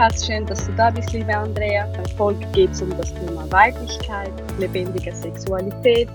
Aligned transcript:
Podcast. 0.00 0.26
Schön, 0.26 0.46
dass 0.46 0.66
du 0.66 0.72
da 0.76 0.90
bist, 0.90 1.12
liebe 1.12 1.36
Andrea. 1.36 1.86
Der 1.92 2.08
Folge 2.16 2.46
geht 2.52 2.70
es 2.70 2.80
um 2.80 2.88
das 2.96 3.12
Thema 3.12 3.50
Weiblichkeit, 3.52 4.32
lebendige 4.58 5.14
Sexualität 5.14 6.08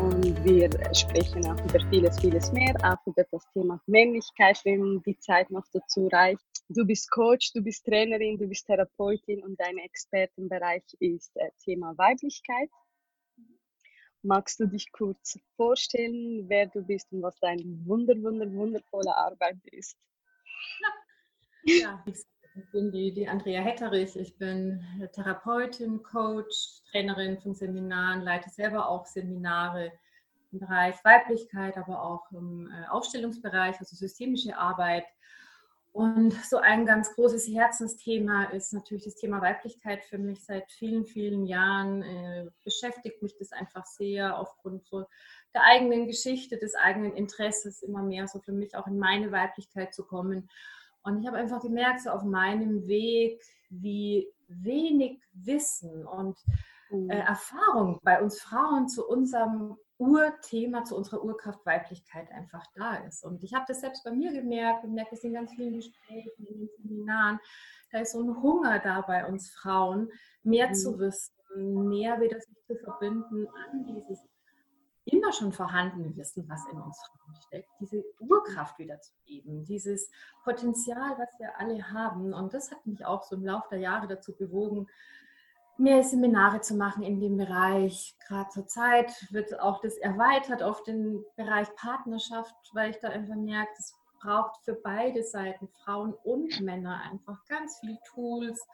und 0.00 0.44
wir 0.44 0.68
sprechen 0.92 1.46
auch 1.46 1.64
über 1.64 1.78
vieles, 1.90 2.18
vieles 2.18 2.50
mehr, 2.50 2.74
auch 2.82 3.06
über 3.06 3.22
das 3.30 3.44
Thema 3.52 3.80
Männlichkeit, 3.86 4.60
wenn 4.64 5.00
die 5.02 5.16
Zeit 5.20 5.48
noch 5.52 5.64
dazu 5.72 6.08
reicht. 6.08 6.42
Du 6.70 6.84
bist 6.84 7.08
Coach, 7.12 7.52
du 7.52 7.62
bist 7.62 7.84
Trainerin, 7.84 8.36
du 8.36 8.48
bist 8.48 8.66
Therapeutin 8.66 9.44
und 9.44 9.54
dein 9.60 9.78
Expertenbereich 9.78 10.82
ist 10.98 11.30
äh, 11.36 11.50
Thema 11.64 11.96
Weiblichkeit. 11.96 12.68
Magst 14.22 14.58
du 14.58 14.66
dich 14.66 14.90
kurz 14.90 15.38
vorstellen, 15.54 16.48
wer 16.48 16.66
du 16.66 16.82
bist 16.82 17.06
und 17.12 17.22
was 17.22 17.38
deine 17.38 17.62
wunder, 17.86 18.14
wunder, 18.20 18.52
wundervolle 18.52 19.16
Arbeit 19.16 19.58
ist? 19.70 19.96
Ja, 21.62 22.02
ich 22.60 22.70
bin 22.70 22.92
die, 22.92 23.12
die 23.12 23.28
Andrea 23.28 23.62
Hetterich. 23.62 24.16
Ich 24.16 24.36
bin 24.36 24.84
Therapeutin, 25.12 26.02
Coach, 26.02 26.82
Trainerin 26.90 27.38
von 27.38 27.54
Seminaren, 27.54 28.22
leite 28.22 28.50
selber 28.50 28.88
auch 28.88 29.06
Seminare 29.06 29.92
im 30.52 30.60
Bereich 30.60 31.02
Weiblichkeit, 31.04 31.78
aber 31.78 32.02
auch 32.02 32.30
im 32.32 32.70
äh, 32.70 32.88
Aufstellungsbereich, 32.88 33.78
also 33.78 33.96
systemische 33.96 34.56
Arbeit. 34.56 35.06
Und 35.92 36.32
so 36.44 36.58
ein 36.58 36.86
ganz 36.86 37.14
großes 37.14 37.48
Herzensthema 37.48 38.44
ist 38.44 38.72
natürlich 38.72 39.04
das 39.04 39.16
Thema 39.16 39.40
Weiblichkeit 39.40 40.04
für 40.04 40.18
mich 40.18 40.44
seit 40.44 40.70
vielen, 40.70 41.06
vielen 41.06 41.46
Jahren. 41.46 42.02
Äh, 42.02 42.46
beschäftigt 42.62 43.22
mich 43.22 43.36
das 43.38 43.52
einfach 43.52 43.86
sehr 43.86 44.38
aufgrund 44.38 44.86
so 44.86 45.06
der 45.54 45.64
eigenen 45.64 46.06
Geschichte, 46.06 46.58
des 46.58 46.74
eigenen 46.74 47.14
Interesses, 47.14 47.82
immer 47.82 48.02
mehr 48.02 48.28
so 48.28 48.38
für 48.38 48.52
mich 48.52 48.76
auch 48.76 48.86
in 48.86 48.98
meine 48.98 49.32
Weiblichkeit 49.32 49.94
zu 49.94 50.04
kommen. 50.04 50.50
Und 51.02 51.20
ich 51.20 51.26
habe 51.26 51.36
einfach 51.36 51.60
gemerkt, 51.60 52.00
so 52.00 52.10
auf 52.10 52.22
meinem 52.22 52.86
Weg, 52.86 53.42
wie 53.70 54.26
wenig 54.48 55.22
Wissen 55.32 56.06
und 56.06 56.36
äh, 56.90 56.96
mhm. 56.96 57.10
Erfahrung 57.10 58.00
bei 58.02 58.20
uns 58.22 58.40
Frauen 58.40 58.88
zu 58.88 59.06
unserem 59.06 59.76
Urthema, 59.98 60.84
zu 60.84 60.96
unserer 60.96 61.22
Urkraft 61.22 61.64
Weiblichkeit 61.66 62.30
einfach 62.32 62.64
da 62.74 62.94
ist. 63.06 63.22
Und 63.24 63.44
ich 63.44 63.54
habe 63.54 63.66
das 63.68 63.80
selbst 63.80 64.02
bei 64.02 64.12
mir 64.12 64.32
gemerkt, 64.32 64.82
gemerkt 64.82 65.12
es 65.12 65.22
in 65.22 65.34
ganz 65.34 65.52
vielen 65.52 65.74
Gesprächen, 65.74 66.30
in 66.38 66.46
den 66.46 66.68
Seminaren, 66.78 67.38
da 67.92 68.00
ist 68.00 68.12
so 68.12 68.22
ein 68.22 68.42
Hunger 68.42 68.78
da 68.78 69.02
bei 69.02 69.26
uns 69.26 69.50
Frauen, 69.50 70.10
mehr 70.42 70.68
mhm. 70.68 70.74
zu 70.74 70.98
wissen, 70.98 71.88
mehr 71.88 72.20
wieder 72.20 72.40
sich 72.40 72.56
zu 72.66 72.76
verbinden 72.76 73.46
an 73.48 73.84
dieses 73.84 74.26
immer 75.04 75.32
schon 75.32 75.52
vorhandene 75.52 76.16
Wissen, 76.16 76.48
was 76.48 76.66
in 76.70 76.78
uns 76.78 76.98
steckt, 77.46 77.70
diese 77.80 78.04
Urkraft 78.20 78.78
wiederzugeben, 78.78 79.64
dieses 79.64 80.10
Potenzial, 80.44 81.16
was 81.18 81.38
wir 81.38 81.58
alle 81.58 81.90
haben. 81.92 82.32
Und 82.32 82.54
das 82.54 82.70
hat 82.70 82.84
mich 82.86 83.04
auch 83.04 83.22
so 83.22 83.36
im 83.36 83.44
Laufe 83.44 83.68
der 83.70 83.80
Jahre 83.80 84.06
dazu 84.06 84.36
bewogen, 84.36 84.86
mehr 85.78 86.02
Seminare 86.04 86.60
zu 86.60 86.74
machen 86.74 87.02
in 87.02 87.20
dem 87.20 87.38
Bereich. 87.38 88.14
Gerade 88.28 88.50
zur 88.50 88.66
Zeit 88.66 89.26
wird 89.32 89.58
auch 89.58 89.80
das 89.80 89.96
erweitert 89.96 90.62
auf 90.62 90.82
den 90.82 91.24
Bereich 91.36 91.74
Partnerschaft, 91.74 92.54
weil 92.74 92.90
ich 92.90 92.98
da 92.98 93.08
einfach 93.08 93.36
merke, 93.36 93.72
es 93.78 93.94
braucht 94.20 94.62
für 94.64 94.74
beide 94.74 95.22
Seiten, 95.24 95.68
Frauen 95.82 96.12
und 96.24 96.60
Männer, 96.60 97.00
einfach 97.10 97.44
ganz 97.46 97.78
viele 97.80 97.98
Tools. 98.04 98.66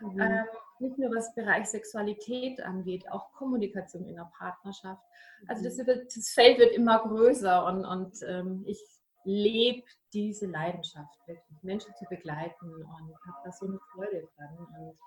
Mhm. 0.00 0.20
Ähm, 0.20 0.44
nicht 0.78 0.98
nur 0.98 1.10
was 1.14 1.34
Bereich 1.34 1.66
Sexualität 1.66 2.60
angeht, 2.62 3.10
auch 3.10 3.32
Kommunikation 3.32 4.06
in 4.06 4.16
der 4.16 4.30
Partnerschaft. 4.38 5.02
Also 5.46 5.64
das, 5.64 5.76
mhm. 5.76 5.86
das 5.86 6.30
Feld 6.30 6.58
wird 6.58 6.72
immer 6.74 7.00
größer 7.00 7.66
und, 7.66 7.84
und 7.84 8.22
ähm, 8.26 8.64
ich 8.66 8.80
lebe 9.24 9.86
diese 10.12 10.46
Leidenschaft, 10.46 11.18
wirklich 11.26 11.62
Menschen 11.62 11.94
zu 11.96 12.06
begleiten 12.08 12.74
und 12.74 13.14
habe 13.26 13.38
da 13.44 13.52
so 13.52 13.66
eine 13.66 13.78
Freude 13.92 14.26
dran. 14.36 14.66
Und 14.78 14.98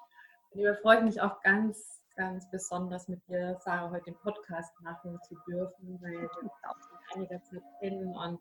Darüber 0.54 0.76
freue 0.76 0.98
ich 1.00 1.04
mich 1.04 1.22
auch 1.22 1.42
ganz, 1.42 2.04
ganz 2.16 2.50
besonders 2.52 3.08
mit 3.08 3.28
dir, 3.28 3.58
Sarah, 3.62 3.90
heute 3.90 4.06
den 4.06 4.18
Podcast 4.18 4.72
machen 4.81 5.20
zu 5.28 5.36
dürfen, 5.48 6.00
weil 6.00 6.12
wir 6.12 6.30
uns 6.42 6.52
auch 6.64 6.75
schon 6.80 7.16
einiger 7.16 7.42
Zeit 7.44 7.64
kennen 7.80 8.16
und 8.16 8.40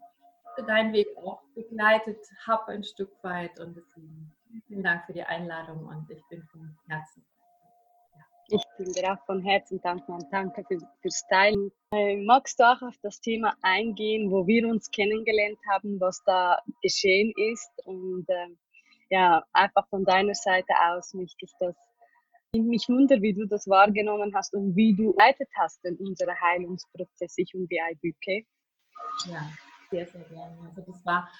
deinen 0.66 0.92
Weg 0.92 1.08
auch 1.16 1.42
begleitet 1.54 2.18
habe 2.46 2.72
ein 2.72 2.84
Stück 2.84 3.10
weit. 3.22 3.58
Und 3.58 3.74
deswegen 3.76 4.30
vielen 4.66 4.82
Dank 4.82 5.04
für 5.06 5.12
die 5.12 5.22
Einladung 5.22 5.86
und 5.86 6.10
ich 6.10 6.22
bin 6.28 6.42
von 6.44 6.76
Herzen. 6.88 7.24
Ich 8.48 8.62
bin 8.76 8.92
dir 8.92 9.12
auch 9.12 9.24
von 9.24 9.40
Herzen 9.40 9.80
dankbar 9.80 10.16
und 10.16 10.30
danke 10.30 10.64
für, 10.64 10.78
fürs 11.00 11.26
Teilen. 11.28 11.70
Äh, 11.92 12.16
magst 12.16 12.60
du 12.60 12.64
auch 12.64 12.82
auf 12.82 12.96
das 13.02 13.20
Thema 13.20 13.54
eingehen, 13.62 14.30
wo 14.30 14.46
wir 14.46 14.68
uns 14.68 14.90
kennengelernt 14.90 15.58
haben, 15.70 15.98
was 16.00 16.22
da 16.24 16.58
geschehen 16.82 17.32
ist? 17.36 17.70
Und 17.86 18.28
äh, 18.28 18.48
ja, 19.08 19.42
einfach 19.52 19.88
von 19.88 20.04
deiner 20.04 20.34
Seite 20.34 20.74
aus 20.90 21.14
möchte 21.14 21.44
ich 21.44 21.52
das 21.60 21.74
mich 22.54 22.86
wundert, 22.88 23.22
wie 23.22 23.32
du 23.32 23.46
das 23.46 23.66
wahrgenommen 23.66 24.34
hast 24.34 24.54
und 24.54 24.76
wie 24.76 24.94
du 24.94 25.14
leitet 25.16 25.48
hast 25.56 25.82
in 25.86 25.96
unserer 25.96 26.38
Heilungsprozess, 26.38 27.38
ich 27.38 27.54
und 27.54 27.70
die 27.70 27.80
IBK. 27.80 28.46
Ja, 29.26 29.50
sehr, 29.90 30.06
sehr 30.06 30.24
gerne. 30.24 30.58
Also 30.68 30.82
das 30.82 31.06
war 31.06 31.30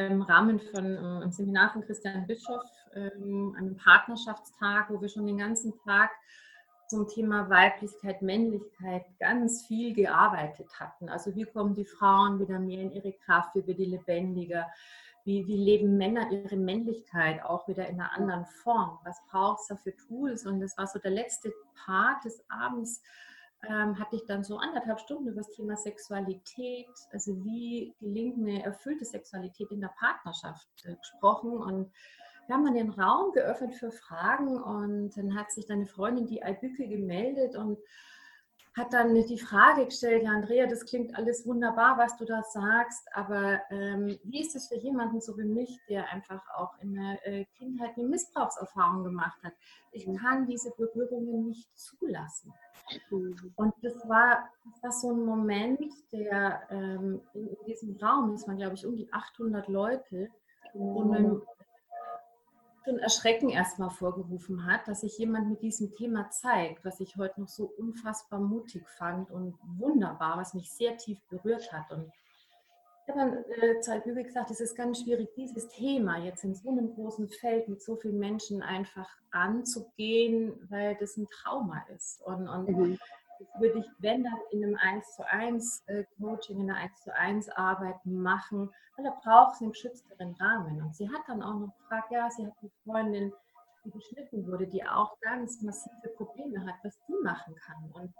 im 0.00 0.22
Rahmen 0.22 0.60
von 0.60 0.94
äh, 0.94 0.98
einem 0.98 1.30
Seminar 1.30 1.72
von 1.72 1.82
Christian 1.82 2.26
Bischof, 2.26 2.64
ähm, 2.94 3.54
einem 3.58 3.76
Partnerschaftstag, 3.76 4.90
wo 4.90 5.00
wir 5.00 5.08
schon 5.08 5.26
den 5.26 5.38
ganzen 5.38 5.74
Tag 5.84 6.10
zum 6.88 7.08
Thema 7.08 7.50
Weiblichkeit, 7.50 8.22
Männlichkeit 8.22 9.04
ganz 9.18 9.66
viel 9.66 9.92
gearbeitet 9.92 10.68
hatten. 10.78 11.08
Also 11.08 11.34
wie 11.34 11.44
kommen 11.44 11.74
die 11.74 11.84
Frauen 11.84 12.38
wieder 12.38 12.58
mehr 12.58 12.80
in 12.80 12.92
ihre 12.92 13.12
Kraft, 13.12 13.54
wie 13.54 13.66
wird 13.66 13.78
die 13.78 13.86
lebendiger, 13.86 14.66
wie, 15.24 15.46
wie 15.48 15.56
leben 15.56 15.96
Männer 15.96 16.30
ihre 16.30 16.56
Männlichkeit 16.56 17.42
auch 17.42 17.66
wieder 17.66 17.88
in 17.88 18.00
einer 18.00 18.12
anderen 18.12 18.46
Form? 18.46 18.98
Was 19.02 19.20
braucht 19.28 19.60
es 19.62 19.66
da 19.66 19.76
für 19.76 19.96
Tools? 19.96 20.46
Und 20.46 20.60
das 20.60 20.78
war 20.78 20.86
so 20.86 21.00
der 21.00 21.10
letzte 21.10 21.52
Part 21.84 22.24
des 22.24 22.44
Abends, 22.48 23.02
ähm, 23.68 23.98
hatte 23.98 24.16
ich 24.16 24.24
dann 24.26 24.44
so 24.44 24.58
anderthalb 24.58 25.00
Stunden 25.00 25.28
über 25.28 25.38
das 25.38 25.50
Thema 25.50 25.76
Sexualität, 25.76 26.88
also 27.12 27.44
wie 27.44 27.94
gelingt 28.00 28.38
eine 28.38 28.62
erfüllte 28.62 29.04
Sexualität 29.04 29.70
in 29.70 29.80
der 29.80 29.92
Partnerschaft 29.98 30.68
äh, 30.84 30.94
gesprochen. 30.96 31.50
Und 31.50 31.92
wir 32.46 32.54
haben 32.54 32.64
dann 32.64 32.74
den 32.74 32.90
Raum 32.90 33.32
geöffnet 33.32 33.74
für 33.74 33.90
Fragen 33.90 34.60
und 34.62 35.16
dann 35.16 35.34
hat 35.34 35.50
sich 35.50 35.66
deine 35.66 35.86
Freundin, 35.86 36.26
die 36.26 36.42
Albücke, 36.42 36.86
gemeldet 36.86 37.56
und 37.56 37.78
hat 38.76 38.92
dann 38.92 39.14
die 39.14 39.38
Frage 39.38 39.86
gestellt, 39.86 40.22
ja 40.22 40.30
Andrea, 40.30 40.66
das 40.66 40.84
klingt 40.84 41.16
alles 41.16 41.46
wunderbar, 41.46 41.96
was 41.96 42.16
du 42.18 42.26
da 42.26 42.42
sagst, 42.42 43.08
aber 43.14 43.60
ähm, 43.70 44.18
wie 44.24 44.42
ist 44.42 44.54
es 44.54 44.68
für 44.68 44.76
jemanden 44.76 45.20
so 45.20 45.36
wie 45.38 45.44
mich, 45.44 45.80
der 45.88 46.12
einfach 46.12 46.42
auch 46.54 46.78
in 46.80 46.94
der 46.94 47.26
äh, 47.26 47.44
Kindheit 47.56 47.96
eine 47.96 48.06
Missbrauchserfahrung 48.06 49.02
gemacht 49.02 49.42
hat? 49.42 49.54
Ich 49.92 50.06
mhm. 50.06 50.16
kann 50.16 50.46
diese 50.46 50.72
Berührungen 50.76 51.46
nicht 51.46 51.66
zulassen. 51.78 52.52
Mhm. 53.10 53.52
Und 53.56 53.74
das 53.80 54.06
war, 54.08 54.50
das 54.64 54.82
war 54.82 54.92
so 54.92 55.10
ein 55.10 55.24
Moment, 55.24 55.92
der 56.12 56.60
ähm, 56.70 57.22
in, 57.32 57.48
in, 57.48 57.66
diesem 57.66 57.96
Raum, 57.96 58.32
das 58.32 58.46
waren 58.46 58.58
glaube 58.58 58.74
ich 58.74 58.84
um 58.84 58.94
die 58.94 59.10
800 59.10 59.68
Leute, 59.68 60.28
und 60.74 61.42
mhm 62.86 62.96
schon 62.96 62.98
Erschrecken 62.98 63.50
erstmal 63.50 63.90
vorgerufen 63.90 64.66
hat, 64.66 64.86
dass 64.86 65.00
sich 65.00 65.18
jemand 65.18 65.48
mit 65.48 65.62
diesem 65.62 65.92
Thema 65.92 66.30
zeigt, 66.30 66.84
was 66.84 67.00
ich 67.00 67.16
heute 67.16 67.40
noch 67.40 67.48
so 67.48 67.72
unfassbar 67.78 68.40
mutig 68.40 68.88
fand 68.88 69.30
und 69.30 69.54
wunderbar, 69.78 70.38
was 70.38 70.54
mich 70.54 70.70
sehr 70.70 70.96
tief 70.96 71.18
berührt 71.28 71.72
hat. 71.72 71.90
Und 71.90 72.12
ich 73.02 73.14
habe 73.14 73.18
dann 73.18 73.44
äh, 73.60 73.80
Zeit 73.80 74.04
gesagt, 74.04 74.50
es 74.50 74.60
ist 74.60 74.76
ganz 74.76 75.00
schwierig, 75.00 75.28
dieses 75.36 75.68
Thema 75.68 76.18
jetzt 76.18 76.44
in 76.44 76.54
so 76.54 76.70
einem 76.70 76.94
großen 76.94 77.28
Feld 77.28 77.68
mit 77.68 77.82
so 77.82 77.96
vielen 77.96 78.18
Menschen 78.18 78.62
einfach 78.62 79.08
anzugehen, 79.30 80.52
weil 80.68 80.96
das 80.96 81.16
ein 81.16 81.26
Trauma 81.28 81.84
ist. 81.94 82.22
Und, 82.22 82.48
und 82.48 82.68
mhm. 82.68 82.98
Würde 83.58 83.78
ich, 83.78 83.86
wenn 83.98 84.24
dann 84.24 84.38
in 84.50 84.64
einem 84.64 84.76
1 84.76 85.16
zu 85.16 85.26
1 85.26 85.84
äh, 85.86 86.04
Coaching, 86.18 86.60
in 86.60 86.70
einer 86.70 86.80
1 86.80 87.02
zu 87.02 87.14
1 87.14 87.48
Arbeit 87.50 88.04
machen, 88.04 88.70
weil 88.96 89.04
da 89.04 89.16
braucht 89.22 89.54
es 89.54 89.60
einen 89.60 89.72
geschützteren 89.72 90.34
Rahmen. 90.40 90.82
Und 90.82 90.94
sie 90.94 91.08
hat 91.08 91.22
dann 91.26 91.42
auch 91.42 91.54
noch 91.54 91.76
gefragt, 91.78 92.10
ja, 92.10 92.30
sie 92.30 92.46
hat 92.46 92.54
eine 92.60 92.70
Freundin, 92.84 93.32
die 93.84 93.90
geschnitten 93.90 94.46
wurde, 94.46 94.66
die 94.66 94.84
auch 94.84 95.18
ganz 95.20 95.62
massive 95.62 96.08
Probleme 96.16 96.64
hat, 96.66 96.76
was 96.82 96.98
die 97.06 97.16
machen 97.22 97.54
kann. 97.56 97.90
Und 97.92 98.14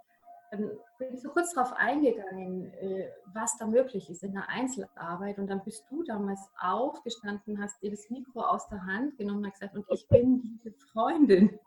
dann 0.51 0.71
bin 0.97 1.13
ich 1.13 1.21
so 1.21 1.29
kurz 1.29 1.53
darauf 1.53 1.73
eingegangen, 1.73 2.73
äh, 2.75 3.09
was 3.33 3.57
da 3.57 3.67
möglich 3.67 4.09
ist 4.09 4.23
in 4.23 4.33
der 4.33 4.47
Einzelarbeit. 4.49 5.39
Und 5.39 5.47
dann 5.47 5.63
bist 5.63 5.85
du 5.89 6.03
damals 6.03 6.39
aufgestanden, 6.59 7.61
hast 7.61 7.81
dir 7.81 7.91
das 7.91 8.09
Mikro 8.09 8.41
aus 8.41 8.67
der 8.69 8.85
Hand 8.85 9.17
genommen 9.17 9.43
und 9.43 9.51
gesagt, 9.51 9.75
und 9.75 9.85
ich 9.89 10.07
bin 10.07 10.41
diese 10.41 10.71
Freundin. 10.71 11.59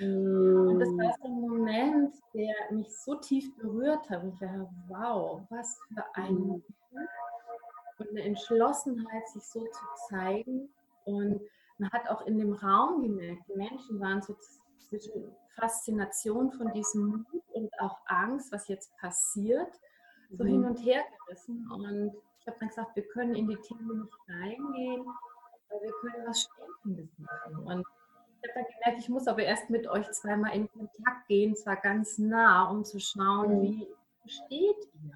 Und 0.00 0.78
das 0.78 0.88
war 0.90 1.14
so 1.20 1.26
ein 1.26 1.40
Moment, 1.40 2.14
der 2.34 2.54
mich 2.70 2.88
so 2.96 3.16
tief 3.16 3.56
berührt 3.56 4.08
hat. 4.10 4.22
Ich 4.24 4.38
dachte, 4.38 4.68
wow, 4.88 5.42
was 5.50 5.80
für 5.88 6.04
ein 6.14 6.34
mhm 6.34 6.62
und 7.98 8.10
eine 8.10 8.22
Entschlossenheit, 8.22 9.28
sich 9.28 9.44
so 9.44 9.60
zu 9.66 9.84
zeigen. 10.08 10.68
Und 11.04 11.40
man 11.78 11.90
hat 11.90 12.08
auch 12.08 12.26
in 12.26 12.38
dem 12.38 12.52
Raum 12.52 13.02
gemerkt, 13.02 13.42
die 13.48 13.56
Menschen 13.56 14.00
waren 14.00 14.22
so 14.22 14.36
zwischen 14.88 15.32
Faszination 15.54 16.52
von 16.52 16.72
diesem 16.72 17.06
Mut 17.06 17.42
und 17.52 17.70
auch 17.80 17.98
Angst, 18.06 18.52
was 18.52 18.68
jetzt 18.68 18.96
passiert, 18.98 19.72
so 20.30 20.44
mhm. 20.44 20.48
hin 20.48 20.64
und 20.64 20.76
her 20.84 21.02
gerissen. 21.26 21.68
Und 21.70 22.12
ich 22.40 22.46
habe 22.46 22.56
dann 22.60 22.68
gesagt, 22.68 22.94
wir 22.96 23.06
können 23.08 23.34
in 23.34 23.48
die 23.48 23.56
Themen 23.56 24.02
nicht 24.02 24.18
reingehen, 24.28 25.04
weil 25.68 25.82
wir 25.82 25.92
können 26.00 26.26
was 26.26 26.42
Stärkendes 26.42 27.10
machen. 27.18 27.66
Und 27.66 27.86
ich 28.40 28.50
habe 28.50 28.60
dann 28.60 28.72
gemerkt, 28.72 29.02
ich 29.02 29.08
muss 29.08 29.26
aber 29.26 29.42
erst 29.42 29.70
mit 29.70 29.88
euch 29.88 30.10
zweimal 30.12 30.54
in 30.54 30.68
Kontakt 30.68 31.26
gehen, 31.28 31.56
zwar 31.56 31.76
ganz 31.76 32.18
nah, 32.18 32.70
um 32.70 32.84
zu 32.84 33.00
schauen, 33.00 33.58
mhm. 33.58 33.62
wie 33.62 33.88
steht 34.26 34.88
ihr. 34.94 35.14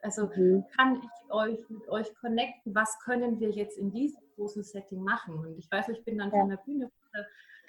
Also 0.00 0.28
mhm. 0.34 0.64
kann 0.76 1.02
ich 1.02 1.32
euch 1.32 1.70
mit 1.70 1.88
euch 1.88 2.14
connecten? 2.16 2.74
Was 2.74 2.98
können 3.00 3.40
wir 3.40 3.50
jetzt 3.50 3.78
in 3.78 3.90
diesem 3.90 4.22
großen 4.36 4.62
Setting 4.62 5.02
machen? 5.02 5.38
Und 5.38 5.58
ich 5.58 5.70
weiß, 5.70 5.88
ich 5.88 6.04
bin 6.04 6.18
dann 6.18 6.30
ja. 6.30 6.40
von 6.40 6.48
der 6.50 6.56
Bühne 6.58 6.90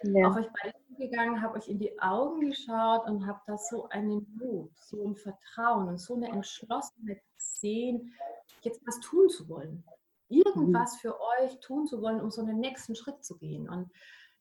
ja. 0.03 0.27
auf 0.27 0.35
euch 0.35 0.47
beide 0.61 0.75
gegangen, 0.97 1.41
habe 1.41 1.57
euch 1.57 1.67
in 1.67 1.79
die 1.79 1.99
Augen 1.99 2.41
geschaut 2.41 3.07
und 3.07 3.25
habe 3.25 3.39
da 3.47 3.57
so 3.57 3.87
einen 3.89 4.25
Mut, 4.37 4.71
so 4.77 5.07
ein 5.07 5.15
Vertrauen 5.15 5.87
und 5.87 5.97
so 5.97 6.15
eine 6.15 6.29
Entschlossenheit 6.29 7.21
gesehen, 7.37 8.13
jetzt 8.61 8.81
was 8.85 8.99
tun 8.99 9.29
zu 9.29 9.47
wollen. 9.49 9.83
Irgendwas 10.27 10.95
mhm. 10.95 10.99
für 10.99 11.19
euch 11.21 11.59
tun 11.59 11.87
zu 11.87 12.01
wollen, 12.01 12.19
um 12.19 12.31
so 12.31 12.41
einen 12.41 12.59
nächsten 12.59 12.95
Schritt 12.95 13.23
zu 13.23 13.37
gehen. 13.37 13.69
Und 13.69 13.91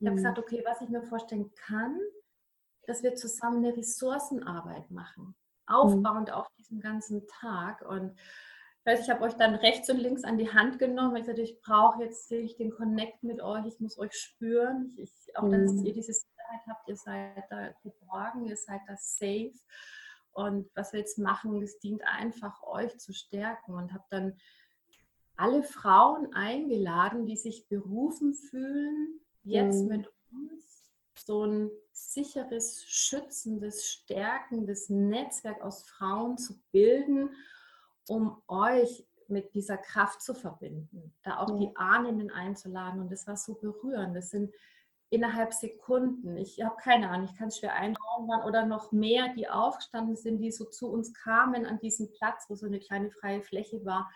ich 0.04 0.08
habe 0.08 0.20
mhm. 0.20 0.22
gesagt, 0.22 0.38
okay, 0.38 0.62
was 0.66 0.82
ich 0.82 0.90
mir 0.90 1.02
vorstellen 1.02 1.50
kann, 1.54 1.98
dass 2.86 3.02
wir 3.02 3.14
zusammen 3.14 3.64
eine 3.64 3.74
Ressourcenarbeit 3.74 4.90
machen, 4.90 5.28
mhm. 5.28 5.34
aufbauend 5.66 6.28
mhm. 6.28 6.34
auf 6.34 6.46
diesem 6.58 6.80
ganzen 6.80 7.26
Tag. 7.40 7.80
Und 7.80 8.14
weiß, 8.84 9.00
ich 9.00 9.08
habe 9.08 9.22
euch 9.22 9.32
dann 9.32 9.54
rechts 9.54 9.88
und 9.88 9.96
links 9.96 10.22
an 10.24 10.36
die 10.36 10.52
Hand 10.52 10.78
genommen, 10.78 11.14
weil 11.14 11.20
ich 11.20 11.26
sagte, 11.26 11.40
ich 11.40 11.58
brauche 11.62 12.02
jetzt 12.02 12.30
ich 12.30 12.56
den 12.56 12.70
Connect 12.70 13.22
mit 13.22 13.40
euch, 13.40 13.64
ich 13.64 13.80
muss 13.80 13.98
euch 13.98 14.12
spüren. 14.12 14.94
Ich, 14.98 15.10
ich, 15.26 15.38
auch, 15.38 15.48
dass 15.48 15.72
mhm. 15.72 15.86
ihr 15.86 15.94
diese 15.94 16.12
Sicherheit 16.12 16.60
habt, 16.68 16.86
ihr 16.86 16.96
seid 16.96 17.44
da 17.48 17.70
geborgen, 17.82 18.44
ihr 18.44 18.58
seid 18.58 18.82
da 18.86 18.96
safe. 18.98 19.54
Und 20.32 20.68
was 20.74 20.92
wir 20.92 21.00
jetzt 21.00 21.18
machen, 21.18 21.62
das 21.62 21.78
dient 21.78 22.02
einfach 22.04 22.62
euch 22.62 22.98
zu 22.98 23.14
stärken 23.14 23.72
und 23.72 23.94
habe 23.94 24.04
dann 24.10 24.36
alle 25.36 25.62
Frauen 25.62 26.34
eingeladen, 26.34 27.24
die 27.24 27.38
sich 27.38 27.68
berufen 27.68 28.34
fühlen, 28.34 29.23
jetzt 29.44 29.82
mhm. 29.82 29.88
mit 29.88 30.12
uns 30.30 30.92
so 31.16 31.44
ein 31.44 31.70
sicheres, 31.92 32.84
schützendes, 32.86 33.86
stärkendes 33.86 34.88
Netzwerk 34.90 35.62
aus 35.62 35.84
Frauen 35.84 36.36
zu 36.36 36.60
bilden 36.72 37.30
um 38.08 38.42
euch 38.48 39.06
mit 39.28 39.54
dieser 39.54 39.78
Kraft 39.78 40.20
zu 40.20 40.34
verbinden, 40.34 41.14
da 41.22 41.38
auch 41.38 41.48
ja. 41.50 41.56
die 41.56 41.76
Ahnen 41.76 42.30
einzuladen. 42.30 43.00
Und 43.00 43.10
das 43.10 43.26
war 43.26 43.36
so 43.36 43.54
berührend. 43.54 44.14
Das 44.14 44.30
sind 44.30 44.52
innerhalb 45.10 45.54
Sekunden, 45.54 46.36
ich 46.36 46.62
habe 46.62 46.76
keine 46.76 47.08
Ahnung, 47.08 47.28
ich 47.30 47.36
kann 47.36 47.48
es 47.48 47.58
schwer 47.58 47.74
einbauen, 47.74 48.28
waren 48.28 48.46
oder 48.48 48.66
noch 48.66 48.90
mehr, 48.90 49.32
die 49.34 49.48
aufgestanden 49.48 50.16
sind, 50.16 50.40
die 50.40 50.50
so 50.50 50.64
zu 50.64 50.90
uns 50.90 51.14
kamen 51.14 51.66
an 51.66 51.78
diesem 51.78 52.10
Platz, 52.10 52.46
wo 52.48 52.56
so 52.56 52.66
eine 52.66 52.80
kleine 52.80 53.10
freie 53.10 53.42
Fläche 53.42 53.84
war. 53.84 54.10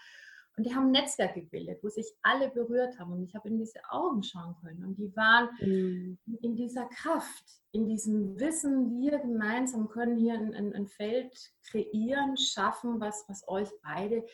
Und 0.58 0.64
die 0.64 0.75
haben 0.75 0.87
ein 0.87 0.90
Netzwerk 0.90 1.34
gebildet, 1.34 1.78
wo 1.84 1.88
sich 1.88 2.12
alle 2.20 2.50
berührt 2.50 2.99
haben. 2.99 3.12
Und 3.12 3.22
ich 3.22 3.34
habe 3.37 3.49
in 3.49 3.58
diese 3.58 3.78
Augen 3.90 4.25
schauen 4.25 4.56
können. 4.60 4.84
Und 4.84 4.99
die 4.99 5.14
waren 5.14 5.49
mhm. 5.60 6.19
in 6.43 6.56
dieser 6.56 6.87
Kraft, 6.87 7.44
in 7.70 7.87
diesem 7.87 8.38
Wissen, 8.40 8.99
wir 9.00 9.20
gemeinsam 9.20 9.88
können 9.88 10.16
hier 10.16 10.34
ein, 10.34 10.52
ein, 10.55 10.75
ein 10.75 10.88
Feld 10.88 11.32
kreieren, 11.70 12.37
schaffen, 12.37 13.00
was, 13.00 13.25
was 13.28 13.46
euch 13.46 13.69
beide 13.84 14.26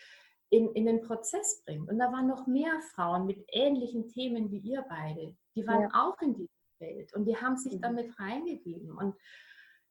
in, 0.49 0.73
in 0.73 0.87
den 0.87 1.03
Prozess 1.03 1.63
bringt. 1.67 1.91
Und 1.91 1.99
da 1.99 2.11
waren 2.11 2.27
noch 2.27 2.47
mehr 2.47 2.81
Frauen 2.95 3.27
mit 3.27 3.45
ähnlichen 3.53 4.09
Themen 4.09 4.51
wie 4.51 4.61
ihr 4.61 4.83
beide. 4.89 5.37
Die 5.55 5.67
waren 5.67 5.83
ja. 5.83 5.91
auch 5.93 6.19
in 6.23 6.33
diesem 6.33 6.49
Feld 6.79 7.15
und 7.15 7.27
die 7.27 7.37
haben 7.37 7.59
sich 7.59 7.75
mhm. 7.75 7.83
damit 7.83 8.19
reingegeben. 8.19 8.93
Und 8.93 9.15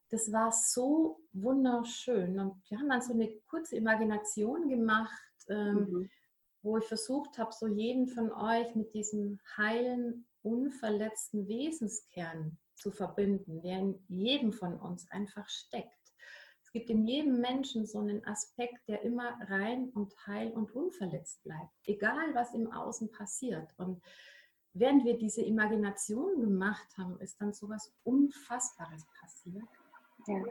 das 0.09 0.31
war 0.31 0.51
so 0.51 1.21
wunderschön. 1.31 2.39
Und 2.39 2.55
wir 2.69 2.79
haben 2.79 2.89
dann 2.89 3.03
so 3.03 3.13
eine 3.13 3.31
kurze 3.47 3.75
Imagination 3.75 4.67
gemacht. 4.67 5.11
Ähm, 5.47 5.75
mhm 5.75 6.09
wo 6.63 6.77
ich 6.77 6.85
versucht 6.85 7.37
habe, 7.37 7.51
so 7.51 7.67
jeden 7.67 8.07
von 8.07 8.31
euch 8.31 8.73
mit 8.73 8.93
diesem 8.93 9.39
heilen, 9.57 10.25
unverletzten 10.41 11.47
Wesenskern 11.47 12.57
zu 12.75 12.91
verbinden, 12.91 13.61
der 13.61 13.79
in 13.79 14.03
jedem 14.07 14.51
von 14.51 14.79
uns 14.79 15.09
einfach 15.11 15.47
steckt. 15.47 15.91
Es 16.63 16.71
gibt 16.71 16.89
in 16.89 17.05
jedem 17.05 17.39
Menschen 17.39 17.85
so 17.85 17.99
einen 17.99 18.25
Aspekt, 18.25 18.87
der 18.87 19.03
immer 19.03 19.37
rein 19.47 19.89
und 19.89 20.13
heil 20.25 20.51
und 20.51 20.71
unverletzt 20.71 21.43
bleibt, 21.43 21.71
egal 21.85 22.33
was 22.33 22.53
im 22.53 22.71
Außen 22.71 23.11
passiert. 23.11 23.73
Und 23.77 24.01
während 24.73 25.05
wir 25.05 25.17
diese 25.17 25.43
Imagination 25.43 26.39
gemacht 26.39 26.87
haben, 26.97 27.19
ist 27.19 27.39
dann 27.39 27.53
so 27.53 27.69
was 27.69 27.93
Unfassbares 28.03 29.05
passiert. 29.19 29.67
Ja. 30.25 30.41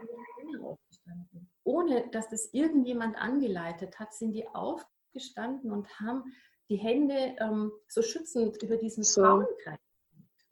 Ohne 1.63 2.07
dass 2.11 2.29
das 2.29 2.53
irgendjemand 2.53 3.17
angeleitet 3.17 3.99
hat, 3.99 4.13
sind 4.13 4.33
die 4.33 4.47
auf 4.47 4.85
gestanden 5.13 5.71
und 5.71 5.87
haben 5.99 6.23
die 6.69 6.77
Hände 6.77 7.35
ähm, 7.39 7.71
so 7.87 8.01
schützend 8.01 8.61
über 8.61 8.77
diesen 8.77 9.03
so. 9.03 9.21
Frauenkreis. 9.21 9.79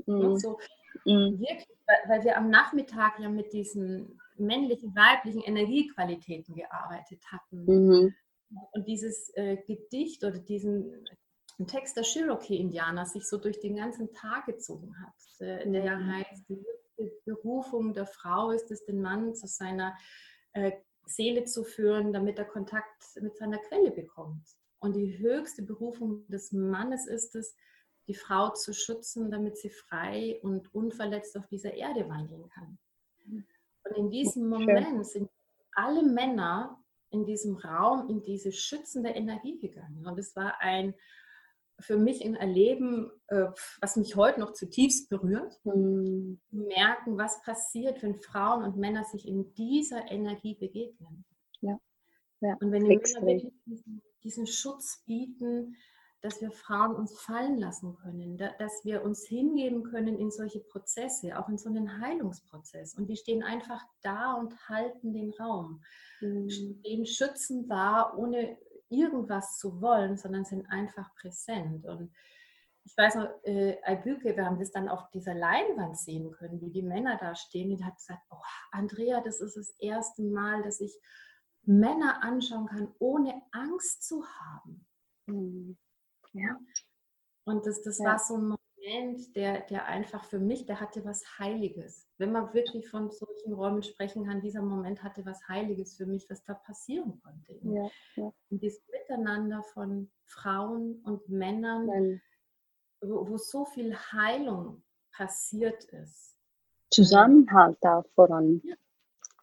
Mm. 0.06 0.36
So, 0.36 0.60
mm. 1.06 1.40
wirklich, 1.40 1.78
weil, 1.88 1.98
weil, 2.10 2.24
wir 2.24 2.38
am 2.38 2.50
Nachmittag 2.50 3.19
ja 3.19 3.30
mit 3.30 3.54
diesen 3.54 4.19
männlichen, 4.38 4.96
weiblichen 4.96 5.42
Energiequalitäten 5.42 6.56
gearbeitet 6.56 7.24
hatten. 7.31 7.66
Mhm. 7.66 8.16
Und 8.72 8.88
dieses 8.88 9.30
äh, 9.36 9.58
Gedicht 9.68 10.24
oder 10.24 10.40
diesen 10.40 11.06
Text 11.68 11.96
der 11.96 12.04
Cherokee-Indianer 12.04 13.06
sich 13.06 13.28
so 13.28 13.38
durch 13.38 13.60
den 13.60 13.75
ganzen 13.75 14.12
Tag 14.13 14.46
gezogen 14.46 14.94
hat, 15.00 15.48
äh, 15.48 15.69
der 15.69 15.84
ja 15.84 15.96
mhm. 15.98 16.12
heißt, 16.12 16.50
die 16.50 17.12
Berufung 17.25 17.94
der 17.94 18.06
Frau 18.06 18.52
ist 18.52 18.72
es, 18.72 18.86
den 18.86 19.02
Mann 19.02 19.34
zu 19.36 19.48
seiner 19.48 19.96
äh, 20.54 20.72
Seele 21.16 21.46
zu 21.46 21.63
führen, 21.63 22.13
damit 22.13 22.38
er 22.38 22.46
Kontakt 22.46 23.04
mit 23.22 23.38
seiner 23.38 23.60
Quelle 23.60 23.92
bekommt. 23.92 24.48
Und 24.80 24.96
die 24.96 25.18
höchste 25.19 25.62
Berufung 25.62 26.28
des 26.28 26.52
Mannes 26.52 27.08
ist 27.08 27.36
es, 27.36 27.56
die 28.08 28.16
Frau 28.16 28.50
zu 28.50 28.74
schützen, 28.74 29.30
damit 29.30 29.58
sie 29.58 29.69
frei 29.69 30.40
und 30.42 30.74
unverletzt 30.74 31.38
auf 31.38 31.48
dieser 31.48 31.74
Erde 31.74 32.10
wandeln 32.10 32.50
kann. 32.50 32.78
Und 33.28 33.98
in 33.98 34.10
diesem 34.10 34.50
Moment 34.50 35.06
sind 35.06 35.30
alle 35.74 36.04
Männer 36.04 36.81
in 37.12 37.25
diesem 37.25 37.58
Raum 37.58 38.10
in 38.10 38.24
diese 38.24 38.52
schützende 38.52 39.10
Energie 39.10 39.60
gegangen. 39.60 40.06
Und 40.06 40.18
es 40.18 40.36
war 40.36 40.60
ein 40.62 40.94
für 41.81 41.98
mich 41.98 42.24
ein 42.24 42.36
Erleben, 42.36 43.12
äh, 43.27 43.48
was 43.79 43.96
mich 43.96 44.15
heute 44.15 44.39
noch 44.39 44.53
zutiefst 44.53 45.10
berührt. 45.10 45.60
Mhm. 45.63 46.39
Merken, 46.51 47.17
was 47.17 47.41
passiert, 47.41 48.01
wenn 48.03 48.15
Frauen 48.15 48.63
und 48.63 48.77
Männer 48.77 49.03
sich 49.05 49.27
in 49.27 49.53
dieser 49.55 50.10
Energie 50.10 50.55
begegnen. 50.55 51.25
Ja. 51.62 51.79
ja. 52.41 52.58
Und 52.62 52.72
wenn 52.72 52.84
die 52.86 52.98
Männer 52.98 53.25
wirklich 53.25 53.53
diesen, 53.65 54.01
diesen 54.24 54.48
Schutz 54.48 55.03
bieten, 55.05 55.75
dass 56.22 56.39
wir 56.39 56.51
Frauen 56.51 56.96
uns 56.96 57.20
fallen 57.20 57.58
lassen 57.58 57.96
können, 57.96 58.38
dass 58.38 58.86
wir 58.86 59.03
uns 59.03 59.25
hingeben 59.25 59.84
können 59.84 60.20
in 60.20 60.29
solche 60.29 60.60
Prozesse, 60.60 61.38
auch 61.38 61.50
in 61.50 61.58
so 61.58 61.70
einen 61.70 62.00
Heilungsprozess. 62.00 62.94
Und 62.94 63.08
die 63.08 63.17
stehen 63.17 63.41
einfach 63.41 63.82
da 64.03 64.34
und 64.34 64.70
halten 64.70 65.13
den 65.13 65.32
Raum, 65.32 65.82
mhm. 66.22 66.50
stehen 66.50 67.05
schützend 67.08 67.72
da, 67.72 68.13
ohne 68.15 68.58
irgendwas 68.91 69.57
zu 69.57 69.81
wollen, 69.81 70.17
sondern 70.17 70.45
sind 70.45 70.69
einfach 70.69 71.13
präsent. 71.15 71.86
Und 71.86 72.13
ich 72.83 72.98
weiß 72.98 73.15
noch, 73.15 73.29
äh, 73.43 73.77
Albüke, 73.83 74.36
wir 74.36 74.45
haben 74.45 74.60
das 74.60 74.71
dann 74.71 74.89
auf 74.89 75.10
dieser 75.12 75.33
Leinwand 75.33 75.98
sehen 75.98 76.31
können, 76.31 76.62
wie 76.62 76.71
die 76.71 76.81
Männer 76.81 77.17
da 77.19 77.36
stehen. 77.36 77.69
Die 77.69 77.83
hat 77.83 77.95
gesagt, 77.95 78.21
oh, 78.29 78.41
Andrea, 78.71 79.21
das 79.21 79.39
ist 79.39 79.55
das 79.55 79.69
erste 79.79 80.24
Mal, 80.24 80.63
dass 80.63 80.81
ich 80.81 80.93
Männer 81.63 82.24
anschauen 82.24 82.67
kann, 82.67 82.93
ohne 83.00 83.41
Angst 83.51 84.03
zu 84.03 84.25
haben. 84.25 84.86
Mhm. 85.27 85.77
Ja. 86.33 86.57
Und 87.43 87.65
das, 87.65 87.81
das 87.81 88.00
ja. 88.00 88.05
war 88.05 88.19
so 88.19 88.38
ein 88.38 88.55
Moment, 88.83 89.35
der, 89.35 89.61
der 89.61 89.85
einfach 89.85 90.23
für 90.25 90.39
mich, 90.39 90.65
der 90.65 90.79
hatte 90.79 91.05
was 91.05 91.23
Heiliges. 91.39 92.07
Wenn 92.17 92.31
man 92.31 92.53
wirklich 92.53 92.89
von 92.89 93.11
solchen 93.11 93.53
Räumen 93.53 93.83
sprechen 93.83 94.25
kann, 94.25 94.41
dieser 94.41 94.61
Moment 94.61 95.03
hatte 95.03 95.25
was 95.25 95.47
Heiliges 95.47 95.95
für 95.95 96.05
mich, 96.05 96.29
was 96.29 96.43
da 96.43 96.53
passieren 96.53 97.21
konnte. 97.21 97.59
Ja, 97.63 97.89
ja. 98.15 98.33
Und 98.50 98.61
dieses 98.61 98.81
Miteinander 98.89 99.63
von 99.73 100.09
Frauen 100.25 101.01
und 101.03 101.27
Männern, 101.29 102.21
wo, 103.01 103.27
wo, 103.27 103.38
so 103.38 103.65
viel 103.65 103.95
Heilung 103.95 104.83
passiert 105.11 105.83
ist. 105.85 106.38
Zusammenhalt 106.89 107.77
auch 107.83 108.05
voran. 108.15 108.61
Ja, 108.63 108.75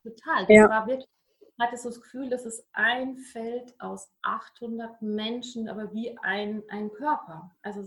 total. 0.02 0.46
Das 0.46 0.56
ja. 0.56 0.68
war 0.68 0.86
wirklich 0.86 1.08
hatte 1.60 1.76
so 1.76 1.88
das 1.88 2.00
Gefühl, 2.00 2.30
dass 2.30 2.46
es 2.46 2.64
ein 2.72 3.16
Feld 3.16 3.74
aus 3.80 4.08
800 4.22 5.02
Menschen, 5.02 5.68
aber 5.68 5.92
wie 5.92 6.16
ein, 6.18 6.62
ein 6.68 6.92
Körper. 6.92 7.50
Also 7.62 7.84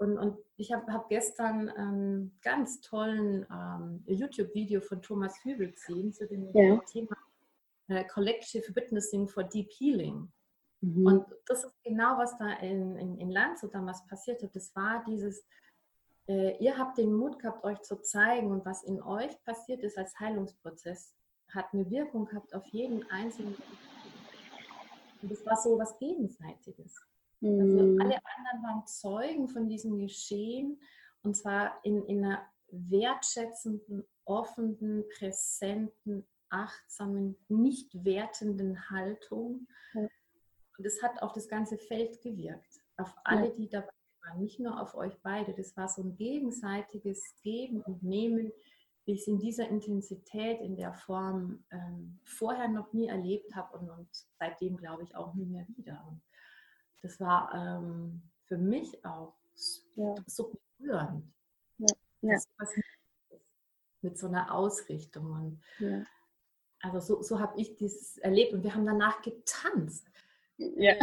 und, 0.00 0.16
und 0.16 0.38
ich 0.56 0.72
habe 0.72 0.90
hab 0.90 1.10
gestern 1.10 1.68
einen 1.68 2.38
ganz 2.40 2.80
tollen 2.80 3.46
ähm, 3.52 4.02
YouTube-Video 4.06 4.80
von 4.80 5.02
Thomas 5.02 5.34
Hübel 5.44 5.72
gesehen 5.72 6.10
zu 6.14 6.26
dem 6.26 6.48
ja. 6.54 6.80
Thema 6.90 7.16
äh, 7.88 8.04
Collective 8.04 8.74
Witnessing 8.74 9.28
for 9.28 9.44
Deep 9.44 9.70
Healing. 9.78 10.32
Mhm. 10.80 11.06
Und 11.06 11.26
das 11.44 11.64
ist 11.64 11.74
genau, 11.84 12.16
was 12.16 12.36
da 12.38 12.50
in, 12.60 12.96
in, 12.96 13.18
in 13.18 13.30
Landshut 13.30 13.74
damals 13.74 14.06
passiert 14.06 14.42
hat. 14.42 14.56
Das 14.56 14.74
war 14.74 15.04
dieses, 15.06 15.44
äh, 16.28 16.56
ihr 16.64 16.78
habt 16.78 16.96
den 16.96 17.12
Mut 17.12 17.38
gehabt, 17.38 17.62
euch 17.62 17.82
zu 17.82 18.00
zeigen 18.00 18.50
und 18.52 18.64
was 18.64 18.82
in 18.82 19.02
euch 19.02 19.38
passiert 19.44 19.82
ist 19.82 19.98
als 19.98 20.18
Heilungsprozess, 20.18 21.14
hat 21.48 21.66
eine 21.74 21.90
Wirkung 21.90 22.24
gehabt 22.24 22.54
auf 22.54 22.64
jeden 22.68 23.04
einzelnen. 23.10 23.54
Und 25.20 25.30
das 25.30 25.44
war 25.44 25.58
so 25.58 25.78
was 25.78 25.98
Gegenseitiges. 25.98 26.96
Also 27.42 27.82
mhm. 27.82 28.00
alle 28.00 28.18
anderen 28.36 28.62
waren 28.62 28.86
Zeugen 28.86 29.48
von 29.48 29.68
diesem 29.68 29.98
Geschehen 29.98 30.80
und 31.22 31.36
zwar 31.36 31.84
in, 31.84 32.04
in 32.06 32.24
einer 32.24 32.42
wertschätzenden, 32.70 34.04
offenen, 34.24 35.04
präsenten, 35.08 36.26
achtsamen, 36.50 37.36
nicht 37.48 38.04
wertenden 38.04 38.90
Haltung. 38.90 39.66
Ja. 39.94 40.08
Und 40.78 40.86
es 40.86 41.02
hat 41.02 41.22
auf 41.22 41.32
das 41.32 41.48
ganze 41.48 41.78
Feld 41.78 42.20
gewirkt, 42.22 42.80
auf 42.96 43.14
alle, 43.24 43.50
die 43.52 43.68
dabei 43.68 43.90
waren, 44.24 44.40
nicht 44.40 44.60
nur 44.60 44.80
auf 44.80 44.94
euch 44.94 45.16
beide. 45.22 45.54
Das 45.54 45.76
war 45.76 45.88
so 45.88 46.02
ein 46.02 46.16
gegenseitiges 46.16 47.34
Geben 47.42 47.82
und 47.82 48.02
Nehmen, 48.02 48.52
wie 49.04 49.12
ich 49.12 49.20
es 49.20 49.26
in 49.26 49.38
dieser 49.38 49.68
Intensität, 49.68 50.60
in 50.60 50.76
der 50.76 50.92
Form 50.92 51.64
ähm, 51.70 52.18
vorher 52.24 52.68
noch 52.68 52.92
nie 52.92 53.08
erlebt 53.08 53.54
habe 53.54 53.78
und, 53.78 53.90
und, 53.90 54.08
seitdem 54.38 54.76
glaube 54.76 55.02
ich 55.02 55.16
auch 55.16 55.34
nie 55.34 55.46
mehr 55.46 55.66
wieder. 55.68 56.04
Und 56.08 56.20
das 57.02 57.20
war 57.20 57.52
ähm, 57.54 58.22
für 58.44 58.58
mich 58.58 59.04
auch 59.04 59.34
ja. 59.94 60.14
so 60.26 60.52
berührend. 60.78 61.24
Ja. 61.78 61.86
Ja. 62.22 62.38
Mit 64.02 64.18
so 64.18 64.28
einer 64.28 64.54
Ausrichtung. 64.54 65.60
Und. 65.80 66.06
Also 66.80 67.00
so, 67.00 67.22
so 67.22 67.40
habe 67.40 67.60
ich 67.60 67.76
dieses 67.76 68.16
erlebt 68.18 68.54
und 68.54 68.62
wir 68.62 68.74
haben 68.74 68.86
danach 68.86 69.20
getanzt. 69.22 70.06
Ja. 70.56 70.94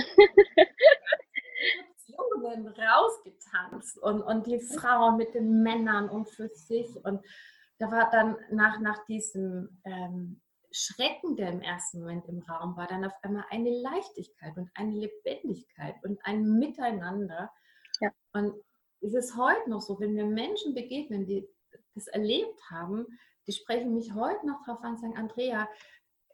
Jungen 2.08 2.68
rausgetanzt 2.68 3.98
und, 4.00 4.22
und 4.22 4.48
die 4.48 4.60
Frauen 4.60 5.18
mit 5.18 5.34
den 5.34 5.62
Männern 5.62 6.10
und 6.10 6.30
für 6.30 6.50
sich. 6.50 7.04
Und 7.04 7.24
da 7.80 7.92
war 7.92 8.10
dann 8.10 8.38
nach, 8.52 8.80
nach 8.80 9.06
diesem 9.06 9.82
ähm, 9.84 10.42
Schrecken, 10.72 11.36
der 11.36 11.52
im 11.52 11.62
ersten 11.62 12.00
Moment 12.00 12.28
im 12.28 12.40
Raum 12.40 12.76
war, 12.76 12.88
dann 12.88 13.06
auf 13.06 13.14
einmal 13.22 13.46
eine 13.50 13.70
Leichtigkeit 13.70 14.56
und 14.58 14.70
eine 14.74 14.94
Lebendigkeit 14.94 15.96
und 16.04 16.20
ein 16.26 16.60
Miteinander. 16.60 17.52
Ja. 18.02 18.12
Und 18.34 18.54
es 19.02 19.14
ist 19.14 19.38
heute 19.38 19.70
noch 19.70 19.82
so, 19.82 20.00
wenn 20.00 20.16
wir 20.16 20.26
Menschen 20.26 20.74
begegnen, 20.74 21.26
die 21.26 21.48
das 21.96 22.08
erlebt 22.08 22.60
haben, 22.70 23.06
die 23.48 23.54
sprechen 23.54 23.94
mich 23.94 24.14
heute 24.14 24.46
noch 24.46 24.64
darauf 24.66 24.84
an 24.84 24.92
und 24.92 25.00
sagen, 25.00 25.18
Andrea, 25.18 25.68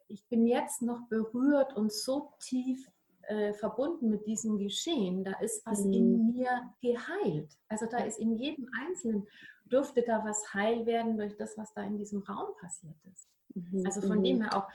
ich 0.08 0.28
bin 0.28 0.48
jetzt 0.48 0.82
noch 0.82 1.08
berührt 1.10 1.76
und 1.76 1.92
so 1.92 2.34
tief 2.40 2.88
äh, 3.24 3.54
verbunden 3.54 4.10
mit 4.10 4.26
diesem 4.26 4.58
Geschehen. 4.58 5.24
Da 5.24 5.34
ist 5.40 5.66
was 5.66 5.84
mhm. 5.86 5.94
in 5.94 6.34
mir 6.34 6.74
geheilt. 6.82 7.58
Also 7.68 7.86
da 7.86 8.00
ist 8.00 8.20
in 8.20 8.36
jedem 8.36 8.70
Einzelnen, 8.80 9.28
durfte 9.66 10.04
da 10.04 10.24
was 10.26 10.54
heil 10.54 10.86
werden 10.86 11.18
durch 11.18 11.36
das, 11.38 11.58
was 11.58 11.74
da 11.74 11.84
in 11.84 11.98
diesem 11.98 12.22
Raum 12.24 12.56
passiert 12.60 12.98
ist. 13.12 13.33
Mhm. 13.56 13.86
Also 13.86 14.02
von 14.02 14.20
mhm. 14.20 14.24
dem 14.24 14.42
her 14.42 14.56
auch 14.56 14.70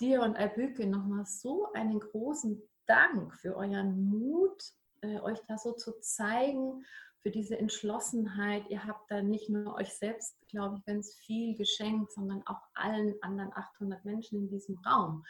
dir 0.00 0.22
und 0.22 0.36
Albüke 0.36 0.86
nochmal 0.86 1.24
so 1.26 1.72
einen 1.72 2.00
großen 2.00 2.62
Dank 2.86 3.34
für 3.34 3.56
euren 3.56 4.08
Mut, 4.08 4.62
äh, 5.02 5.20
euch 5.20 5.38
da 5.46 5.58
so 5.58 5.72
zu 5.72 6.00
zeigen 6.00 6.84
für 7.20 7.30
diese 7.30 7.58
Entschlossenheit. 7.58 8.64
Ihr 8.70 8.84
habt 8.84 9.10
da 9.10 9.22
nicht 9.22 9.48
nur 9.50 9.74
euch 9.74 9.92
selbst, 9.92 10.36
glaube 10.48 10.76
ich, 10.76 10.84
ganz 10.84 11.14
viel 11.14 11.56
geschenkt, 11.56 12.12
sondern 12.12 12.42
auch 12.46 12.60
allen 12.74 13.14
anderen 13.22 13.52
800 13.52 14.04
Menschen 14.04 14.38
in 14.38 14.48
diesem 14.48 14.78
Raum, 14.86 15.24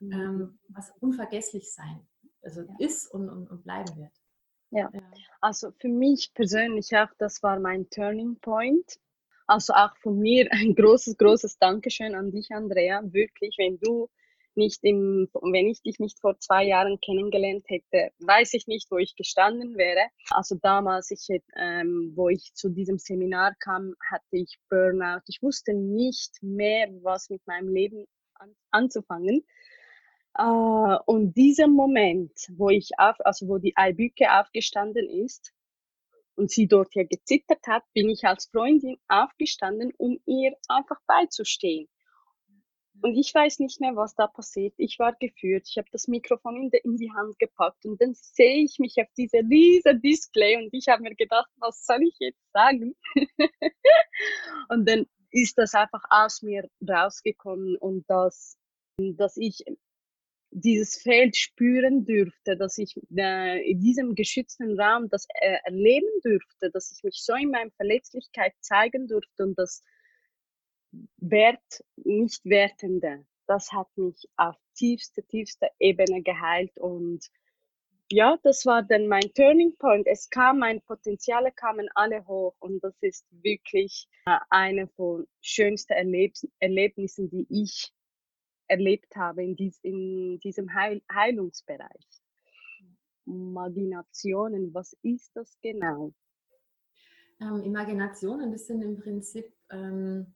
mhm. 0.00 0.12
ähm, 0.12 0.58
was 0.68 0.92
unvergesslich 1.00 1.72
sein 1.72 2.06
also 2.42 2.62
ja. 2.62 2.74
ist 2.78 3.06
und, 3.08 3.28
und, 3.28 3.50
und, 3.50 3.62
bleiben 3.64 3.96
wird. 3.96 4.12
Ja. 4.70 4.88
ja, 4.92 5.00
also 5.40 5.72
für 5.72 5.88
mich 5.88 6.32
persönlich 6.34 6.96
auch, 6.96 7.10
das 7.18 7.42
war 7.42 7.58
mein 7.58 7.90
Turning 7.90 8.38
Point. 8.40 8.98
Also 9.50 9.72
auch 9.72 9.96
von 9.96 10.16
mir 10.16 10.46
ein 10.52 10.76
großes, 10.76 11.16
großes 11.16 11.58
Dankeschön 11.58 12.14
an 12.14 12.30
dich, 12.30 12.52
Andrea. 12.52 13.02
Wirklich, 13.02 13.56
wenn 13.58 13.80
du 13.80 14.08
nicht 14.54 14.78
im, 14.84 15.28
wenn 15.42 15.66
ich 15.66 15.82
dich 15.82 15.98
nicht 15.98 16.20
vor 16.20 16.38
zwei 16.38 16.64
Jahren 16.64 17.00
kennengelernt 17.00 17.64
hätte, 17.66 18.12
weiß 18.20 18.54
ich 18.54 18.68
nicht, 18.68 18.88
wo 18.92 18.98
ich 18.98 19.16
gestanden 19.16 19.76
wäre. 19.76 20.06
Also 20.30 20.54
damals, 20.54 21.10
ich, 21.10 21.26
ähm, 21.56 22.12
wo 22.14 22.28
ich 22.28 22.54
zu 22.54 22.68
diesem 22.68 22.98
Seminar 22.98 23.56
kam, 23.58 23.96
hatte 24.08 24.36
ich 24.36 24.56
Burnout. 24.68 25.22
Ich 25.26 25.42
wusste 25.42 25.74
nicht 25.74 26.40
mehr, 26.42 26.86
was 27.02 27.28
mit 27.28 27.44
meinem 27.48 27.74
Leben 27.74 28.06
an, 28.34 28.54
anzufangen. 28.70 29.44
Uh, 30.38 30.96
und 31.06 31.36
dieser 31.36 31.66
Moment, 31.66 32.30
wo 32.56 32.70
ich 32.70 32.90
auf, 32.98 33.16
also 33.24 33.48
wo 33.48 33.58
die 33.58 33.76
Eibüke 33.76 34.30
aufgestanden 34.30 35.10
ist 35.10 35.52
und 36.36 36.50
sie 36.50 36.66
dort 36.66 36.94
ja 36.94 37.04
gezittert 37.04 37.66
hat, 37.66 37.84
bin 37.92 38.08
ich 38.08 38.24
als 38.24 38.46
Freundin 38.46 38.96
aufgestanden, 39.08 39.92
um 39.96 40.18
ihr 40.26 40.56
einfach 40.68 40.98
beizustehen. 41.06 41.88
Und 43.02 43.16
ich 43.16 43.34
weiß 43.34 43.60
nicht 43.60 43.80
mehr, 43.80 43.96
was 43.96 44.14
da 44.14 44.26
passiert. 44.26 44.74
Ich 44.76 44.98
war 44.98 45.14
geführt. 45.18 45.66
Ich 45.68 45.78
habe 45.78 45.88
das 45.90 46.06
Mikrofon 46.06 46.56
in, 46.56 46.70
de, 46.70 46.80
in, 46.84 46.96
die 46.96 47.10
Hand 47.12 47.38
gepackt 47.38 47.86
und 47.86 48.00
dann 48.00 48.12
sehe 48.14 48.64
ich 48.64 48.78
mich 48.78 48.96
auf 49.00 49.08
diese 49.16 49.38
riesige 49.38 49.98
Display 49.98 50.56
und 50.56 50.68
ich 50.72 50.88
habe 50.88 51.02
mir 51.02 51.14
gedacht, 51.14 51.48
was 51.56 51.84
soll 51.86 52.02
ich 52.02 52.16
jetzt 52.18 52.42
sagen? 52.52 52.94
und 54.68 54.88
dann 54.88 55.06
ist 55.30 55.56
das 55.56 55.74
einfach 55.74 56.02
aus 56.10 56.42
mir 56.42 56.68
rausgekommen 56.86 57.76
und 57.76 58.04
dass, 58.08 58.58
dass 58.98 59.36
ich 59.36 59.64
dieses 60.50 61.00
Feld 61.00 61.36
spüren 61.36 62.04
dürfte, 62.04 62.56
dass 62.56 62.78
ich 62.78 62.96
äh, 63.16 63.70
in 63.70 63.80
diesem 63.80 64.14
geschützten 64.14 64.78
Raum 64.78 65.08
das 65.08 65.26
äh, 65.40 65.58
erleben 65.64 66.08
dürfte, 66.24 66.70
dass 66.70 66.92
ich 66.92 67.04
mich 67.04 67.22
so 67.22 67.34
in 67.34 67.50
meiner 67.50 67.70
Verletzlichkeit 67.72 68.54
zeigen 68.60 69.06
durfte 69.06 69.44
und 69.44 69.58
das 69.58 69.82
Wert, 71.18 71.84
nicht 71.96 72.44
Wertende. 72.44 73.24
Das 73.46 73.72
hat 73.72 73.88
mich 73.96 74.28
auf 74.36 74.56
tiefste, 74.74 75.22
tiefste 75.22 75.68
Ebene 75.78 76.22
geheilt 76.22 76.76
und 76.78 77.30
ja, 78.12 78.36
das 78.42 78.66
war 78.66 78.82
dann 78.82 79.06
mein 79.06 79.32
Turning 79.34 79.76
Point. 79.76 80.08
Es 80.08 80.28
kam, 80.30 80.58
meine 80.58 80.80
Potenziale 80.80 81.52
kamen 81.52 81.88
alle 81.94 82.26
hoch 82.26 82.56
und 82.58 82.82
das 82.82 82.94
ist 83.02 83.24
wirklich 83.30 84.08
äh, 84.26 84.36
eine 84.50 84.88
von 84.88 85.28
schönsten 85.40 85.92
Erleb 85.92 86.34
Erlebnissen, 86.58 87.30
die 87.30 87.46
ich 87.48 87.92
erlebt 88.70 89.16
habe 89.16 89.42
in, 89.42 89.56
dies, 89.56 89.78
in 89.82 90.38
diesem 90.40 90.72
Heil 90.74 91.02
Heilungsbereich. 91.12 92.06
Imaginationen, 93.26 94.72
was 94.72 94.96
ist 95.02 95.30
das 95.34 95.58
genau? 95.60 96.12
Ähm, 97.40 97.62
Imaginationen, 97.62 98.52
das 98.52 98.66
sind 98.66 98.82
im 98.82 98.98
Prinzip 98.98 99.52
ähm, 99.70 100.34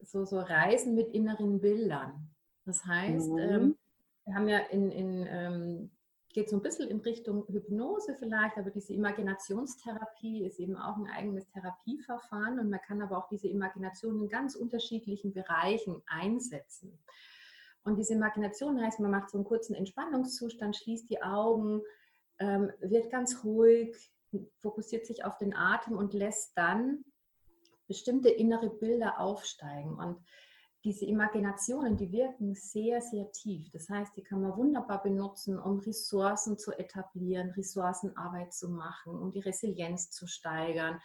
so, 0.00 0.24
so 0.24 0.40
Reisen 0.40 0.94
mit 0.94 1.12
inneren 1.14 1.60
Bildern. 1.60 2.30
Das 2.64 2.84
heißt, 2.84 3.30
mhm. 3.30 3.38
ähm, 3.38 3.76
wir 4.24 4.34
haben 4.34 4.48
ja 4.48 4.58
in, 4.58 4.90
in 4.90 5.26
ähm, 5.28 5.90
geht 6.36 6.50
so 6.50 6.56
ein 6.56 6.62
bisschen 6.62 6.90
in 6.90 7.00
Richtung 7.00 7.46
Hypnose 7.48 8.14
vielleicht, 8.18 8.58
aber 8.58 8.70
diese 8.70 8.92
Imaginationstherapie 8.92 10.44
ist 10.44 10.60
eben 10.60 10.76
auch 10.76 10.98
ein 10.98 11.06
eigenes 11.06 11.48
Therapieverfahren 11.48 12.58
und 12.58 12.68
man 12.68 12.80
kann 12.86 13.00
aber 13.00 13.16
auch 13.16 13.28
diese 13.28 13.48
Imagination 13.48 14.20
in 14.20 14.28
ganz 14.28 14.54
unterschiedlichen 14.54 15.32
Bereichen 15.32 16.02
einsetzen. 16.06 16.98
Und 17.86 17.96
diese 17.96 18.14
Imagination 18.14 18.80
heißt, 18.82 18.98
man 18.98 19.12
macht 19.12 19.30
so 19.30 19.38
einen 19.38 19.44
kurzen 19.44 19.74
Entspannungszustand, 19.74 20.76
schließt 20.76 21.08
die 21.08 21.22
Augen, 21.22 21.82
ähm, 22.40 22.72
wird 22.80 23.10
ganz 23.10 23.44
ruhig, 23.44 24.12
fokussiert 24.60 25.06
sich 25.06 25.24
auf 25.24 25.38
den 25.38 25.54
Atem 25.54 25.96
und 25.96 26.12
lässt 26.12 26.58
dann 26.58 27.04
bestimmte 27.86 28.28
innere 28.28 28.70
Bilder 28.70 29.20
aufsteigen. 29.20 29.94
Und 29.94 30.18
diese 30.82 31.04
Imaginationen, 31.04 31.96
die 31.96 32.10
wirken 32.10 32.56
sehr, 32.56 33.00
sehr 33.00 33.30
tief. 33.30 33.70
Das 33.70 33.88
heißt, 33.88 34.16
die 34.16 34.24
kann 34.24 34.42
man 34.42 34.56
wunderbar 34.56 35.00
benutzen, 35.00 35.56
um 35.56 35.78
Ressourcen 35.78 36.58
zu 36.58 36.72
etablieren, 36.72 37.50
Ressourcenarbeit 37.50 38.52
zu 38.52 38.68
machen, 38.68 39.16
um 39.16 39.30
die 39.30 39.40
Resilienz 39.40 40.10
zu 40.10 40.26
steigern, 40.26 41.00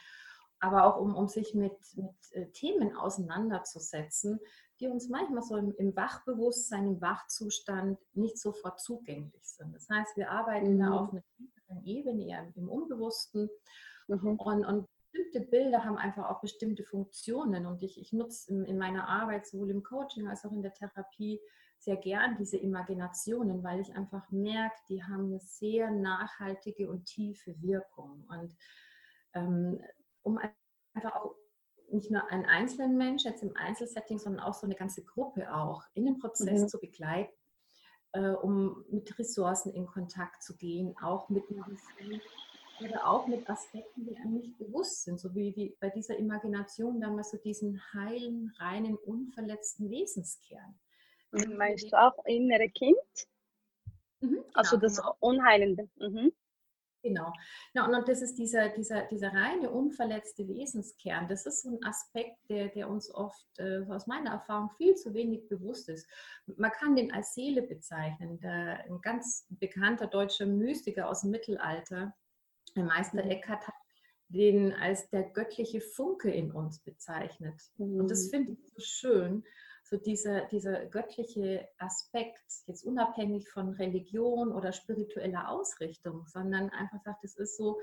aber 0.60 0.86
auch 0.86 1.00
um, 1.00 1.16
um 1.16 1.28
sich 1.28 1.54
mit, 1.54 1.78
mit 1.96 2.16
äh, 2.32 2.48
Themen 2.52 2.96
auseinanderzusetzen, 2.96 4.40
die 4.82 4.88
uns 4.88 5.08
manchmal 5.10 5.44
so 5.44 5.56
im, 5.56 5.74
im, 5.78 5.96
Wachbewusstsein, 5.96 6.88
im 6.88 7.02
Wachzustand 7.02 8.00
nicht 8.14 8.38
sofort 8.38 8.82
zugänglich 8.82 9.44
sind. 9.44 9.74
Das 9.76 9.88
heißt, 9.90 10.18
wir 10.18 10.32
arbeiten 10.32 10.76
mhm. 10.76 10.80
da 10.80 10.92
auf 10.92 11.12
einer 11.12 11.24
tieferen 11.38 11.86
Ebene, 11.86 12.28
eher 12.28 12.44
im, 12.44 12.64
im 12.64 12.70
Unbewussten. 12.70 13.50
Mhm. 14.08 14.40
Und, 14.40 14.66
und 14.66 14.88
bestimmte 15.12 15.42
Bilder 15.42 15.86
haben 15.86 15.98
einfach 15.98 16.30
auch 16.30 16.42
bestimmte 16.42 16.84
Funktionen 16.84 17.66
und 17.66 17.84
ich, 17.84 18.00
ich 18.00 18.14
nutze 18.14 18.52
in, 18.52 18.66
in, 18.66 18.78
meiner 18.78 19.08
Arbeit 19.08 19.46
sowohl 19.46 19.70
im 19.70 19.84
Coaching 19.84 20.28
als 20.28 20.46
auch 20.46 20.52
in 20.52 20.62
der 20.62 20.74
Therapie 20.74 21.40
sehr 21.78 21.98
gern 21.98 22.38
diese 22.38 22.58
Imaginationen, 22.58 23.64
weil 23.64 23.82
ich 23.82 23.96
einfach 23.96 24.30
merke, 24.32 24.76
die 24.88 25.04
haben 25.04 25.26
eine 25.26 25.40
sehr 25.40 25.92
nachhaltige 25.92 26.90
und 26.90 27.06
tiefe 27.06 27.60
Wirkung. 27.62 28.26
Und 28.30 28.56
ähm, 29.34 29.82
um 30.22 30.38
einfach 30.94 31.16
auch 31.16 31.36
nicht 31.94 32.12
nur 32.12 32.30
einen 32.30 32.46
einzelnen 32.46 32.98
Mensch 32.98 33.24
jetzt 33.24 33.44
im 33.44 33.56
Einzelsetting, 33.56 34.20
sondern 34.20 34.46
auch 34.46 34.54
so 34.54 34.66
eine 34.66 34.76
ganze 34.76 35.04
Gruppe 35.04 35.54
auch 35.54 35.84
in 35.94 36.06
den 36.06 36.20
Prozess 36.20 36.62
mhm. 36.62 36.68
zu 36.68 36.80
begleiten, 36.80 37.34
äh, 38.14 38.30
um 38.30 38.86
mit 38.90 39.18
Ressourcen 39.18 39.74
in 39.74 39.86
Kontakt 39.86 40.44
zu 40.44 40.56
gehen, 40.56 40.96
auch 41.02 41.30
mit 41.30 41.50
Vision 41.50 42.22
oder 42.84 43.08
auch 43.08 43.28
mit 43.28 43.50
Aspekten, 43.50 44.06
die 44.06 44.16
einem 44.18 44.34
nicht 44.34 44.58
bewusst 44.58 45.04
sind, 45.04 45.20
so 45.20 45.34
wie 45.36 45.52
die, 45.52 45.76
bei 45.80 45.90
dieser 45.90 46.18
Imagination 46.18 47.00
damals 47.00 47.32
so 47.32 47.38
diesen 47.38 47.82
heilen, 47.94 48.52
reinen, 48.58 48.96
unverletzten 48.96 49.90
Wesenskern. 49.90 50.80
Mhm, 51.32 51.58
meinst 51.58 51.92
du 51.92 52.00
auch 52.00 52.26
innere 52.26 52.70
Kind? 52.70 52.98
Mhm, 54.22 54.36
genau, 54.36 54.46
also 54.54 54.78
das 54.78 54.98
genau. 54.98 55.16
Unheilende. 55.20 55.90
Mhm. 55.98 56.32
Genau. 57.04 57.34
Ja, 57.74 57.86
und 57.86 58.08
das 58.08 58.22
ist 58.22 58.38
dieser, 58.38 58.70
dieser, 58.70 59.08
dieser 59.08 59.34
reine, 59.34 59.72
unverletzte 59.72 60.48
Wesenskern. 60.48 61.28
Das 61.28 61.46
ist 61.46 61.64
so 61.64 61.70
ein 61.70 61.84
Aspekt, 61.84 62.38
der, 62.50 62.70
der 62.70 62.90
uns 62.90 63.14
oft 63.14 63.48
äh, 63.58 63.84
aus 63.90 64.06
meiner 64.06 64.32
Erfahrung 64.32 64.70
viel 64.78 64.96
zu 64.96 65.14
wenig 65.14 65.48
bewusst 65.48 65.90
ist. 65.90 66.08
Man 66.46 66.72
kann 66.72 66.96
den 66.96 67.12
als 67.12 67.34
Seele 67.34 67.64
bezeichnen. 67.64 68.40
Der, 68.40 68.86
ein 68.86 69.02
ganz 69.02 69.48
bekannter 69.50 70.08
deutscher 70.08 70.46
Mystiker 70.46 71.10
aus 71.10 71.22
dem 71.22 71.32
Mittelalter, 71.32 72.14
der 72.76 72.84
Meister 72.84 73.24
mhm. 73.24 73.32
Eckhart, 73.32 73.68
hat 73.68 73.76
den 74.28 74.74
als 74.74 75.10
der 75.10 75.24
göttliche 75.24 75.82
Funke 75.82 76.32
in 76.32 76.52
uns 76.52 76.80
bezeichnet. 76.80 77.60
Mhm. 77.78 78.02
Und 78.02 78.12
das 78.12 78.28
mhm. 78.28 78.30
finde 78.30 78.52
ich 78.54 78.60
so 78.74 78.80
schön, 78.80 79.44
so 79.92 79.98
dieser, 79.98 80.46
dieser 80.46 80.86
göttliche 80.86 81.68
Aspekt, 81.78 82.42
jetzt 82.66 82.86
unabhängig 82.86 83.50
von 83.50 83.72
Religion 83.72 84.54
oder 84.54 84.72
spiritueller 84.72 85.50
Ausrichtung, 85.50 86.26
sondern 86.28 86.70
einfach 86.70 87.02
sagt, 87.04 87.26
es 87.26 87.36
ist 87.36 87.58
so 87.58 87.78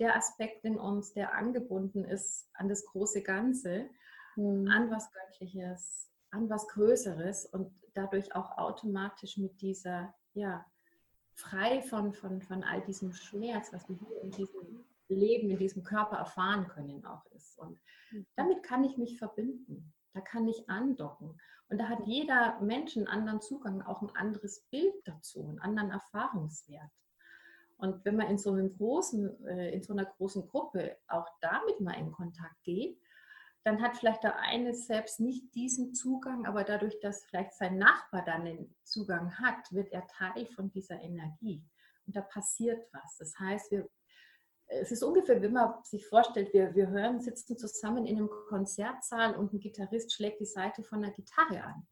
der 0.00 0.16
Aspekt 0.16 0.64
in 0.64 0.76
uns, 0.76 1.12
der 1.12 1.34
angebunden 1.34 2.04
ist 2.04 2.50
an 2.54 2.68
das 2.68 2.84
große 2.86 3.22
Ganze, 3.22 3.88
mhm. 4.34 4.68
an 4.68 4.90
was 4.90 5.08
Göttliches, 5.12 6.10
an 6.32 6.50
was 6.50 6.66
Größeres 6.66 7.46
und 7.46 7.72
dadurch 7.94 8.34
auch 8.34 8.58
automatisch 8.58 9.36
mit 9.36 9.60
dieser, 9.60 10.12
ja, 10.32 10.66
frei 11.36 11.82
von, 11.82 12.12
von, 12.14 12.42
von 12.42 12.64
all 12.64 12.82
diesem 12.82 13.12
Schmerz, 13.12 13.72
was 13.72 13.88
wir 13.88 13.96
hier 13.96 14.22
in 14.22 14.30
diesem 14.32 14.84
Leben, 15.06 15.50
in 15.50 15.58
diesem 15.58 15.84
Körper 15.84 16.16
erfahren 16.16 16.66
können, 16.66 17.04
auch 17.04 17.24
ist. 17.26 17.56
Und 17.60 17.78
mhm. 18.10 18.26
damit 18.34 18.64
kann 18.64 18.82
ich 18.82 18.96
mich 18.96 19.18
verbinden. 19.18 19.92
Da 20.14 20.20
kann 20.20 20.48
ich 20.48 20.68
andocken. 20.70 21.38
Und 21.68 21.78
da 21.78 21.88
hat 21.88 22.06
jeder 22.06 22.60
Mensch 22.60 22.96
einen 22.96 23.08
anderen 23.08 23.40
Zugang, 23.40 23.82
auch 23.82 24.00
ein 24.00 24.14
anderes 24.14 24.60
Bild 24.70 24.94
dazu, 25.04 25.48
einen 25.48 25.58
anderen 25.58 25.90
Erfahrungswert. 25.90 26.90
Und 27.76 28.04
wenn 28.04 28.16
man 28.16 28.28
in 28.28 28.38
so 28.38 28.52
einem 28.52 28.76
großen, 28.76 29.44
äh, 29.46 29.74
in 29.74 29.82
so 29.82 29.92
einer 29.92 30.04
großen 30.04 30.48
Gruppe 30.48 30.96
auch 31.08 31.26
damit 31.40 31.80
mal 31.80 31.98
in 31.98 32.12
Kontakt 32.12 32.62
geht, 32.62 32.98
dann 33.64 33.82
hat 33.82 33.96
vielleicht 33.96 34.22
der 34.22 34.38
eine 34.38 34.74
selbst 34.74 35.20
nicht 35.20 35.54
diesen 35.54 35.94
Zugang, 35.94 36.46
aber 36.46 36.64
dadurch, 36.64 37.00
dass 37.00 37.24
vielleicht 37.24 37.54
sein 37.54 37.78
Nachbar 37.78 38.22
dann 38.24 38.44
den 38.44 38.74
Zugang 38.84 39.36
hat, 39.38 39.72
wird 39.72 39.90
er 39.90 40.06
Teil 40.06 40.46
von 40.46 40.70
dieser 40.70 41.00
Energie. 41.00 41.64
Und 42.06 42.14
da 42.14 42.20
passiert 42.20 42.86
was. 42.92 43.16
Das 43.18 43.38
heißt, 43.38 43.70
wir 43.70 43.88
es 44.66 44.92
ist 44.92 45.02
ungefähr, 45.02 45.40
wenn 45.42 45.52
man 45.52 45.74
sich 45.82 46.06
vorstellt, 46.06 46.52
wir, 46.52 46.74
wir 46.74 46.88
hören, 46.88 47.20
sitzen 47.20 47.56
zusammen 47.56 48.06
in 48.06 48.16
einem 48.16 48.30
Konzertsaal 48.48 49.36
und 49.36 49.52
ein 49.52 49.60
Gitarrist 49.60 50.12
schlägt 50.12 50.40
die 50.40 50.46
Seite 50.46 50.82
von 50.82 51.04
einer 51.04 51.12
Gitarre 51.12 51.62
an. 51.62 51.86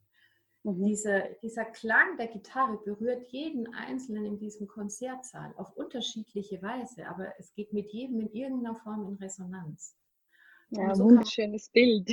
Mhm. 0.65 0.85
Diese, 0.85 1.37
dieser 1.43 1.65
Klang 1.65 2.17
der 2.17 2.29
Gitarre 2.29 2.79
berührt 2.85 3.25
jeden 3.29 3.73
Einzelnen 3.75 4.25
in 4.25 4.39
diesem 4.39 4.67
Konzertsaal 4.67 5.53
auf 5.57 5.77
unterschiedliche 5.77 6.63
Weise, 6.63 7.07
aber 7.09 7.33
es 7.39 7.53
geht 7.55 7.73
mit 7.73 7.91
jedem 7.93 8.21
in 8.21 8.33
irgendeiner 8.33 8.77
Form 8.77 9.07
in 9.09 9.15
Resonanz. 9.17 9.97
Ja, 10.71 10.95
so 10.95 11.05
wunderschönes 11.05 11.69
Bild. 11.69 12.09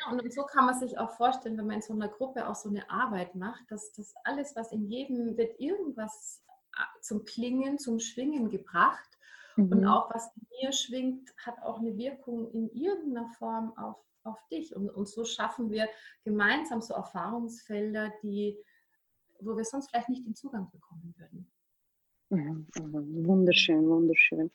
Ja, 0.00 0.12
und 0.12 0.32
so 0.32 0.44
kann 0.44 0.66
man 0.66 0.78
sich 0.78 0.96
auch 0.98 1.10
vorstellen, 1.16 1.56
wenn 1.58 1.66
man 1.66 1.76
in 1.76 1.82
so 1.82 1.92
einer 1.92 2.08
Gruppe 2.08 2.48
auch 2.48 2.54
so 2.54 2.68
eine 2.68 2.88
Arbeit 2.88 3.34
macht, 3.34 3.64
dass 3.70 3.92
das 3.92 4.14
alles, 4.24 4.54
was 4.54 4.72
in 4.72 4.86
jedem 4.86 5.36
wird 5.36 5.58
irgendwas 5.58 6.44
zum 7.00 7.24
Klingen, 7.24 7.78
zum 7.78 8.00
Schwingen 8.00 8.50
gebracht. 8.50 9.18
Mhm. 9.56 9.72
Und 9.72 9.86
auch 9.86 10.12
was 10.14 10.30
in 10.36 10.46
mir 10.60 10.72
schwingt, 10.72 11.32
hat 11.44 11.60
auch 11.62 11.78
eine 11.80 11.96
Wirkung 11.96 12.50
in 12.52 12.70
irgendeiner 12.70 13.28
Form 13.38 13.76
auf, 13.76 13.96
auf 14.22 14.38
dich. 14.48 14.74
Und, 14.74 14.90
und 14.90 15.08
so 15.08 15.24
schaffen 15.24 15.70
wir 15.70 15.88
gemeinsam 16.24 16.80
so 16.80 16.94
Erfahrungsfelder, 16.94 18.12
die, 18.22 18.58
wo 19.40 19.56
wir 19.56 19.64
sonst 19.64 19.90
vielleicht 19.90 20.08
nicht 20.08 20.26
den 20.26 20.34
Zugang 20.34 20.70
bekommen 20.70 21.14
würden. 21.16 21.50
Mhm. 22.30 22.66
Wunderschön, 23.26 23.88
wunderschön. 23.88 24.50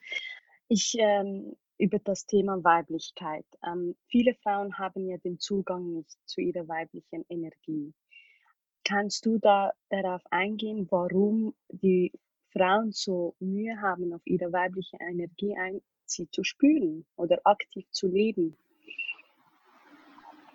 Ich 0.67 0.95
ähm, 0.99 1.55
über 1.77 1.99
das 1.99 2.25
Thema 2.25 2.63
Weiblichkeit. 2.63 3.45
Ähm, 3.65 3.95
viele 4.07 4.35
Frauen 4.35 4.77
haben 4.77 5.07
ja 5.07 5.17
den 5.17 5.39
Zugang 5.39 5.93
nicht 5.93 6.17
zu 6.25 6.41
ihrer 6.41 6.67
weiblichen 6.67 7.25
Energie. 7.29 7.93
Kannst 8.85 9.25
du 9.25 9.37
da 9.39 9.71
darauf 9.89 10.21
eingehen, 10.29 10.87
warum 10.89 11.53
die 11.69 12.11
Frauen 12.51 12.91
so 12.91 13.35
Mühe 13.39 13.79
haben, 13.81 14.13
auf 14.13 14.21
ihre 14.25 14.51
weibliche 14.51 14.97
Energie 14.99 15.55
ein, 15.57 15.81
sie 16.05 16.29
zu 16.29 16.43
spüren 16.43 17.05
oder 17.15 17.39
aktiv 17.45 17.85
zu 17.91 18.07
leben? 18.07 18.55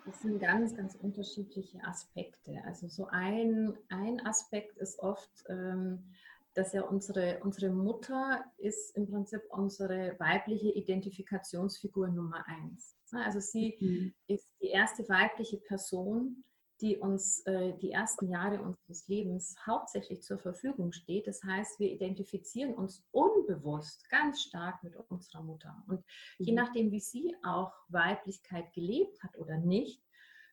Das 0.04 0.22
sind 0.22 0.40
ganz, 0.40 0.74
ganz 0.74 0.94
unterschiedliche 0.94 1.82
Aspekte. 1.84 2.62
Also 2.64 2.88
so 2.88 3.06
ein, 3.10 3.76
ein 3.90 4.24
Aspekt 4.24 4.78
ist 4.78 4.98
oft, 5.00 5.30
ähm, 5.48 6.14
dass 6.54 6.72
ja 6.72 6.82
unsere, 6.82 7.40
unsere 7.42 7.70
Mutter 7.70 8.44
ist 8.56 8.96
im 8.96 9.06
Prinzip 9.06 9.42
unsere 9.50 10.18
weibliche 10.18 10.70
Identifikationsfigur 10.70 12.08
Nummer 12.08 12.44
eins. 12.46 12.96
Also 13.12 13.40
sie 13.40 13.76
mhm. 13.80 14.14
ist 14.26 14.48
die 14.62 14.68
erste 14.68 15.08
weibliche 15.08 15.58
Person, 15.58 16.42
die 16.80 16.96
uns 16.96 17.40
äh, 17.46 17.72
die 17.78 17.90
ersten 17.90 18.28
Jahre 18.28 18.60
unseres 18.62 19.08
Lebens 19.08 19.56
hauptsächlich 19.66 20.22
zur 20.22 20.38
Verfügung 20.38 20.92
steht. 20.92 21.26
Das 21.26 21.42
heißt, 21.42 21.80
wir 21.80 21.90
identifizieren 21.90 22.74
uns 22.74 23.04
unbewusst 23.10 24.08
ganz 24.10 24.42
stark 24.42 24.82
mit 24.84 24.94
unserer 25.08 25.42
Mutter. 25.42 25.82
Und 25.88 26.04
je 26.38 26.52
mhm. 26.52 26.56
nachdem, 26.56 26.90
wie 26.90 27.00
sie 27.00 27.34
auch 27.42 27.72
Weiblichkeit 27.88 28.72
gelebt 28.72 29.22
hat 29.22 29.36
oder 29.38 29.58
nicht, 29.58 30.02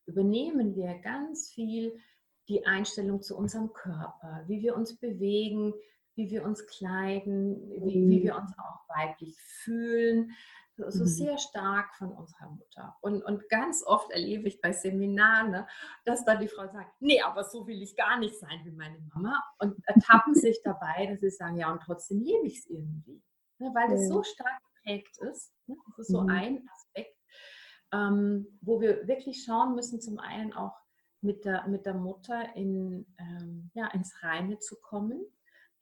übernehmen 0.05 0.75
wir 0.75 0.95
ganz 0.99 1.49
viel 1.49 1.95
die 2.47 2.65
Einstellung 2.65 3.21
zu 3.21 3.37
unserem 3.37 3.73
Körper, 3.73 4.43
wie 4.47 4.61
wir 4.61 4.75
uns 4.75 4.97
bewegen, 4.97 5.73
wie 6.15 6.29
wir 6.29 6.43
uns 6.43 6.65
kleiden, 6.65 7.69
wie, 7.83 7.93
wie 7.93 8.19
mhm. 8.19 8.23
wir 8.23 8.35
uns 8.35 8.51
auch 8.57 8.95
weiblich 8.95 9.35
fühlen 9.41 10.31
so 10.77 11.03
mhm. 11.03 11.07
sehr 11.07 11.37
stark 11.37 11.95
von 11.95 12.11
unserer 12.11 12.49
Mutter. 12.49 12.95
Und, 13.01 13.23
und 13.23 13.47
ganz 13.49 13.83
oft 13.85 14.11
erlebe 14.11 14.47
ich 14.47 14.61
bei 14.61 14.73
Seminaren, 14.73 15.51
ne, 15.51 15.67
dass 16.03 16.25
dann 16.25 16.39
die 16.39 16.47
Frau 16.47 16.67
sagt, 16.67 17.01
nee, 17.01 17.21
aber 17.21 17.43
so 17.43 17.65
will 17.67 17.81
ich 17.81 17.95
gar 17.95 18.19
nicht 18.19 18.37
sein 18.37 18.61
wie 18.63 18.71
meine 18.71 18.99
Mama. 19.13 19.41
Und 19.59 19.77
ertappen 19.87 20.35
sich 20.35 20.61
dabei, 20.63 21.07
dass 21.07 21.21
sie 21.21 21.29
sagen, 21.29 21.57
ja, 21.57 21.71
und 21.71 21.81
trotzdem 21.81 22.19
lebe 22.19 22.47
ich 22.47 22.59
es 22.59 22.69
irgendwie. 22.69 23.21
Ne, 23.59 23.71
weil 23.73 23.89
das 23.89 24.07
so 24.07 24.21
stark 24.23 24.61
geprägt 24.75 25.17
ist. 25.31 25.53
Ne, 25.67 25.75
das 25.87 25.99
ist 25.99 26.11
so 26.11 26.21
mhm. 26.21 26.29
ein 26.29 26.69
Aspekt, 26.73 27.17
ähm, 27.93 28.59
wo 28.61 28.81
wir 28.81 29.07
wirklich 29.07 29.43
schauen 29.43 29.75
müssen, 29.75 30.01
zum 30.01 30.19
einen 30.19 30.53
auch 30.53 30.77
mit 31.21 31.45
der, 31.45 31.67
mit 31.67 31.85
der 31.85 31.95
Mutter 31.95 32.55
in, 32.55 33.07
ähm, 33.17 33.71
ja, 33.73 33.87
ins 33.87 34.13
Reine 34.21 34.59
zu 34.59 34.79
kommen 34.79 35.25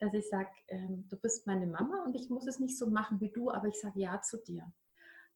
dass 0.00 0.12
ich 0.12 0.28
sage, 0.28 0.50
ähm, 0.68 1.06
du 1.08 1.16
bist 1.16 1.46
meine 1.46 1.66
Mama 1.66 2.02
und 2.04 2.14
ich 2.14 2.28
muss 2.28 2.46
es 2.46 2.58
nicht 2.58 2.76
so 2.76 2.90
machen 2.90 3.20
wie 3.20 3.30
du, 3.30 3.50
aber 3.50 3.68
ich 3.68 3.80
sage 3.80 4.00
ja 4.00 4.20
zu 4.20 4.42
dir 4.42 4.70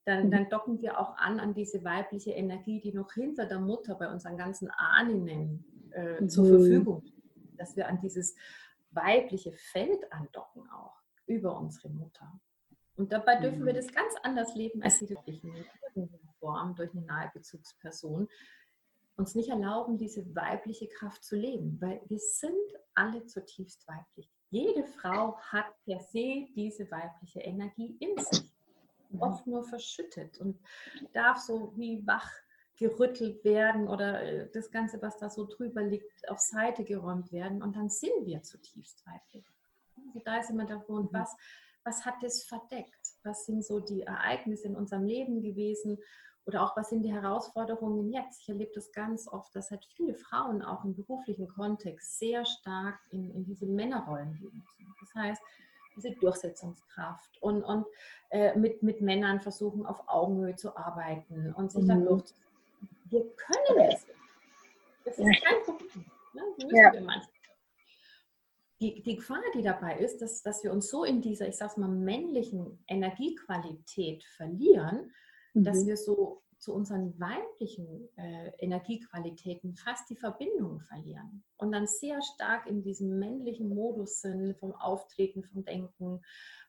dann, 0.09 0.25
mhm. 0.25 0.31
dann 0.31 0.49
docken 0.49 0.81
wir 0.81 0.99
auch 0.99 1.15
an 1.17 1.39
an 1.39 1.53
diese 1.53 1.83
weibliche 1.83 2.31
Energie, 2.31 2.81
die 2.81 2.91
noch 2.91 3.13
hinter 3.13 3.45
der 3.45 3.59
Mutter 3.59 3.93
bei 3.93 4.11
unseren 4.11 4.37
ganzen 4.37 4.69
Ahnen 4.71 5.63
äh, 5.91 6.19
mhm. 6.19 6.29
zur 6.29 6.47
Verfügung 6.47 7.01
steht. 7.05 7.13
Dass 7.57 7.75
wir 7.75 7.87
an 7.87 7.99
dieses 8.01 8.35
weibliche 8.89 9.51
Feld 9.51 10.11
andocken 10.11 10.67
auch 10.71 10.95
über 11.27 11.55
unsere 11.59 11.89
Mutter. 11.89 12.39
Und 12.95 13.11
dabei 13.11 13.35
dürfen 13.35 13.63
wir 13.65 13.73
mhm. 13.73 13.77
das 13.77 13.93
ganz 13.93 14.15
anders 14.23 14.55
leben 14.55 14.81
als 14.81 14.97
die 14.97 15.15
in 15.25 15.53
irgendeiner 15.93 16.33
Form 16.39 16.75
durch 16.75 16.91
eine 16.91 17.05
nahe 17.05 17.29
Bezugsperson. 17.31 18.27
Uns 19.15 19.35
nicht 19.35 19.49
erlauben, 19.49 19.97
diese 19.97 20.33
weibliche 20.33 20.87
Kraft 20.87 21.23
zu 21.23 21.35
leben, 21.35 21.77
weil 21.81 22.01
wir 22.07 22.19
sind 22.19 22.55
alle 22.95 23.25
zutiefst 23.25 23.87
weiblich. 23.87 24.27
Jede 24.49 24.85
Frau 24.85 25.37
hat 25.37 25.67
per 25.85 25.99
se 25.99 26.47
diese 26.55 26.89
weibliche 26.89 27.41
Energie 27.41 27.95
in 27.99 28.17
sich. 28.17 28.51
Mhm. 29.09 29.21
oft 29.21 29.47
nur 29.47 29.63
verschüttet 29.63 30.39
und 30.39 30.59
darf 31.13 31.37
so 31.37 31.73
wie 31.75 32.05
wach 32.05 32.29
gerüttelt 32.77 33.43
werden 33.43 33.87
oder 33.87 34.23
äh, 34.23 34.49
das 34.51 34.71
Ganze, 34.71 35.01
was 35.01 35.17
da 35.17 35.29
so 35.29 35.45
drüber 35.45 35.83
liegt, 35.83 36.29
auf 36.29 36.39
Seite 36.39 36.83
geräumt 36.85 37.31
werden 37.31 37.61
und 37.61 37.75
dann 37.75 37.89
sind 37.89 38.25
wir 38.25 38.41
zutiefst 38.41 39.05
weiblich. 39.05 39.45
Also 40.07 40.21
da 40.23 40.37
ist 40.39 40.49
immer 40.49 40.65
der 40.65 40.77
Grund, 40.77 41.11
mhm. 41.11 41.17
was, 41.17 41.35
was 41.83 42.05
hat 42.05 42.15
das 42.21 42.43
verdeckt? 42.43 42.95
Was 43.23 43.45
sind 43.45 43.65
so 43.65 43.79
die 43.79 44.03
Ereignisse 44.03 44.67
in 44.67 44.75
unserem 44.75 45.05
Leben 45.05 45.41
gewesen 45.41 45.97
oder 46.45 46.63
auch 46.63 46.75
was 46.77 46.89
sind 46.89 47.03
die 47.03 47.11
Herausforderungen 47.11 48.11
jetzt? 48.11 48.41
Ich 48.41 48.49
erlebe 48.49 48.71
das 48.73 48.91
ganz 48.93 49.27
oft, 49.27 49.53
dass 49.55 49.71
halt 49.71 49.85
viele 49.85 50.15
Frauen 50.15 50.61
auch 50.61 50.85
im 50.85 50.95
beruflichen 50.95 51.47
Kontext 51.47 52.17
sehr 52.17 52.45
stark 52.45 52.99
in, 53.11 53.29
in 53.31 53.43
diese 53.43 53.65
Männerrollen 53.65 54.33
leben. 54.35 54.65
Das 55.01 55.13
heißt, 55.15 55.41
diese 55.99 56.15
Durchsetzungskraft 56.15 57.41
und, 57.41 57.63
und 57.63 57.85
äh, 58.31 58.57
mit, 58.57 58.83
mit 58.83 59.01
Männern 59.01 59.41
versuchen, 59.41 59.85
auf 59.85 60.03
Augenhöhe 60.07 60.55
zu 60.55 60.75
arbeiten 60.75 61.53
und 61.53 61.71
sich 61.71 61.83
mhm. 61.83 61.87
dann 61.87 62.05
durchzusetzen. 62.05 62.45
Wir 63.05 63.25
können 63.35 63.89
es. 63.91 64.05
Das 65.05 65.17
ist 65.17 65.43
kein 65.43 65.63
Problem. 65.63 66.05
Ne? 66.33 66.43
Ja. 66.71 66.91
Die, 68.79 69.01
die 69.01 69.15
Gefahr, 69.17 69.41
die 69.55 69.61
dabei 69.61 69.97
ist, 69.97 70.21
dass, 70.21 70.41
dass 70.41 70.63
wir 70.63 70.71
uns 70.71 70.89
so 70.89 71.03
in 71.03 71.21
dieser, 71.21 71.47
ich 71.47 71.57
sag's 71.57 71.75
mal, 71.75 71.89
männlichen 71.89 72.81
Energiequalität 72.87 74.23
verlieren, 74.23 75.11
mhm. 75.53 75.63
dass 75.63 75.85
wir 75.85 75.97
so 75.97 76.41
zu 76.59 76.73
unseren 76.73 77.17
weiblichen 77.19 78.09
äh, 78.17 78.51
Energiequalitäten 78.59 79.75
fast 79.75 80.09
die 80.09 80.17
Verbindung 80.17 80.81
verlieren 80.81 81.43
und 81.57 81.71
dann 81.71 81.87
sehr 81.87 82.21
stark 82.21 82.67
in 82.67 82.83
diesem 82.83 83.17
männlichen 83.17 83.69
Modus 83.69 84.21
sind, 84.21 84.57
vom 84.57 84.73
Auftreten, 84.73 85.43
vom 85.43 85.63
Denken, 85.63 86.21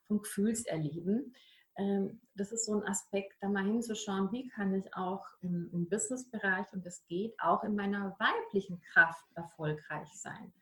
vom 0.07 0.23
Gefühlserleben. 0.23 1.35
Ähm, 1.77 2.21
das 2.37 2.53
ist 2.53 2.67
so 2.67 2.81
ein 2.81 2.87
Aspekt, 2.87 3.37
da 3.41 3.49
mal 3.49 3.65
hinzuschauen, 3.65 4.31
wie 4.31 4.49
kann 4.49 4.75
ich 4.75 4.95
auch 4.95 5.27
im, 5.41 5.69
im 5.73 5.89
Businessbereich, 5.89 6.73
und 6.73 6.87
das 6.87 7.05
geht, 7.07 7.35
auch 7.41 7.65
in 7.65 7.75
meiner 7.75 8.17
weiblichen 8.21 8.81
Kraft 8.93 9.25
erfolgreich 9.35 10.09
sein. 10.15 10.53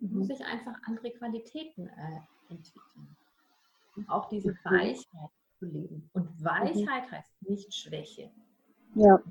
Mhm. 0.00 0.18
Muss 0.18 0.30
ich 0.30 0.40
einfach 0.40 0.74
andere 0.86 1.10
Qualitäten 1.10 1.88
äh, 1.88 2.20
entwickeln. 2.48 3.16
Und 3.96 4.08
auch 4.08 4.28
diese 4.30 4.56
Weichheit 4.64 5.30
zu 5.58 5.66
leben. 5.66 6.08
Und 6.14 6.42
Weichheit 6.42 7.06
mhm. 7.06 7.10
heißt 7.10 7.42
nicht 7.42 7.74
Schwäche. 7.74 8.30
Ja, 8.94 9.22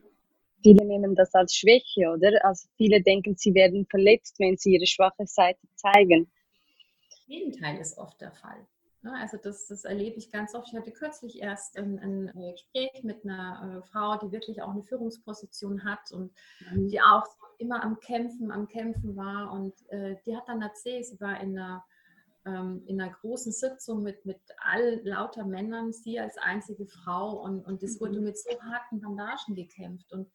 viele 0.61 0.85
nehmen 0.85 1.15
das 1.15 1.33
als 1.33 1.55
Schwäche, 1.55 2.09
oder? 2.09 2.43
Also 2.43 2.67
viele 2.77 3.01
denken, 3.01 3.35
sie 3.35 3.53
werden 3.53 3.85
verletzt, 3.85 4.39
wenn 4.39 4.57
sie 4.57 4.75
ihre 4.75 4.87
schwache 4.87 5.25
Seite 5.25 5.67
zeigen. 5.75 6.31
Das 7.09 7.25
Gegenteil 7.25 7.77
ist 7.79 7.97
oft 7.97 8.19
der 8.21 8.31
Fall. 8.31 8.65
Also 9.03 9.37
das, 9.37 9.67
das 9.67 9.85
erlebe 9.85 10.17
ich 10.17 10.31
ganz 10.31 10.53
oft. 10.53 10.67
Ich 10.67 10.77
hatte 10.77 10.91
kürzlich 10.91 11.41
erst 11.41 11.77
ein, 11.77 11.99
ein 11.99 12.51
Gespräch 12.51 13.03
mit 13.03 13.23
einer 13.23 13.81
äh, 13.83 13.87
Frau, 13.87 14.17
die 14.17 14.31
wirklich 14.31 14.61
auch 14.61 14.71
eine 14.71 14.83
Führungsposition 14.83 15.83
hat 15.83 16.11
und 16.11 16.33
mhm. 16.71 16.89
die 16.89 16.99
auch 16.99 17.25
immer 17.57 17.83
am 17.83 17.99
Kämpfen, 17.99 18.51
am 18.51 18.67
Kämpfen 18.67 19.15
war. 19.15 19.51
Und 19.53 19.73
äh, 19.89 20.15
die 20.25 20.35
hat 20.35 20.47
dann 20.47 20.61
erzählt, 20.61 21.05
sie 21.05 21.19
war 21.19 21.39
in 21.41 21.57
einer 21.57 21.85
ähm, 22.47 22.83
in 22.85 23.01
einer 23.01 23.13
großen 23.13 23.51
Sitzung 23.51 24.01
mit, 24.01 24.25
mit 24.25 24.39
all 24.59 25.01
lauter 25.03 25.45
Männern, 25.45 25.91
sie 25.91 26.19
als 26.19 26.37
einzige 26.37 26.85
Frau 26.85 27.41
und, 27.43 27.65
und 27.65 27.83
es 27.83 27.99
wurde 27.99 28.19
mhm. 28.19 28.25
mit 28.25 28.37
so 28.37 28.49
harten 28.61 29.01
Bandagen 29.01 29.55
gekämpft. 29.55 30.11
Und 30.13 30.31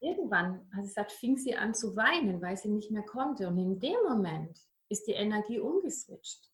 irgendwann, 0.00 0.66
sie 0.76 0.82
gesagt, 0.82 1.12
fing 1.12 1.36
sie 1.36 1.56
an 1.56 1.74
zu 1.74 1.96
weinen, 1.96 2.40
weil 2.40 2.56
sie 2.56 2.68
nicht 2.68 2.90
mehr 2.90 3.04
konnte. 3.04 3.48
Und 3.48 3.58
in 3.58 3.80
dem 3.80 3.98
Moment 4.08 4.58
ist 4.88 5.06
die 5.06 5.12
Energie 5.12 5.58
umgeswitcht. 5.58 6.50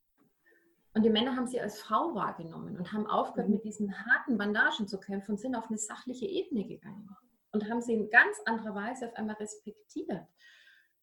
Und 0.94 1.04
die 1.04 1.10
Männer 1.10 1.36
haben 1.36 1.46
sie 1.46 1.60
als 1.60 1.80
Frau 1.80 2.14
wahrgenommen 2.14 2.76
und 2.76 2.92
haben 2.92 3.06
aufgehört, 3.06 3.48
mhm. 3.48 3.56
mit 3.56 3.64
diesen 3.64 3.94
harten 4.06 4.38
Bandagen 4.38 4.88
zu 4.88 4.98
kämpfen 4.98 5.32
und 5.32 5.38
sind 5.38 5.54
auf 5.54 5.68
eine 5.68 5.78
sachliche 5.78 6.26
Ebene 6.26 6.66
gegangen 6.66 7.08
und 7.52 7.68
haben 7.68 7.82
sie 7.82 7.94
in 7.94 8.10
ganz 8.10 8.38
anderer 8.46 8.74
Weise 8.74 9.08
auf 9.08 9.14
einmal 9.14 9.36
respektiert 9.36 10.26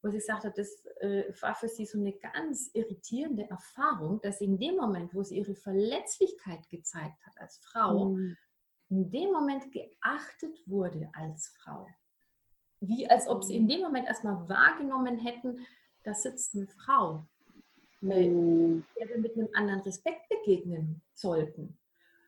wo 0.01 0.09
sie 0.09 0.17
gesagt 0.17 0.43
hat, 0.43 0.57
das 0.57 0.85
äh, 1.01 1.23
war 1.41 1.55
für 1.55 1.67
sie 1.67 1.85
so 1.85 1.97
eine 1.99 2.13
ganz 2.13 2.69
irritierende 2.73 3.49
Erfahrung, 3.49 4.21
dass 4.21 4.41
in 4.41 4.57
dem 4.59 4.75
Moment, 4.75 5.13
wo 5.13 5.23
sie 5.23 5.37
ihre 5.37 5.55
Verletzlichkeit 5.55 6.69
gezeigt 6.69 7.25
hat 7.25 7.33
als 7.37 7.57
Frau, 7.57 8.09
mhm. 8.09 8.37
in 8.89 9.09
dem 9.11 9.31
Moment 9.31 9.71
geachtet 9.71 10.61
wurde 10.65 11.09
als 11.13 11.49
Frau. 11.59 11.87
Wie 12.79 13.09
als 13.09 13.27
ob 13.27 13.43
sie 13.43 13.55
in 13.55 13.67
dem 13.67 13.81
Moment 13.81 14.07
erstmal 14.07 14.47
wahrgenommen 14.47 15.17
hätten, 15.17 15.65
da 16.03 16.13
sitzt 16.13 16.55
eine 16.55 16.67
Frau, 16.67 17.25
mhm. 18.01 18.85
der 18.99 19.09
wir 19.09 19.17
mit 19.17 19.35
einem 19.35 19.49
anderen 19.53 19.81
Respekt 19.81 20.29
begegnen 20.29 21.01
sollten. 21.13 21.77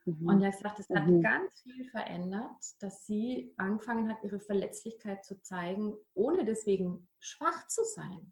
Mhm. 0.09 0.27
Und 0.27 0.41
er 0.41 0.51
sagt, 0.51 0.79
es 0.79 0.89
hat 0.89 1.07
mhm. 1.07 1.21
ganz 1.21 1.61
viel 1.61 1.85
verändert, 1.85 2.57
dass 2.79 3.05
sie 3.05 3.53
angefangen 3.57 4.09
hat, 4.09 4.23
ihre 4.23 4.39
Verletzlichkeit 4.39 5.23
zu 5.23 5.41
zeigen, 5.41 5.93
ohne 6.13 6.45
deswegen 6.45 7.07
schwach 7.19 7.67
zu 7.67 7.83
sein. 7.83 8.31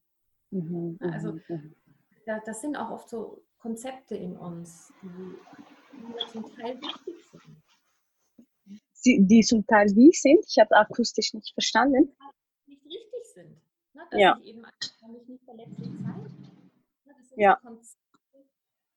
Mhm. 0.49 0.97
Also 0.99 1.33
mhm, 1.33 1.41
mhm. 1.47 1.75
da, 2.25 2.39
das 2.45 2.61
sind 2.61 2.75
auch 2.75 2.89
oft 2.89 3.09
so 3.09 3.43
Konzepte 3.59 4.15
in 4.15 4.37
uns, 4.37 4.91
die 5.01 6.31
zum 6.31 6.55
Teil 6.55 6.79
wichtig 6.81 7.15
sind. 7.31 7.61
Sie, 8.93 9.19
die 9.21 9.41
zum 9.41 9.65
Teil 9.67 9.87
wie 9.95 10.11
sind? 10.11 10.43
Ich 10.47 10.57
habe 10.59 10.75
akustisch 10.75 11.33
nicht 11.33 11.53
verstanden. 11.53 12.15
Nicht 12.65 12.83
richtig 12.85 13.25
sind. 13.33 13.51
Ne? 13.93 14.07
Dass 14.09 14.19
ja. 14.19 14.37
ich 14.41 14.47
eben 14.47 14.61
mich 15.11 15.27
nicht 15.27 15.43
verletzlich 15.43 15.91
zeige. 16.03 16.29
Ne? 16.29 16.65
Das 17.05 17.29
sind 17.29 17.39
ja. 17.39 17.55
Konzepte, 17.57 17.97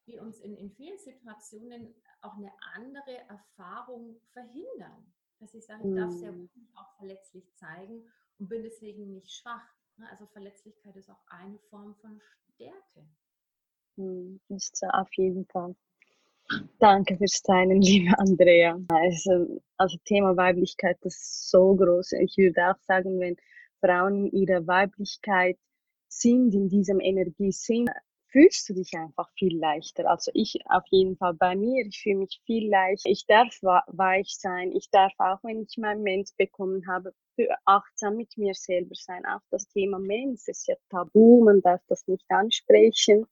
die 0.06 0.18
uns 0.18 0.40
in, 0.40 0.56
in 0.56 0.70
vielen 0.70 0.98
Situationen 0.98 1.94
auch 2.22 2.36
eine 2.36 2.52
andere 2.74 3.18
Erfahrung 3.28 4.20
verhindern. 4.32 5.12
Dass 5.38 5.54
ich 5.54 5.64
sage, 5.64 5.88
ich 5.88 5.94
darf 5.94 6.12
sehr 6.12 6.32
mhm. 6.32 6.50
gut 6.52 6.68
auch 6.74 6.96
verletzlich 6.96 7.44
zeigen 7.54 8.04
und 8.38 8.48
bin 8.48 8.62
deswegen 8.62 9.12
nicht 9.12 9.30
schwach. 9.32 9.66
Ne? 9.96 10.08
Also 10.10 10.26
Verletzlichkeit 10.26 10.96
ist 10.96 11.10
auch 11.10 11.22
eine 11.28 11.58
Form 11.70 11.94
von 11.96 12.20
Stärke. 12.54 13.06
Mhm, 13.96 14.40
ist 14.48 14.82
auf 14.92 15.08
jeden 15.16 15.46
Fall. 15.46 15.74
Danke 16.78 17.16
fürs 17.16 17.42
Teilen, 17.42 17.80
liebe 17.82 18.18
Andrea. 18.18 18.78
Also, 18.88 19.62
also 19.76 19.96
Thema 20.04 20.36
Weiblichkeit 20.36 20.98
das 21.02 21.14
ist 21.14 21.50
so 21.50 21.74
groß. 21.74 22.12
Ich 22.12 22.36
würde 22.36 22.70
auch 22.70 22.78
sagen, 22.80 23.20
wenn 23.20 23.36
Frauen 23.80 24.26
in 24.26 24.32
ihrer 24.32 24.66
Weiblichkeit 24.66 25.58
sind, 26.08 26.52
in 26.54 26.68
diesem 26.68 27.00
Energie 27.00 27.52
sind, 27.52 27.88
fühlst 28.30 28.68
du 28.68 28.74
dich 28.74 28.94
einfach 28.94 29.28
viel 29.34 29.58
leichter. 29.58 30.08
Also 30.08 30.30
ich 30.34 30.58
auf 30.66 30.84
jeden 30.90 31.16
Fall 31.16 31.34
bei 31.34 31.56
mir, 31.56 31.86
ich 31.86 32.00
fühle 32.00 32.18
mich 32.18 32.40
viel 32.46 32.70
leichter. 32.70 33.10
Ich 33.10 33.26
darf 33.26 33.54
weich 33.62 34.36
sein. 34.38 34.72
Ich 34.72 34.90
darf 34.90 35.12
auch, 35.18 35.38
wenn 35.42 35.62
ich 35.62 35.76
meinen 35.78 36.02
Mens 36.02 36.32
bekommen 36.32 36.86
habe, 36.88 37.12
achtsam 37.64 38.16
mit 38.16 38.36
mir 38.36 38.54
selber 38.54 38.94
sein. 38.94 39.24
Auch 39.26 39.40
das 39.50 39.68
Thema 39.68 39.98
Mens 39.98 40.46
ist 40.48 40.66
ja 40.68 40.76
tabu, 40.90 41.42
man 41.44 41.60
darf 41.62 41.80
das 41.88 42.06
nicht 42.06 42.24
ansprechen. 42.28 43.26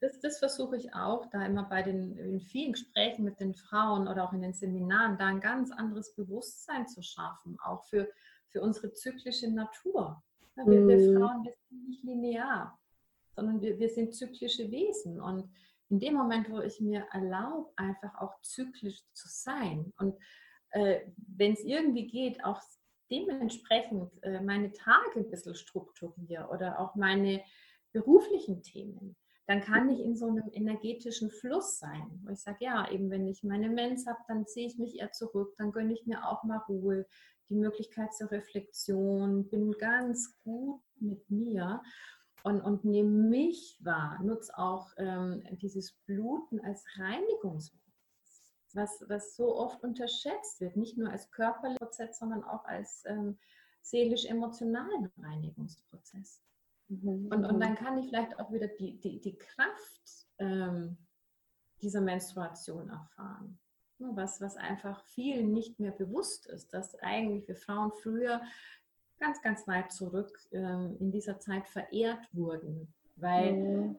Das, 0.00 0.18
das 0.20 0.38
versuche 0.38 0.76
ich 0.76 0.92
auch, 0.94 1.26
da 1.30 1.46
immer 1.46 1.64
bei 1.64 1.82
den 1.82 2.16
in 2.18 2.40
vielen 2.40 2.72
Gesprächen 2.72 3.24
mit 3.24 3.38
den 3.38 3.54
Frauen 3.54 4.08
oder 4.08 4.24
auch 4.24 4.32
in 4.32 4.42
den 4.42 4.52
Seminaren, 4.52 5.16
da 5.16 5.26
ein 5.26 5.40
ganz 5.40 5.70
anderes 5.70 6.14
Bewusstsein 6.14 6.88
zu 6.88 7.02
schaffen, 7.02 7.56
auch 7.64 7.84
für, 7.84 8.08
für 8.48 8.62
unsere 8.62 8.92
zyklische 8.92 9.48
Natur. 9.48 10.22
Wir, 10.56 10.88
wir 10.88 10.96
mhm. 10.96 11.18
Frauen, 11.18 11.44
wir 11.44 11.54
sind 11.68 11.88
nicht 11.88 12.02
linear 12.02 12.76
sondern 13.36 13.60
wir, 13.60 13.78
wir 13.78 13.88
sind 13.88 14.14
zyklische 14.14 14.70
Wesen. 14.70 15.20
Und 15.20 15.48
in 15.88 16.00
dem 16.00 16.14
Moment, 16.14 16.50
wo 16.50 16.60
ich 16.60 16.80
mir 16.80 17.06
erlaube, 17.12 17.70
einfach 17.76 18.18
auch 18.18 18.40
zyklisch 18.40 19.02
zu 19.12 19.28
sein 19.28 19.92
und 19.98 20.16
äh, 20.70 21.00
wenn 21.16 21.52
es 21.52 21.62
irgendwie 21.64 22.08
geht, 22.08 22.44
auch 22.44 22.60
dementsprechend 23.10 24.10
äh, 24.22 24.40
meine 24.40 24.72
Tage 24.72 25.20
ein 25.20 25.30
bisschen 25.30 25.54
strukturiere 25.54 26.48
oder 26.48 26.80
auch 26.80 26.96
meine 26.96 27.42
beruflichen 27.92 28.62
Themen, 28.62 29.16
dann 29.46 29.60
kann 29.60 29.88
ich 29.88 30.00
in 30.00 30.16
so 30.16 30.26
einem 30.26 30.50
energetischen 30.52 31.30
Fluss 31.30 31.78
sein. 31.78 32.20
Wo 32.24 32.32
ich 32.32 32.40
sage, 32.40 32.64
ja, 32.64 32.90
eben 32.90 33.10
wenn 33.10 33.28
ich 33.28 33.44
meine 33.44 33.68
Mens 33.68 34.06
habe, 34.06 34.18
dann 34.26 34.46
ziehe 34.46 34.66
ich 34.66 34.76
mich 34.76 34.98
eher 34.98 35.12
zurück, 35.12 35.54
dann 35.56 35.70
gönne 35.70 35.92
ich 35.92 36.04
mir 36.04 36.28
auch 36.28 36.42
mal 36.42 36.58
Ruhe, 36.68 37.06
die 37.48 37.54
Möglichkeit 37.54 38.12
zur 38.12 38.30
Reflexion, 38.32 39.48
bin 39.48 39.70
ganz 39.78 40.36
gut 40.42 40.80
mit 40.98 41.30
mir 41.30 41.80
und, 42.46 42.60
und 42.60 42.84
nehme 42.84 43.10
mich 43.10 43.76
wahr, 43.82 44.22
nutze 44.22 44.56
auch 44.56 44.92
ähm, 44.98 45.42
dieses 45.50 45.94
Bluten 46.06 46.60
als 46.60 46.84
Reinigungsprozess, 46.96 48.54
was, 48.72 49.04
was 49.08 49.34
so 49.34 49.56
oft 49.56 49.82
unterschätzt 49.82 50.60
wird, 50.60 50.76
nicht 50.76 50.96
nur 50.96 51.10
als 51.10 51.28
körperlicher 51.32 51.78
Prozess, 51.78 52.20
sondern 52.20 52.44
auch 52.44 52.64
als 52.64 53.02
ähm, 53.06 53.36
seelisch-emotionalen 53.82 55.10
Reinigungsprozess. 55.18 56.40
Mhm. 56.86 57.26
Und, 57.32 57.44
und 57.46 57.58
dann 57.58 57.74
kann 57.74 57.98
ich 57.98 58.06
vielleicht 58.06 58.38
auch 58.38 58.52
wieder 58.52 58.68
die, 58.68 59.00
die, 59.00 59.20
die 59.20 59.36
Kraft 59.36 60.28
ähm, 60.38 60.98
dieser 61.82 62.00
Menstruation 62.00 62.90
erfahren. 62.90 63.58
Was, 63.98 64.40
was 64.40 64.56
einfach 64.56 65.02
vielen 65.06 65.52
nicht 65.52 65.80
mehr 65.80 65.90
bewusst 65.90 66.46
ist, 66.46 66.72
dass 66.74 66.94
eigentlich 67.00 67.48
wir 67.48 67.56
Frauen 67.56 67.90
früher 68.02 68.40
ganz, 69.18 69.40
ganz 69.42 69.66
weit 69.66 69.92
zurück 69.92 70.38
ähm, 70.52 70.96
in 71.00 71.10
dieser 71.10 71.38
Zeit 71.38 71.68
verehrt 71.68 72.28
wurden, 72.32 72.92
weil 73.16 73.52
mhm. 73.52 73.98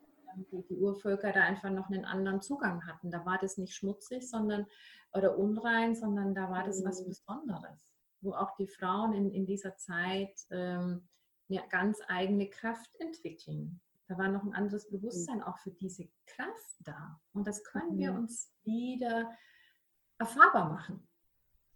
die, 0.51 0.63
die, 0.69 0.77
Urvölker 0.77 1.31
da 1.31 1.41
einfach 1.41 1.69
noch 1.71 1.89
einen 1.89 2.05
anderen 2.05 2.41
Zugang 2.41 2.85
hatten. 2.85 3.11
Da 3.11 3.25
war 3.25 3.37
das 3.39 3.57
nicht 3.57 3.75
schmutzig 3.75 4.29
sondern, 4.29 4.65
oder 5.13 5.37
unrein, 5.37 5.95
sondern 5.95 6.35
da 6.35 6.49
war 6.49 6.63
das 6.63 6.81
mhm. 6.81 6.85
was 6.87 7.05
Besonderes, 7.05 7.87
wo 8.21 8.33
auch 8.33 8.55
die 8.57 8.67
Frauen 8.67 9.13
in, 9.13 9.31
in 9.31 9.45
dieser 9.45 9.75
Zeit 9.75 10.35
ähm, 10.51 11.07
eine 11.49 11.63
ganz 11.69 11.99
eigene 12.07 12.49
Kraft 12.49 12.93
entwickeln. 12.99 13.79
Da 14.07 14.17
war 14.17 14.29
noch 14.29 14.43
ein 14.43 14.53
anderes 14.53 14.89
Bewusstsein 14.89 15.43
auch 15.43 15.57
für 15.57 15.71
diese 15.71 16.07
Kraft 16.25 16.75
da. 16.79 17.19
Und 17.33 17.45
das 17.45 17.63
können 17.63 17.95
mhm. 17.95 17.99
wir 17.99 18.13
uns 18.13 18.51
wieder 18.63 19.31
erfahrbar 20.17 20.69
machen. 20.69 21.07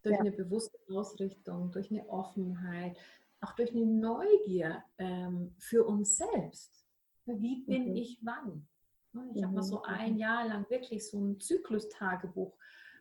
Durch 0.04 0.16
ja. 0.16 0.22
eine 0.22 0.32
bewusste 0.32 0.78
Ausrichtung, 0.90 1.72
durch 1.72 1.92
eine 1.92 2.08
Offenheit, 2.10 2.98
auch 3.42 3.54
durch 3.54 3.72
eine 3.72 3.86
Neugier 3.86 4.84
ähm, 4.98 5.54
für 5.58 5.86
uns 5.86 6.18
selbst. 6.18 6.86
Wie 7.26 7.64
bin 7.66 7.90
mhm. 7.90 7.96
ich 7.96 8.20
wann? 8.22 8.68
Ich 9.34 9.44
habe 9.44 9.54
mal 9.54 9.64
so 9.64 9.80
mhm, 9.80 9.86
ein 9.86 10.14
mhm. 10.14 10.20
Jahr 10.20 10.48
lang 10.48 10.70
wirklich 10.70 11.10
so 11.10 11.20
ein 11.20 11.40
Zyklustagebuch 11.40 12.56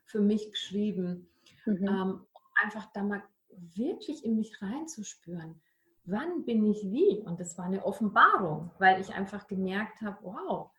für 0.05 0.21
mich 0.21 0.51
geschrieben, 0.51 1.29
mhm. 1.67 1.87
ähm, 1.87 2.27
einfach 2.63 2.91
da 2.93 3.03
mal 3.03 3.23
wirklich 3.49 4.25
in 4.25 4.37
mich 4.37 4.61
reinzuspüren. 4.61 5.61
Wann 6.05 6.45
bin 6.45 6.65
ich 6.65 6.83
wie? 6.91 7.23
Und 7.25 7.39
das 7.39 7.57
war 7.59 7.67
eine 7.67 7.85
Offenbarung, 7.85 8.71
weil 8.79 9.01
ich 9.01 9.15
einfach 9.15 9.47
gemerkt 9.47 10.01
habe, 10.01 10.19
wow, 10.23 10.71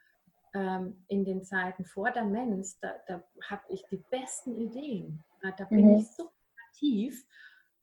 ähm, 0.54 1.06
in 1.08 1.24
den 1.24 1.43
Zeiten 1.43 1.86
vor 1.86 2.12
der 2.12 2.26
Mens, 2.26 2.80
da, 2.80 2.93
da 3.08 3.24
habe 3.50 3.63
ich 3.69 3.86
die 3.89 4.04
besten 4.10 4.56
Ideen. 4.56 5.24
Da 5.41 5.65
bin 5.65 5.91
mhm. 5.91 5.97
ich 5.97 6.08
so 6.12 6.30
aktiv. 6.67 7.26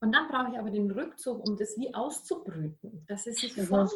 Und 0.00 0.12
dann 0.12 0.28
brauche 0.28 0.52
ich 0.52 0.58
aber 0.58 0.70
den 0.70 0.90
Rückzug, 0.90 1.46
um 1.48 1.56
das 1.56 1.76
wie 1.76 1.92
auszubrüten, 1.92 3.04
dass 3.08 3.26
es 3.26 3.40
sich 3.40 3.54
formt. 3.54 3.92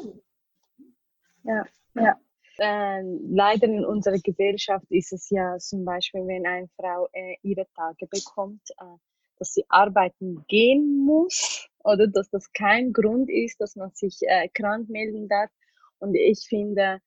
Ja, 1.45 1.65
ja. 1.95 2.21
Äh, 2.59 3.03
leider 3.31 3.67
in 3.67 3.85
unserer 3.85 4.19
Gesellschaft 4.19 4.85
ist 4.91 5.12
es 5.12 5.31
ja 5.31 5.57
zum 5.59 5.85
Beispiel, 5.85 6.27
wenn 6.27 6.47
eine 6.47 6.69
Frau 6.77 7.09
äh, 7.12 7.37
ihre 7.43 7.67
Tage 7.75 8.07
bekommt, 8.07 8.62
äh, 8.79 8.99
dass 9.38 9.55
sie 9.55 9.65
arbeiten 9.69 10.45
gehen 10.49 11.05
muss 11.05 11.67
oder 11.83 12.07
dass 12.07 12.29
das 12.31 12.53
kein 12.53 12.93
Grund 12.93 13.31
ist, 13.31 13.61
dass 13.61 13.75
man 13.75 13.91
sich 13.95 14.19
äh, 14.23 14.49
krank 14.49 14.88
melden 14.91 15.29
darf. 15.29 15.51
Und 15.99 16.15
ich 16.15 16.47
finde, 16.47 17.01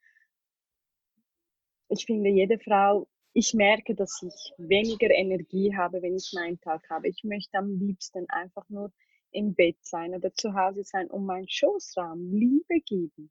ich 1.89 2.05
finde, 2.05 2.29
jede 2.29 2.58
Frau, 2.60 3.08
ich 3.38 3.54
merke, 3.54 3.95
dass 3.95 4.24
ich 4.24 4.54
weniger 4.58 5.10
Energie 5.10 5.76
habe, 5.76 6.02
wenn 6.02 6.15
ich 6.15 6.32
meinen 6.34 6.60
Tag 6.62 6.89
habe. 6.89 7.10
Ich 7.10 7.26
möchte 7.26 7.58
am 7.58 7.78
liebsten 7.78 8.26
einfach 8.30 8.67
nur 8.69 8.93
im 9.32 9.54
Bett 9.54 9.78
sein 9.82 10.15
oder 10.15 10.34
zu 10.34 10.54
Hause 10.54 10.86
sein 10.86 11.08
und 11.12 11.26
meinen 11.26 11.50
Schoßraum 11.50 12.32
Liebe 12.32 12.80
geben. 12.80 13.30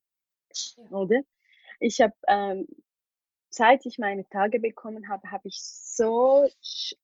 Ja. 0.76 0.90
Oder? 0.90 1.22
Ich 1.80 2.02
habe, 2.02 2.12
ähm, 2.28 2.68
seit 3.48 3.86
ich 3.86 3.96
meine 3.98 4.28
Tage 4.28 4.60
bekommen 4.60 5.08
habe, 5.08 5.30
habe 5.30 5.48
ich 5.48 5.58
so 5.62 6.46
sch 6.62 6.94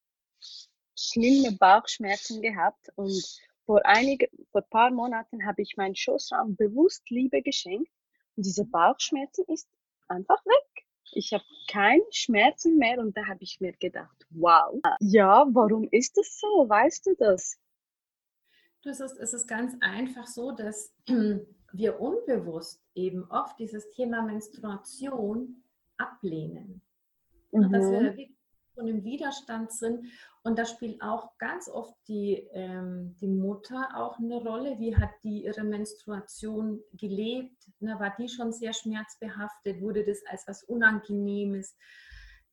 schlimme 0.95 1.53
Bauchschmerzen 1.53 2.43
gehabt 2.43 2.91
und 2.97 3.41
vor 3.65 3.81
einige, 3.87 4.29
vor 4.53 4.61
ein 4.61 4.69
paar 4.69 4.91
Monaten 4.91 5.47
habe 5.47 5.63
ich 5.63 5.79
meinen 5.79 5.97
Schoßraum 5.97 6.55
bewusst 6.57 7.09
Liebe 7.09 7.41
geschenkt 7.41 7.91
und 8.37 8.45
diese 8.45 8.67
Bauchschmerzen 8.67 9.47
ist 9.49 9.67
einfach 10.09 10.45
weg. 10.45 10.70
Ich 11.13 11.33
habe 11.33 11.45
keine 11.69 12.03
Schmerzen 12.11 12.77
mehr 12.77 12.99
und 12.99 13.17
da 13.17 13.27
habe 13.27 13.43
ich 13.43 13.61
mir 13.61 13.73
gedacht, 13.73 14.27
wow, 14.31 14.81
ja, 15.01 15.47
warum 15.51 15.89
ist 15.91 16.17
das 16.17 16.39
so? 16.39 16.69
Weißt 16.69 17.07
du 17.07 17.15
das? 17.19 17.59
Du, 18.83 18.91
es, 18.91 19.01
ist, 19.01 19.19
es 19.19 19.35
ist 19.35 19.47
ganz 19.47 19.75
einfach 19.81 20.27
so, 20.27 20.53
dass 20.53 20.95
wir 21.73 22.01
unbewusst 22.01 22.83
eben 22.95 23.25
oft 23.31 23.59
dieses 23.59 23.91
Thema 23.91 24.23
Menstruation 24.23 25.63
ablehnen. 25.99 26.81
Mhm. 27.53 27.73
Dass 27.73 27.91
wir 27.91 28.13
mhm. 28.13 28.37
von 28.75 28.87
dem 28.87 29.05
Widerstand 29.05 29.73
sind. 29.73 30.07
Und 30.43 30.59
da 30.59 30.65
spielt 30.65 31.03
auch 31.03 31.37
ganz 31.37 31.69
oft 31.69 31.95
die, 32.09 32.49
ähm, 32.53 33.15
die 33.21 33.29
Mutter 33.29 33.91
auch 33.95 34.19
eine 34.19 34.43
Rolle. 34.43 34.79
Wie 34.79 34.97
hat 34.97 35.11
die 35.23 35.45
ihre 35.45 35.65
Menstruation 35.65 36.81
gelebt? 36.95 37.57
Na, 37.79 38.01
war 38.01 38.15
die 38.19 38.29
schon 38.29 38.53
sehr 38.53 38.73
schmerzbehaftet? 38.73 39.83
Wurde 39.83 40.05
das 40.05 40.25
als 40.27 40.49
was 40.49 40.63
Unangenehmes? 40.65 41.77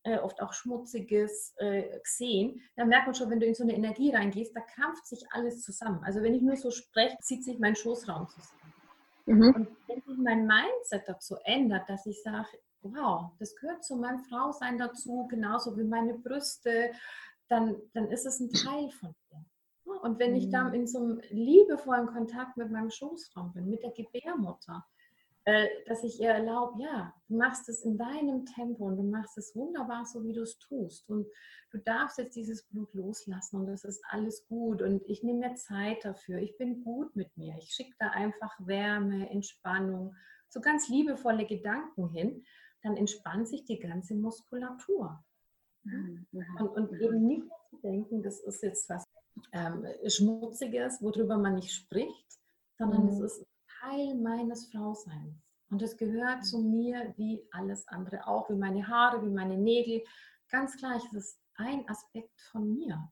Äh, 0.04 0.20
oft 0.20 0.42
auch 0.42 0.54
Schmutziges 0.54 1.54
äh, 1.58 2.00
gesehen, 2.00 2.62
dann 2.78 2.88
merkt 2.88 3.08
man 3.08 3.16
schon, 3.16 3.30
wenn 3.30 3.42
du 3.42 3.46
in 3.46 3.56
so 3.56 3.64
eine 3.64 3.74
Energie 3.74 4.14
reingehst, 4.14 4.56
da 4.56 4.62
krampft 4.62 5.06
sich 5.06 5.26
alles 5.32 5.64
zusammen. 5.64 6.02
Also 6.06 6.22
wenn 6.22 6.34
ich 6.34 6.42
nur 6.42 6.56
so 6.56 6.72
spreche, 6.72 7.18
zieht 7.20 7.44
sich 7.44 7.60
mein 7.60 7.76
Schoßraum 7.76 8.26
zusammen. 8.30 8.74
Mhm. 9.26 9.54
Und 9.54 9.68
wenn 9.88 10.02
sich 10.02 10.18
mein 10.18 10.48
Mindset 10.48 11.04
dazu 11.08 11.36
ändert, 11.44 11.90
dass 11.90 12.06
ich 12.06 12.24
sage, 12.24 12.48
wow, 12.82 13.32
das 13.40 13.54
gehört 13.58 13.84
zu 13.84 13.98
meinem 13.98 14.20
Frausein 14.20 14.78
dazu, 14.78 15.28
genauso 15.30 15.78
wie 15.78 15.84
meine 15.84 16.14
Brüste, 16.14 16.92
dann, 17.50 17.76
dann 17.94 18.10
ist 18.10 18.26
es 18.26 18.40
ein 18.40 18.52
Teil 18.52 18.90
von 18.92 19.16
mir. 19.32 19.46
Und 20.02 20.20
wenn 20.20 20.36
ich 20.36 20.50
dann 20.50 20.70
mhm. 20.70 20.74
in 20.74 20.88
so 20.88 21.00
einem 21.00 21.22
liebevollen 21.30 22.08
Kontakt 22.08 22.58
mit 22.58 22.72
meinem 22.72 22.90
Schoßraum 22.90 23.54
bin, 23.54 23.70
mit 23.70 23.84
der 23.84 23.92
Gebärmutter, 23.92 24.86
äh, 25.46 25.68
dass 25.86 26.04
ich 26.04 26.20
ihr 26.20 26.32
erlaube, 26.32 26.84
ja, 26.84 27.14
du 27.30 27.38
machst 27.38 27.70
es 27.70 27.82
in 27.84 27.98
deinem 27.98 28.46
Tempo 28.46 28.86
und 28.86 28.98
du 28.98 29.04
machst 29.04 29.38
es 29.38 29.56
wunderbar, 29.56 30.06
so 30.06 30.24
wie 30.26 30.34
du 30.34 30.42
es 30.42 30.60
tust. 30.60 31.10
Und 31.10 31.26
du 31.72 31.78
darfst 31.78 32.18
jetzt 32.18 32.36
dieses 32.36 32.64
Blut 32.68 32.94
loslassen 32.94 33.62
und 33.62 33.68
das 33.68 33.86
ist 33.86 34.04
alles 34.10 34.46
gut. 34.48 34.82
Und 34.82 35.02
ich 35.08 35.24
nehme 35.24 35.48
mir 35.48 35.56
Zeit 35.56 36.04
dafür. 36.04 36.40
Ich 36.40 36.58
bin 36.58 36.84
gut 36.84 37.16
mit 37.16 37.36
mir. 37.38 37.56
Ich 37.60 37.72
schicke 37.72 37.96
da 37.98 38.10
einfach 38.10 38.54
Wärme, 38.60 39.30
Entspannung, 39.30 40.16
so 40.50 40.60
ganz 40.60 40.90
liebevolle 40.90 41.46
Gedanken 41.46 42.10
hin. 42.10 42.44
Dann 42.84 42.98
entspannt 42.98 43.48
sich 43.48 43.64
die 43.64 43.80
ganze 43.80 44.16
Muskulatur. 44.16 45.24
Mhm. 45.88 46.28
Und, 46.60 46.70
und 46.70 47.02
eben 47.02 47.26
nicht 47.26 47.48
zu 47.70 47.78
denken, 47.78 48.22
das 48.22 48.40
ist 48.42 48.64
jetzt 48.64 48.90
was 48.90 49.04
ähm, 49.52 49.86
Schmutziges, 50.08 51.02
worüber 51.02 51.38
man 51.38 51.56
nicht 51.56 51.72
spricht, 51.72 52.28
sondern 52.78 53.04
mhm. 53.04 53.10
es 53.10 53.20
ist 53.20 53.46
Teil 53.80 54.16
meines 54.16 54.68
Frauseins. 54.72 55.36
Und 55.70 55.82
es 55.82 55.98
gehört 55.98 56.46
zu 56.46 56.60
mir 56.60 57.14
wie 57.18 57.46
alles 57.52 57.88
andere 57.88 58.26
auch, 58.26 58.50
wie 58.50 58.56
meine 58.56 58.88
Haare, 58.88 59.26
wie 59.26 59.34
meine 59.34 59.58
Nägel. 59.58 60.04
Ganz 60.50 60.78
klar, 60.78 60.96
es 60.96 61.14
ist 61.14 61.40
ein 61.56 61.88
Aspekt 61.90 62.40
von 62.52 62.74
mir. 62.74 63.12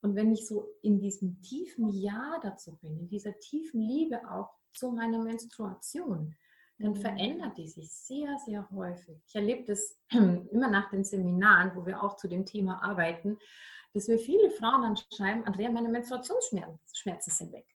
Und 0.00 0.14
wenn 0.14 0.30
ich 0.30 0.46
so 0.46 0.68
in 0.82 1.00
diesem 1.00 1.40
tiefen 1.42 1.88
Ja 1.88 2.38
dazu 2.40 2.76
bin, 2.76 2.98
in 2.98 3.08
dieser 3.08 3.36
tiefen 3.40 3.80
Liebe 3.80 4.30
auch 4.30 4.50
zu 4.72 4.92
meiner 4.92 5.18
Menstruation, 5.18 6.36
dann 6.78 6.92
mhm. 6.92 6.96
verändert 6.96 7.58
die 7.58 7.68
sich 7.68 7.90
sehr, 7.90 8.38
sehr 8.38 8.68
häufig. 8.70 9.20
Ich 9.26 9.34
erlebe 9.34 9.64
das 9.64 9.98
immer 10.10 10.70
nach 10.70 10.90
den 10.90 11.04
Seminaren, 11.04 11.72
wo 11.74 11.84
wir 11.86 12.02
auch 12.02 12.16
zu 12.16 12.28
dem 12.28 12.46
Thema 12.46 12.82
arbeiten, 12.82 13.38
dass 13.94 14.08
mir 14.08 14.18
viele 14.18 14.50
Frauen 14.50 14.82
dann 14.82 14.96
schreiben, 15.12 15.44
Andrea, 15.44 15.70
meine 15.70 15.88
Menstruationsschmerzen 15.88 17.32
sind 17.32 17.52
weg. 17.52 17.66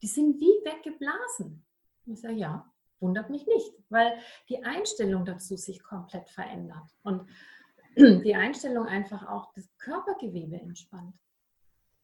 Die 0.00 0.06
sind 0.06 0.40
wie 0.40 0.64
weggeblasen. 0.64 1.64
Ich 2.06 2.20
sage, 2.20 2.34
ja, 2.34 2.72
wundert 3.00 3.28
mich 3.28 3.46
nicht, 3.46 3.72
weil 3.90 4.18
die 4.48 4.64
Einstellung 4.64 5.24
dazu 5.24 5.56
sich 5.56 5.82
komplett 5.82 6.28
verändert 6.30 6.88
und 7.02 7.28
die 7.96 8.34
Einstellung 8.34 8.86
einfach 8.86 9.28
auch 9.28 9.52
das 9.54 9.68
Körpergewebe 9.78 10.56
entspannt, 10.56 11.14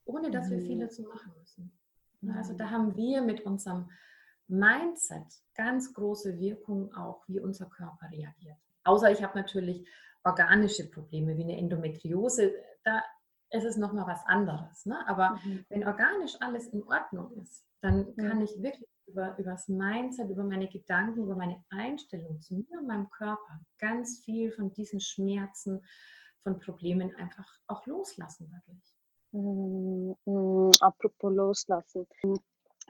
ohne 0.05 0.31
dass 0.31 0.51
wir 0.51 0.59
viel 0.59 0.77
mhm. 0.77 0.81
dazu 0.81 1.03
machen 1.03 1.33
müssen. 1.39 1.73
Also 2.35 2.55
da 2.55 2.71
haben 2.71 2.97
wir 2.97 3.23
mit 3.23 3.43
unserem 3.43 3.91
Mindset 4.49 5.27
ganz 5.55 5.95
große 5.95 6.39
Wirkung 6.39 6.93
auch, 6.95 7.23
wie 7.29 7.41
unser 7.41 7.67
Körper 7.67 8.11
reagiert. 8.11 8.59
Außer 8.85 9.11
ich 9.11 9.23
habe 9.23 9.39
natürlich 9.39 9.89
organische 10.25 10.91
Probleme 10.91 11.37
wie 11.37 11.45
eine 11.45 11.57
Endometriose, 11.57 12.53
da 12.83 13.03
ist 13.51 13.65
es 13.65 13.77
nochmal 13.77 14.07
was 14.07 14.25
anderes. 14.27 14.85
Ne? 14.87 14.99
Aber 15.07 15.39
mhm. 15.45 15.65
wenn 15.69 15.87
organisch 15.87 16.35
alles 16.41 16.67
in 16.69 16.83
Ordnung 16.85 17.33
ist, 17.37 17.65
dann 17.81 18.17
kann 18.17 18.41
ich 18.41 18.63
wirklich 18.63 18.89
über, 19.07 19.37
über 19.39 19.53
das 19.53 19.69
Mindset, 19.69 20.31
über 20.31 20.45
meine 20.45 20.69
Gedanken, 20.69 21.25
über 21.25 21.37
meine 21.37 21.63
Einstellung 21.69 22.41
zu 22.41 22.55
mir 22.55 22.81
und 22.81 22.87
meinem 22.87 23.11
Körper 23.11 23.61
ganz 23.79 24.21
viel 24.25 24.51
von 24.53 24.73
diesen 24.73 25.01
Schmerzen, 25.01 25.85
von 26.43 26.59
Problemen 26.61 27.15
einfach 27.17 27.47
auch 27.67 27.87
loslassen 27.87 28.51
dadurch. 28.51 28.95
Mm, 29.33 30.71
apropos 30.81 31.35
loslassen. 31.35 32.07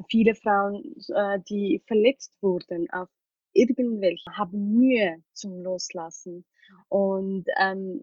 Viele 0.09 0.35
Frauen, 0.35 0.97
äh, 1.09 1.41
die 1.49 1.83
verletzt 1.87 2.33
wurden 2.41 2.91
auf 2.91 3.09
irgendwelche, 3.53 4.37
haben 4.37 4.75
Mühe 4.75 5.23
zum 5.33 5.63
Loslassen. 5.63 6.45
Und 6.89 7.47
ähm, 7.59 8.03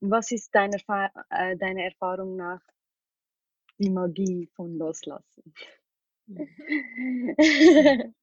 was 0.00 0.30
ist 0.30 0.54
deine, 0.54 0.76
äh, 1.30 1.56
deine 1.56 1.84
Erfahrung 1.84 2.36
nach 2.36 2.60
die 3.78 3.90
Magie 3.90 4.48
von 4.54 4.76
Loslassen? 4.78 5.54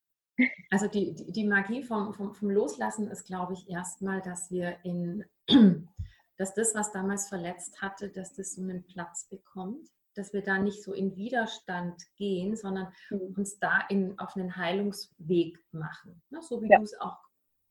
Also 0.69 0.88
die, 0.88 1.13
die, 1.32 1.45
Magie 1.45 1.84
vom, 1.84 2.13
vom, 2.13 2.34
vom 2.34 2.49
Loslassen 2.49 3.10
ist, 3.10 3.25
glaube 3.25 3.53
ich, 3.53 3.69
erstmal, 3.69 4.21
dass 4.21 4.49
wir 4.49 4.77
in, 4.84 5.25
dass 6.38 6.53
das, 6.53 6.73
was 6.75 6.93
damals 6.93 7.27
verletzt 7.27 7.82
hatte, 7.82 8.10
dass 8.10 8.34
das 8.36 8.53
so 8.53 8.62
einen 8.62 8.86
Platz 8.86 9.27
bekommt, 9.27 9.89
dass 10.15 10.34
wir 10.34 10.43
da 10.43 10.58
nicht 10.58 10.84
so 10.84 10.93
in 10.93 11.15
Widerstand 11.15 12.02
gehen, 12.15 12.56
sondern 12.56 12.91
mhm. 13.10 13.36
uns 13.38 13.60
da 13.60 13.82
in, 13.89 14.17
auf 14.19 14.36
einen 14.36 14.56
Heilungsweg 14.56 15.60
machen, 15.72 16.22
ne? 16.30 16.41
so 16.41 16.62
wie 16.62 16.69
ja. 16.69 16.78
du 16.78 16.84
es 16.84 17.00
auch 17.00 17.17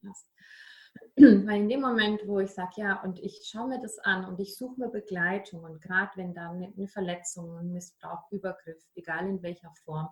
hast. 0.06 0.30
Weil 1.16 1.60
in 1.62 1.68
dem 1.68 1.80
Moment, 1.80 2.26
wo 2.26 2.40
ich 2.40 2.50
sage, 2.50 2.72
ja, 2.76 3.02
und 3.02 3.18
ich 3.20 3.42
schaue 3.44 3.68
mir 3.68 3.80
das 3.80 3.98
an 3.98 4.24
und 4.24 4.40
ich 4.40 4.56
suche 4.56 4.80
mir 4.80 4.88
Begleitung 4.88 5.64
und 5.64 5.80
gerade 5.80 6.10
wenn 6.16 6.34
da 6.34 6.50
eine, 6.50 6.72
eine 6.76 6.88
Verletzung, 6.88 7.56
ein 7.58 7.72
Missbrauch, 7.72 8.30
Übergriff, 8.30 8.82
egal 8.94 9.28
in 9.28 9.42
welcher 9.42 9.72
Form, 9.84 10.08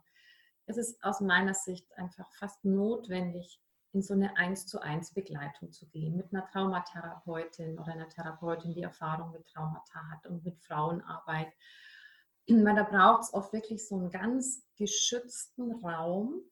ist 0.67 0.79
es 0.79 1.03
aus 1.03 1.21
meiner 1.21 1.55
Sicht 1.55 1.87
einfach 1.97 2.31
fast 2.35 2.65
notwendig, 2.65 3.61
in 3.93 4.03
so 4.03 4.15
eine 4.15 4.37
1 4.37 4.67
zu 4.67 4.81
1 4.81 5.15
Begleitung 5.15 5.73
zu 5.73 5.87
gehen 5.89 6.17
mit 6.17 6.33
einer 6.33 6.45
Traumatherapeutin 6.47 7.79
oder 7.79 7.93
einer 7.93 8.09
Therapeutin, 8.09 8.75
die 8.75 8.83
Erfahrung 8.83 9.33
mit 9.33 9.47
Traumata 9.47 10.01
hat 10.12 10.27
und 10.27 10.45
mit 10.45 10.61
Frauenarbeit. 10.61 11.49
Weil 12.49 12.77
da 12.77 12.85
braucht 12.85 13.25
es 13.25 13.35
oft 13.35 13.53
wirklich 13.53 13.87
so 13.87 13.97
einen 13.97 14.11
ganz 14.11 14.63
geschützten 14.77 15.73
Raum, 15.85 16.43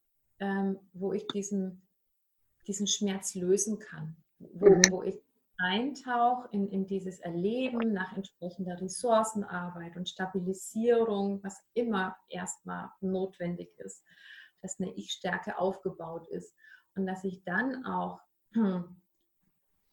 ähm, 0.40 0.78
wo 0.92 1.12
ich 1.12 1.26
diesen, 1.28 1.86
diesen 2.66 2.86
Schmerz 2.86 3.34
lösen 3.34 3.78
kann, 3.78 4.16
wo, 4.38 4.70
mhm. 4.70 4.82
wo 4.90 5.02
ich 5.02 5.22
eintauche 5.56 6.48
in, 6.50 6.68
in 6.68 6.86
dieses 6.86 7.20
Erleben 7.20 7.92
nach 7.92 8.16
entsprechender 8.16 8.80
Ressourcenarbeit 8.80 9.96
und 9.96 10.08
Stabilisierung, 10.08 11.42
was 11.44 11.62
immer 11.74 12.16
erstmal 12.28 12.90
notwendig 13.00 13.72
ist, 13.78 14.02
dass 14.62 14.80
eine 14.80 14.92
Ich-Stärke 14.94 15.58
aufgebaut 15.58 16.26
ist 16.28 16.54
und 16.96 17.06
dass 17.06 17.22
ich 17.24 17.44
dann 17.44 17.86
auch 17.86 18.20
hm, 18.52 19.00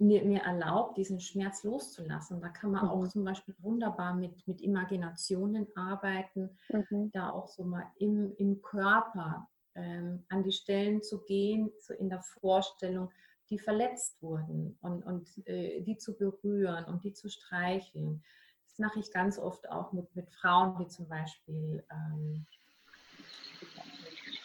mir, 0.02 0.26
mir 0.26 0.42
erlaubt, 0.42 0.98
diesen 0.98 1.20
Schmerz 1.20 1.64
loszulassen. 1.64 2.42
Da 2.42 2.50
kann 2.50 2.72
man 2.72 2.86
mhm. 2.86 2.90
auch 2.90 3.08
zum 3.08 3.24
Beispiel 3.24 3.56
wunderbar 3.60 4.16
mit, 4.16 4.48
mit 4.48 4.62
Imaginationen 4.62 5.68
arbeiten, 5.76 6.50
mhm. 6.70 7.12
da 7.12 7.30
auch 7.30 7.48
so 7.48 7.64
mal 7.64 7.86
im, 7.98 8.34
im 8.38 8.62
Körper 8.62 9.48
ähm, 9.76 10.26
an 10.30 10.44
die 10.44 10.52
Stellen 10.52 11.04
zu 11.04 11.24
gehen, 11.24 11.72
so 11.80 11.94
in 11.94 12.10
der 12.10 12.22
Vorstellung, 12.22 13.12
die 13.50 13.60
verletzt 13.60 14.22
wurden 14.22 14.78
und, 14.82 15.04
und 15.04 15.48
äh, 15.48 15.82
die 15.82 15.98
zu 15.98 16.18
berühren 16.18 16.86
und 16.86 17.04
die 17.04 17.14
zu 17.14 17.30
streicheln. 17.30 18.24
Das 18.66 18.80
mache 18.80 19.00
ich 19.00 19.12
ganz 19.12 19.38
oft 19.38 19.70
auch 19.70 19.92
mit, 19.92 20.16
mit 20.16 20.30
Frauen, 20.32 20.78
die 20.78 20.88
zum 20.88 21.08
Beispiel 21.08 21.84
ähm, 21.92 22.46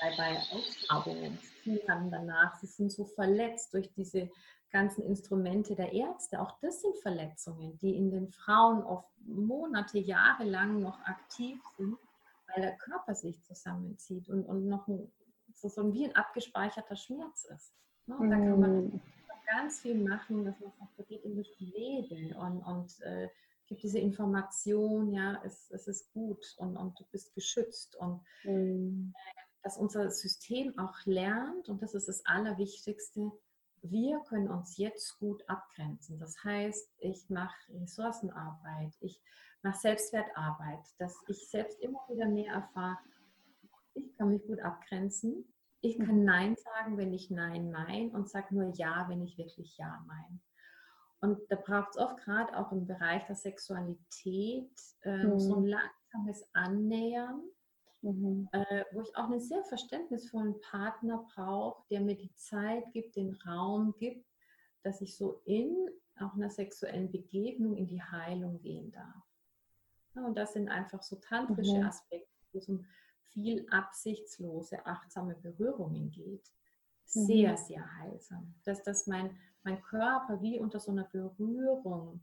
bei, 0.01 0.16
bei 0.16 0.37
Ausgrabungen 0.53 1.38
dann 1.87 2.11
danach, 2.11 2.55
sie 2.57 2.66
sind 2.66 2.92
so 2.92 3.05
verletzt 3.05 3.75
durch 3.75 3.92
diese 3.92 4.31
ganzen 4.70 5.02
Instrumente 5.05 5.74
der 5.74 5.92
Ärzte. 5.92 6.40
Auch 6.40 6.59
das 6.61 6.83
sind 6.83 6.96
Verletzungen, 6.98 7.79
die 7.79 7.96
in 7.96 8.11
den 8.11 8.29
Frauen 8.31 8.83
oft 8.83 9.09
Monate, 9.20 9.98
Jahre 9.98 10.44
lang 10.44 10.81
noch 10.81 11.00
aktiv 11.00 11.61
sind, 11.76 11.96
weil 12.48 12.62
der 12.62 12.76
Körper 12.76 13.14
sich 13.14 13.42
zusammenzieht 13.42 14.29
und, 14.29 14.44
und 14.44 14.68
noch 14.68 14.87
ein, 14.88 15.11
so, 15.55 15.68
so 15.68 15.92
wie 15.92 16.05
ein 16.05 16.14
abgespeicherter 16.14 16.96
Schmerz 16.96 17.44
ist. 17.44 17.72
Ne? 18.07 18.16
Und 18.16 18.31
da 18.31 18.37
kann 18.37 18.61
man 18.61 18.85
mhm. 18.85 19.00
ganz 19.46 19.81
viel 19.81 19.96
machen, 19.96 20.44
dass 20.44 20.59
man 20.61 20.72
sagt, 20.79 20.98
da 20.98 21.02
geht 21.05 21.24
in 21.24 21.37
das 21.37 21.48
Leben 21.59 22.35
und, 22.37 22.62
und 22.62 23.00
äh, 23.02 23.29
gibt 23.66 23.83
diese 23.83 23.98
Information, 23.98 25.12
ja, 25.12 25.40
es, 25.44 25.70
es 25.70 25.88
ist 25.88 26.12
gut 26.12 26.55
und, 26.59 26.76
und 26.76 26.98
du 26.98 27.05
bist 27.11 27.35
geschützt 27.35 27.96
und 27.96 28.20
mhm. 28.44 29.12
dass 29.62 29.76
unser 29.76 30.11
System 30.11 30.79
auch 30.79 30.94
lernt 31.05 31.68
und 31.68 31.83
das 31.83 31.94
ist 31.94 32.09
das 32.09 32.24
Allerwichtigste, 32.26 33.33
wir 33.90 34.20
können 34.29 34.49
uns 34.49 34.77
jetzt 34.77 35.18
gut 35.18 35.42
abgrenzen. 35.49 36.18
Das 36.18 36.37
heißt, 36.44 36.94
ich 36.99 37.29
mache 37.29 37.57
Ressourcenarbeit, 37.81 38.94
ich 39.01 39.20
mache 39.62 39.79
Selbstwertarbeit, 39.79 40.85
dass 40.99 41.16
ich 41.29 41.49
selbst 41.49 41.81
immer 41.81 42.01
wieder 42.09 42.29
mehr 42.29 42.53
erfahre, 42.53 42.99
ich 43.94 44.12
kann 44.16 44.31
mich 44.31 44.46
gut 44.46 44.61
abgrenzen. 44.61 45.53
Ich 45.81 45.99
kann 45.99 46.25
Nein 46.25 46.57
sagen, 46.57 46.96
wenn 46.96 47.12
ich 47.12 47.31
Nein 47.31 47.70
mein 47.70 48.11
und 48.11 48.29
sage 48.29 48.55
nur 48.55 48.72
Ja, 48.75 49.07
wenn 49.09 49.22
ich 49.22 49.38
wirklich 49.38 49.77
Ja 49.77 50.03
mein. 50.07 50.40
Und 51.20 51.40
da 51.49 51.57
braucht 51.57 51.90
es 51.90 51.96
oft 51.96 52.18
gerade 52.18 52.57
auch 52.57 52.72
im 52.72 52.87
Bereich 52.87 53.25
der 53.27 53.37
Sexualität 53.37 54.70
ähm, 55.03 55.31
mhm. 55.31 55.38
so 55.38 55.57
ein 55.57 55.66
langsames 55.66 56.49
Annähern 56.53 57.42
Mhm. 58.07 58.49
Äh, 58.53 58.85
wo 58.92 59.03
ich 59.03 59.16
auch 59.16 59.25
einen 59.25 59.40
sehr 59.40 59.64
verständnisvollen 59.64 60.61
Partner 60.61 61.27
brauche, 61.35 61.83
der 61.90 62.01
mir 62.01 62.16
die 62.16 62.33
Zeit 62.35 62.92
gibt, 62.92 63.16
den 63.16 63.35
Raum 63.47 63.97
gibt, 63.99 64.25
dass 64.83 65.01
ich 65.01 65.16
so 65.16 65.40
in 65.45 65.75
auch 66.21 66.33
einer 66.35 66.51
sexuellen 66.51 67.11
Begegnung 67.11 67.77
in 67.77 67.88
die 67.88 68.03
Heilung 68.03 68.61
gehen 68.61 68.92
darf. 68.92 69.25
Ja, 70.14 70.25
und 70.25 70.37
das 70.37 70.53
sind 70.53 70.69
einfach 70.69 71.03
so 71.03 71.16
tantrische 71.16 71.79
mhm. 71.79 71.87
Aspekte, 71.87 72.31
wo 72.53 72.59
es 72.59 72.69
um 72.69 72.87
viel 73.25 73.66
absichtslose, 73.71 74.87
achtsame 74.87 75.35
Berührungen 75.35 76.11
geht. 76.12 76.49
Sehr, 77.05 77.53
mhm. 77.53 77.57
sehr 77.57 77.97
heilsam. 77.99 78.55
Dass, 78.64 78.85
dass 78.85 79.09
mein, 79.09 79.37
mein 79.64 79.83
Körper 79.83 80.40
wie 80.40 80.61
unter 80.61 80.79
so 80.79 80.92
einer 80.92 81.05
Berührung, 81.05 82.23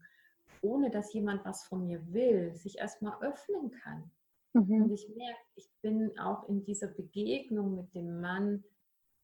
ohne 0.61 0.89
dass 0.89 1.13
jemand 1.13 1.43
was 1.43 1.65
von 1.65 1.85
mir 1.85 2.01
will, 2.13 2.55
sich 2.55 2.77
erstmal 2.77 3.21
öffnen 3.21 3.69
kann 3.69 4.09
Mhm. 4.53 4.83
Und 4.83 4.91
ich 4.91 5.09
merke, 5.09 5.41
ich 5.55 5.69
bin 5.81 6.17
auch 6.19 6.47
in 6.47 6.63
dieser 6.63 6.87
Begegnung 6.87 7.75
mit 7.75 7.93
dem 7.93 8.21
Mann 8.21 8.63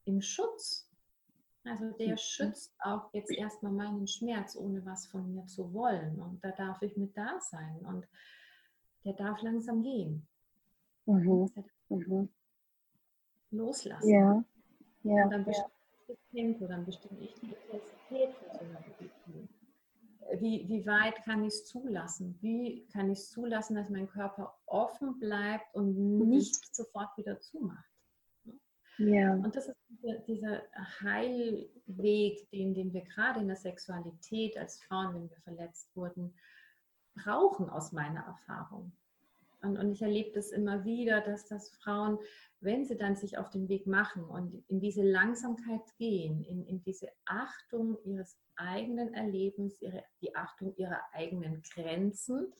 im 0.05 0.21
Schutz. 0.21 0.89
Also 1.63 1.91
der 1.91 2.11
mhm. 2.11 2.17
schützt 2.17 2.73
auch 2.79 3.13
jetzt 3.13 3.31
erstmal 3.31 3.71
meinen 3.71 4.07
Schmerz, 4.07 4.55
ohne 4.55 4.83
was 4.85 5.05
von 5.07 5.33
mir 5.33 5.45
zu 5.45 5.73
wollen. 5.73 6.19
Und 6.19 6.43
da 6.43 6.51
darf 6.51 6.81
ich 6.81 6.97
mit 6.97 7.15
da 7.15 7.39
sein. 7.39 7.79
Und 7.85 8.07
der 9.05 9.13
darf 9.13 9.41
langsam 9.41 9.83
gehen. 9.83 10.27
Mhm. 11.05 11.49
Mhm. 11.89 12.29
Loslassen. 13.51 14.09
Ja. 14.09 14.43
ja. 15.03 15.23
Und 15.25 15.31
dann 15.31 15.45
bestimme 15.45 15.71
ich 15.91 16.07
das 16.07 16.17
Tempo, 16.31 16.67
dann 16.67 16.85
bestimme 16.85 17.19
ich 17.21 17.33
die 17.35 17.47
Intensität 17.47 18.33
von 18.35 18.57
so 18.57 18.65
einer 18.65 18.81
Begegnung 18.81 19.48
wie, 20.39 20.67
wie 20.67 20.85
weit 20.85 21.23
kann 21.23 21.43
ich 21.43 21.53
es 21.53 21.65
zulassen? 21.65 22.37
Wie 22.41 22.85
kann 22.91 23.09
ich 23.09 23.19
es 23.19 23.29
zulassen, 23.29 23.75
dass 23.75 23.89
mein 23.89 24.07
Körper 24.07 24.57
offen 24.65 25.19
bleibt 25.19 25.73
und 25.73 25.97
mhm. 25.97 26.29
nicht 26.29 26.75
sofort 26.75 27.17
wieder 27.17 27.39
zumacht? 27.39 27.89
Ja. 28.97 29.33
Und 29.33 29.55
das 29.55 29.67
ist 29.67 29.77
dieser, 29.87 30.19
dieser 30.19 30.61
Heilweg, 31.01 32.49
den, 32.51 32.73
den 32.73 32.93
wir 32.93 33.01
gerade 33.01 33.39
in 33.39 33.47
der 33.47 33.55
Sexualität 33.55 34.57
als 34.57 34.81
Frauen, 34.83 35.15
wenn 35.15 35.29
wir 35.29 35.37
verletzt 35.37 35.95
wurden, 35.95 36.33
brauchen 37.15 37.69
aus 37.69 37.93
meiner 37.93 38.21
Erfahrung. 38.21 38.91
Und, 39.61 39.77
und 39.77 39.91
ich 39.91 40.01
erlebe 40.01 40.31
das 40.33 40.51
immer 40.51 40.83
wieder, 40.85 41.21
dass 41.21 41.45
das 41.47 41.69
Frauen, 41.69 42.17
wenn 42.61 42.85
sie 42.85 42.97
dann 42.97 43.15
sich 43.15 43.37
auf 43.37 43.49
den 43.49 43.69
Weg 43.69 43.87
machen 43.87 44.23
und 44.25 44.63
in 44.67 44.79
diese 44.79 45.03
Langsamkeit 45.03 45.95
gehen, 45.97 46.43
in, 46.43 46.65
in 46.65 46.81
diese 46.83 47.09
Achtung 47.25 47.97
ihres 48.03 48.37
eigenen 48.55 49.13
Erlebens, 49.13 49.81
ihre, 49.81 50.03
die 50.21 50.35
Achtung 50.35 50.75
ihrer 50.75 50.99
eigenen 51.13 51.61
Grenzen 51.73 52.53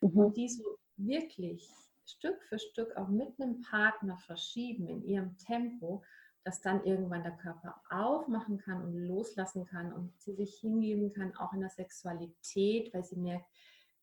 mhm. 0.00 0.18
und 0.18 0.36
die 0.36 0.48
so 0.48 0.78
wirklich 0.96 1.70
Stück 2.04 2.42
für 2.44 2.58
Stück 2.58 2.96
auch 2.96 3.08
mit 3.08 3.40
einem 3.40 3.62
Partner 3.62 4.16
verschieben 4.18 4.88
in 4.88 5.02
ihrem 5.02 5.36
Tempo, 5.38 6.02
dass 6.44 6.60
dann 6.60 6.84
irgendwann 6.84 7.24
der 7.24 7.36
Körper 7.36 7.80
aufmachen 7.90 8.58
kann 8.58 8.82
und 8.82 8.94
loslassen 8.94 9.66
kann 9.66 9.92
und 9.92 10.12
sie 10.20 10.34
sich 10.34 10.60
hingeben 10.60 11.12
kann, 11.12 11.34
auch 11.36 11.52
in 11.52 11.60
der 11.60 11.70
Sexualität, 11.70 12.94
weil 12.94 13.04
sie 13.04 13.16
merkt, 13.16 13.46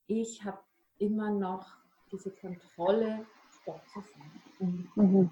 ich 0.07 0.43
habe 0.43 0.59
immer 0.97 1.31
noch 1.31 1.65
diese 2.11 2.31
Kontrolle. 2.31 3.25
Mhm. 4.95 5.29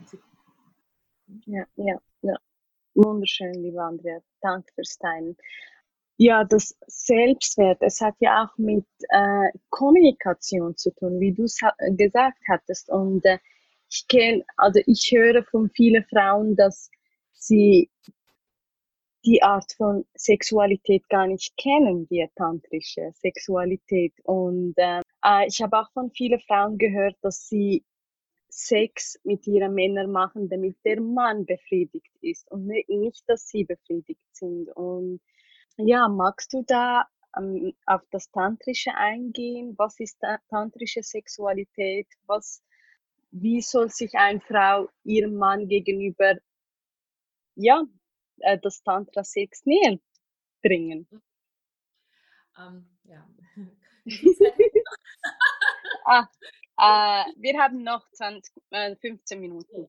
Ja, 1.45 1.65
ja, 1.75 1.97
ja. 2.21 2.37
Wunderschön, 2.93 3.53
liebe 3.53 3.81
Andrea. 3.81 4.19
Danke 4.41 4.71
fürs 4.73 4.97
Teilen. 4.97 5.37
Ja, 6.17 6.43
das 6.43 6.77
Selbstwert, 6.87 7.81
es 7.81 7.99
hat 8.01 8.15
ja 8.19 8.43
auch 8.43 8.57
mit 8.57 8.85
äh, 9.09 9.49
Kommunikation 9.69 10.75
zu 10.77 10.91
tun, 10.91 11.19
wie 11.19 11.31
du 11.31 11.45
es 11.45 11.57
gesagt 11.97 12.37
hattest. 12.47 12.89
Und 12.89 13.25
äh, 13.25 13.39
ich 13.89 14.07
kenne, 14.07 14.43
also 14.57 14.81
ich 14.85 15.11
höre 15.11 15.43
von 15.43 15.69
vielen 15.69 16.05
Frauen, 16.05 16.55
dass 16.55 16.89
sie 17.33 17.89
die 19.25 19.41
Art 19.41 19.71
von 19.77 20.05
Sexualität 20.15 21.07
gar 21.09 21.27
nicht 21.27 21.55
kennen, 21.57 22.07
die 22.07 22.27
tantrische 22.35 23.11
Sexualität. 23.15 24.13
Und 24.23 24.73
äh, 24.77 25.01
äh, 25.23 25.47
ich 25.47 25.61
habe 25.61 25.79
auch 25.79 25.91
von 25.93 26.11
vielen 26.11 26.39
Frauen 26.41 26.77
gehört, 26.77 27.15
dass 27.21 27.47
sie 27.47 27.83
Sex 28.53 29.17
mit 29.23 29.47
ihren 29.47 29.73
Männern 29.73 30.11
machen, 30.11 30.49
damit 30.49 30.75
der 30.83 30.99
Mann 30.99 31.45
befriedigt 31.45 32.11
ist 32.19 32.51
und 32.51 32.67
nicht, 32.67 33.23
dass 33.27 33.47
sie 33.47 33.63
befriedigt 33.63 34.27
sind. 34.33 34.69
Und 34.75 35.21
ja, 35.77 36.09
magst 36.09 36.51
du 36.51 36.61
da 36.67 37.05
ähm, 37.37 37.73
auf 37.85 38.01
das 38.11 38.29
Tantrische 38.29 38.93
eingehen? 38.93 39.73
Was 39.77 40.01
ist 40.01 40.19
tantrische 40.49 41.01
Sexualität? 41.01 42.07
Was, 42.25 42.61
wie 43.31 43.61
soll 43.61 43.89
sich 43.89 44.15
eine 44.15 44.41
Frau 44.41 44.89
ihrem 45.05 45.35
Mann 45.35 45.69
gegenüber 45.69 46.35
ja, 47.55 47.85
äh, 48.39 48.59
das 48.59 48.83
Tantra-Sex 48.83 49.65
näher 49.65 49.97
bringen? 50.61 51.07
Um, 52.57 52.67
ähm, 52.67 52.85
ja. 53.05 53.25
ah, 56.05 56.27
äh, 56.81 57.23
wir 57.37 57.59
haben 57.59 57.83
noch 57.83 58.09
20, 58.11 58.53
äh, 58.71 58.95
15 58.95 59.39
Minuten. 59.39 59.87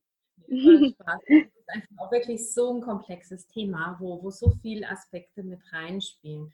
Spaß. 0.49 1.21
Das 1.29 1.39
ist 1.39 1.69
einfach 1.69 1.99
auch 1.99 2.13
wirklich 2.13 2.53
so 2.53 2.75
ein 2.75 2.83
komplexes 2.83 3.47
Thema, 3.47 3.97
wo, 4.01 4.23
wo 4.23 4.31
so 4.31 4.51
viele 4.61 4.89
Aspekte 4.89 5.43
mit 5.43 5.61
reinspielen. 5.73 6.53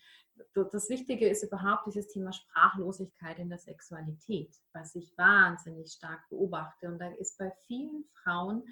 Das 0.54 0.88
Wichtige 0.88 1.28
ist 1.28 1.42
überhaupt 1.42 1.86
dieses 1.86 2.08
Thema 2.08 2.32
Sprachlosigkeit 2.32 3.38
in 3.40 3.48
der 3.48 3.58
Sexualität, 3.58 4.54
was 4.72 4.94
ich 4.94 5.16
wahnsinnig 5.18 5.90
stark 5.90 6.28
beobachte. 6.28 6.86
Und 6.86 6.98
da 7.00 7.08
ist 7.08 7.38
bei 7.38 7.52
vielen 7.66 8.04
Frauen 8.22 8.62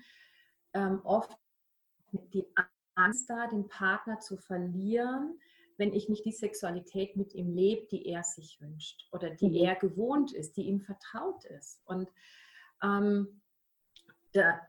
ähm, 0.74 1.00
oft 1.02 1.36
die 2.12 2.46
Angst 2.94 3.28
da, 3.28 3.48
den 3.48 3.68
Partner 3.68 4.20
zu 4.20 4.36
verlieren, 4.36 5.40
wenn 5.76 5.92
ich 5.92 6.08
nicht 6.08 6.24
die 6.24 6.32
Sexualität 6.32 7.16
mit 7.16 7.34
ihm 7.34 7.54
lebe, 7.54 7.86
die 7.86 8.06
er 8.06 8.24
sich 8.24 8.60
wünscht 8.60 9.08
oder 9.12 9.30
die 9.30 9.48
mhm. 9.48 9.54
er 9.56 9.76
gewohnt 9.76 10.32
ist, 10.32 10.56
die 10.56 10.62
ihm 10.62 10.80
vertraut 10.80 11.44
ist. 11.44 11.80
Und 11.84 12.10
ähm, 12.82 13.40
da, 14.32 14.60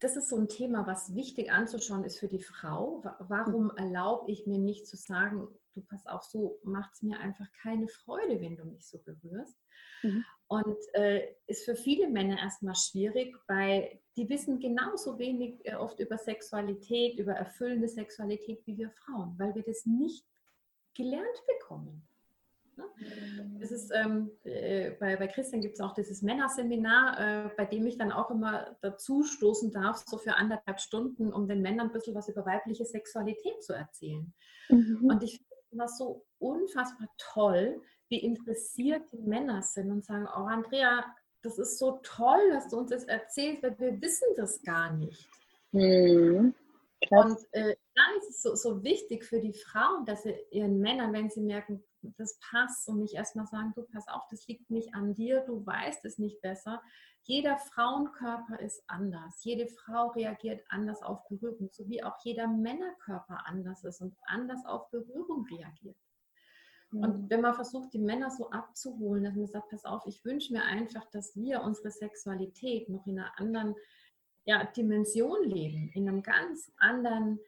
das 0.00 0.16
ist 0.16 0.28
so 0.28 0.36
ein 0.36 0.48
Thema, 0.48 0.86
was 0.86 1.14
wichtig 1.14 1.50
anzuschauen 1.52 2.04
ist 2.04 2.18
für 2.18 2.28
die 2.28 2.42
Frau. 2.42 3.02
Warum 3.20 3.64
mhm. 3.64 3.76
erlaube 3.76 4.30
ich 4.30 4.46
mir 4.46 4.58
nicht 4.58 4.86
zu 4.86 4.96
sagen, 4.96 5.48
du 5.74 5.80
pass 5.82 6.06
auf, 6.06 6.24
so 6.24 6.58
macht 6.62 6.92
es 6.94 7.02
mir 7.02 7.18
einfach 7.20 7.46
keine 7.62 7.88
Freude, 7.88 8.40
wenn 8.40 8.56
du 8.56 8.64
mich 8.64 8.86
so 8.86 8.98
berührst. 8.98 9.58
Mhm. 10.02 10.24
Und 10.54 10.76
äh, 10.92 11.34
ist 11.48 11.64
für 11.64 11.74
viele 11.74 12.08
Männer 12.08 12.38
erstmal 12.38 12.76
schwierig, 12.76 13.34
weil 13.48 14.00
die 14.16 14.28
wissen 14.28 14.60
genauso 14.60 15.18
wenig 15.18 15.58
äh, 15.64 15.74
oft 15.74 15.98
über 15.98 16.16
Sexualität, 16.16 17.18
über 17.18 17.32
erfüllende 17.32 17.88
Sexualität 17.88 18.64
wie 18.64 18.78
wir 18.78 18.90
Frauen, 18.90 19.34
weil 19.36 19.52
wir 19.56 19.64
das 19.64 19.84
nicht 19.84 20.24
gelernt 20.94 21.42
bekommen. 21.58 22.06
Es 23.60 23.72
ist, 23.72 23.90
ähm, 23.94 24.30
äh, 24.44 24.90
bei, 24.92 25.16
bei 25.16 25.26
Christian 25.26 25.60
gibt 25.60 25.74
es 25.74 25.80
auch 25.80 25.94
dieses 25.94 26.22
Männerseminar, 26.22 27.46
äh, 27.46 27.50
bei 27.56 27.64
dem 27.64 27.86
ich 27.86 27.98
dann 27.98 28.12
auch 28.12 28.30
immer 28.30 28.76
dazu 28.80 29.24
stoßen 29.24 29.72
darf, 29.72 30.04
so 30.06 30.18
für 30.18 30.34
anderthalb 30.34 30.80
Stunden, 30.80 31.32
um 31.32 31.48
den 31.48 31.62
Männern 31.62 31.88
ein 31.88 31.92
bisschen 31.92 32.14
was 32.14 32.28
über 32.28 32.46
weibliche 32.46 32.84
Sexualität 32.84 33.62
zu 33.62 33.72
erzählen. 33.72 34.32
Mhm. 34.68 35.08
Und 35.08 35.22
ich 35.22 35.38
finde 35.38 35.54
immer 35.70 35.88
so 35.88 36.24
unfassbar 36.38 37.08
toll, 37.18 37.80
wie 38.08 38.18
interessiert 38.18 39.10
die 39.12 39.22
Männer 39.22 39.62
sind 39.62 39.90
und 39.90 40.04
sagen, 40.04 40.26
oh 40.26 40.46
Andrea, 40.46 41.04
das 41.42 41.58
ist 41.58 41.78
so 41.78 42.00
toll, 42.02 42.50
dass 42.52 42.68
du 42.68 42.78
uns 42.78 42.90
das 42.90 43.04
erzählst, 43.04 43.62
weil 43.62 43.78
wir 43.78 44.00
wissen 44.00 44.28
das 44.36 44.62
gar 44.62 44.92
nicht. 44.92 45.28
Mhm. 45.72 46.54
Und 47.10 47.38
äh, 47.52 47.76
da 47.94 48.02
ist 48.18 48.30
es 48.30 48.42
so, 48.42 48.54
so 48.54 48.82
wichtig 48.82 49.24
für 49.24 49.40
die 49.40 49.52
Frauen, 49.52 50.06
dass 50.06 50.22
sie 50.22 50.34
ihren 50.50 50.80
Männern, 50.80 51.12
wenn 51.12 51.28
sie 51.28 51.42
merken, 51.42 51.84
das 52.16 52.38
passt 52.50 52.88
und 52.88 53.00
nicht 53.00 53.14
erstmal 53.14 53.46
sagen, 53.46 53.72
du 53.74 53.82
pass 53.82 54.08
auf, 54.08 54.22
das 54.30 54.46
liegt 54.46 54.70
nicht 54.70 54.94
an 54.94 55.14
dir, 55.14 55.40
du 55.40 55.64
weißt 55.64 56.04
es 56.04 56.18
nicht 56.18 56.40
besser. 56.40 56.82
Jeder 57.22 57.56
Frauenkörper 57.56 58.60
ist 58.60 58.82
anders. 58.86 59.42
Jede 59.42 59.66
Frau 59.66 60.08
reagiert 60.08 60.62
anders 60.68 61.02
auf 61.02 61.26
Berührung, 61.28 61.70
so 61.72 61.88
wie 61.88 62.02
auch 62.02 62.16
jeder 62.22 62.46
Männerkörper 62.46 63.46
anders 63.46 63.84
ist 63.84 64.00
und 64.00 64.14
anders 64.26 64.64
auf 64.66 64.90
Berührung 64.90 65.46
reagiert. 65.50 65.96
Und 67.02 67.30
wenn 67.30 67.40
man 67.40 67.54
versucht, 67.54 67.92
die 67.92 67.98
Männer 67.98 68.30
so 68.30 68.50
abzuholen, 68.50 69.24
dass 69.24 69.34
man 69.34 69.46
sagt, 69.46 69.70
pass 69.70 69.84
auf, 69.84 70.06
ich 70.06 70.24
wünsche 70.24 70.52
mir 70.52 70.62
einfach, 70.62 71.04
dass 71.10 71.34
wir 71.36 71.62
unsere 71.62 71.90
Sexualität 71.90 72.88
noch 72.88 73.06
in 73.06 73.18
einer 73.18 73.38
anderen 73.38 73.74
ja, 74.44 74.64
Dimension 74.64 75.42
leben, 75.44 75.90
in 75.94 76.08
einem 76.08 76.22
ganz 76.22 76.70
anderen 76.76 77.40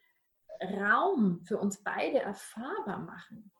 Raum 0.62 1.40
für 1.44 1.58
uns 1.58 1.82
beide 1.82 2.20
erfahrbar 2.20 2.98
machen. 3.00 3.50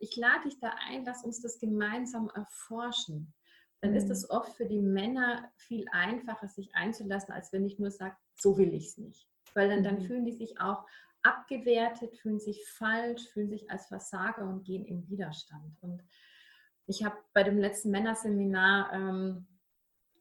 Ich 0.00 0.16
lade 0.16 0.44
dich 0.44 0.58
da 0.60 0.74
ein, 0.88 1.04
lass 1.04 1.24
uns 1.24 1.40
das 1.40 1.58
gemeinsam 1.58 2.30
erforschen. 2.34 3.34
Dann 3.80 3.94
ist 3.94 4.10
es 4.10 4.24
mhm. 4.24 4.30
oft 4.30 4.56
für 4.56 4.66
die 4.66 4.80
Männer 4.80 5.50
viel 5.56 5.86
einfacher, 5.90 6.48
sich 6.48 6.74
einzulassen, 6.74 7.32
als 7.32 7.52
wenn 7.52 7.64
ich 7.64 7.78
nur 7.78 7.90
sage, 7.90 8.16
so 8.34 8.58
will 8.58 8.74
ich 8.74 8.88
es 8.88 8.98
nicht. 8.98 9.28
Weil 9.54 9.68
dann, 9.68 9.82
dann 9.82 9.96
mhm. 9.96 10.06
fühlen 10.06 10.24
die 10.24 10.32
sich 10.32 10.60
auch 10.60 10.86
abgewertet, 11.28 12.16
fühlen 12.16 12.40
sich 12.40 12.66
falsch, 12.68 13.28
fühlen 13.28 13.50
sich 13.50 13.70
als 13.70 13.86
Versager 13.86 14.48
und 14.48 14.64
gehen 14.64 14.84
in 14.84 15.08
Widerstand. 15.08 15.76
Und 15.82 16.02
ich 16.86 17.04
habe 17.04 17.16
bei 17.34 17.42
dem 17.42 17.58
letzten 17.58 17.90
Männerseminar 17.90 18.92
ähm, 18.92 19.46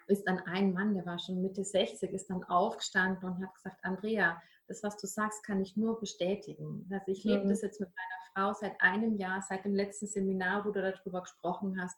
ist 0.07 0.25
dann 0.27 0.39
ein 0.39 0.73
Mann, 0.73 0.93
der 0.93 1.05
war 1.05 1.19
schon 1.19 1.41
Mitte 1.41 1.63
60, 1.63 2.11
ist 2.11 2.29
dann 2.29 2.43
aufgestanden 2.43 3.29
und 3.29 3.43
hat 3.43 3.53
gesagt, 3.55 3.83
Andrea, 3.83 4.41
das, 4.67 4.83
was 4.83 4.97
du 4.97 5.07
sagst, 5.07 5.43
kann 5.43 5.61
ich 5.61 5.77
nur 5.77 5.99
bestätigen. 5.99 6.87
Also 6.91 7.11
ich 7.11 7.23
lebe 7.23 7.45
mhm. 7.45 7.49
das 7.49 7.61
jetzt 7.61 7.79
mit 7.79 7.89
meiner 7.89 8.51
Frau 8.51 8.53
seit 8.53 8.79
einem 8.81 9.15
Jahr, 9.15 9.41
seit 9.41 9.65
dem 9.65 9.75
letzten 9.75 10.07
Seminar, 10.07 10.65
wo 10.65 10.71
du 10.71 10.81
darüber 10.81 11.21
gesprochen 11.21 11.81
hast. 11.81 11.97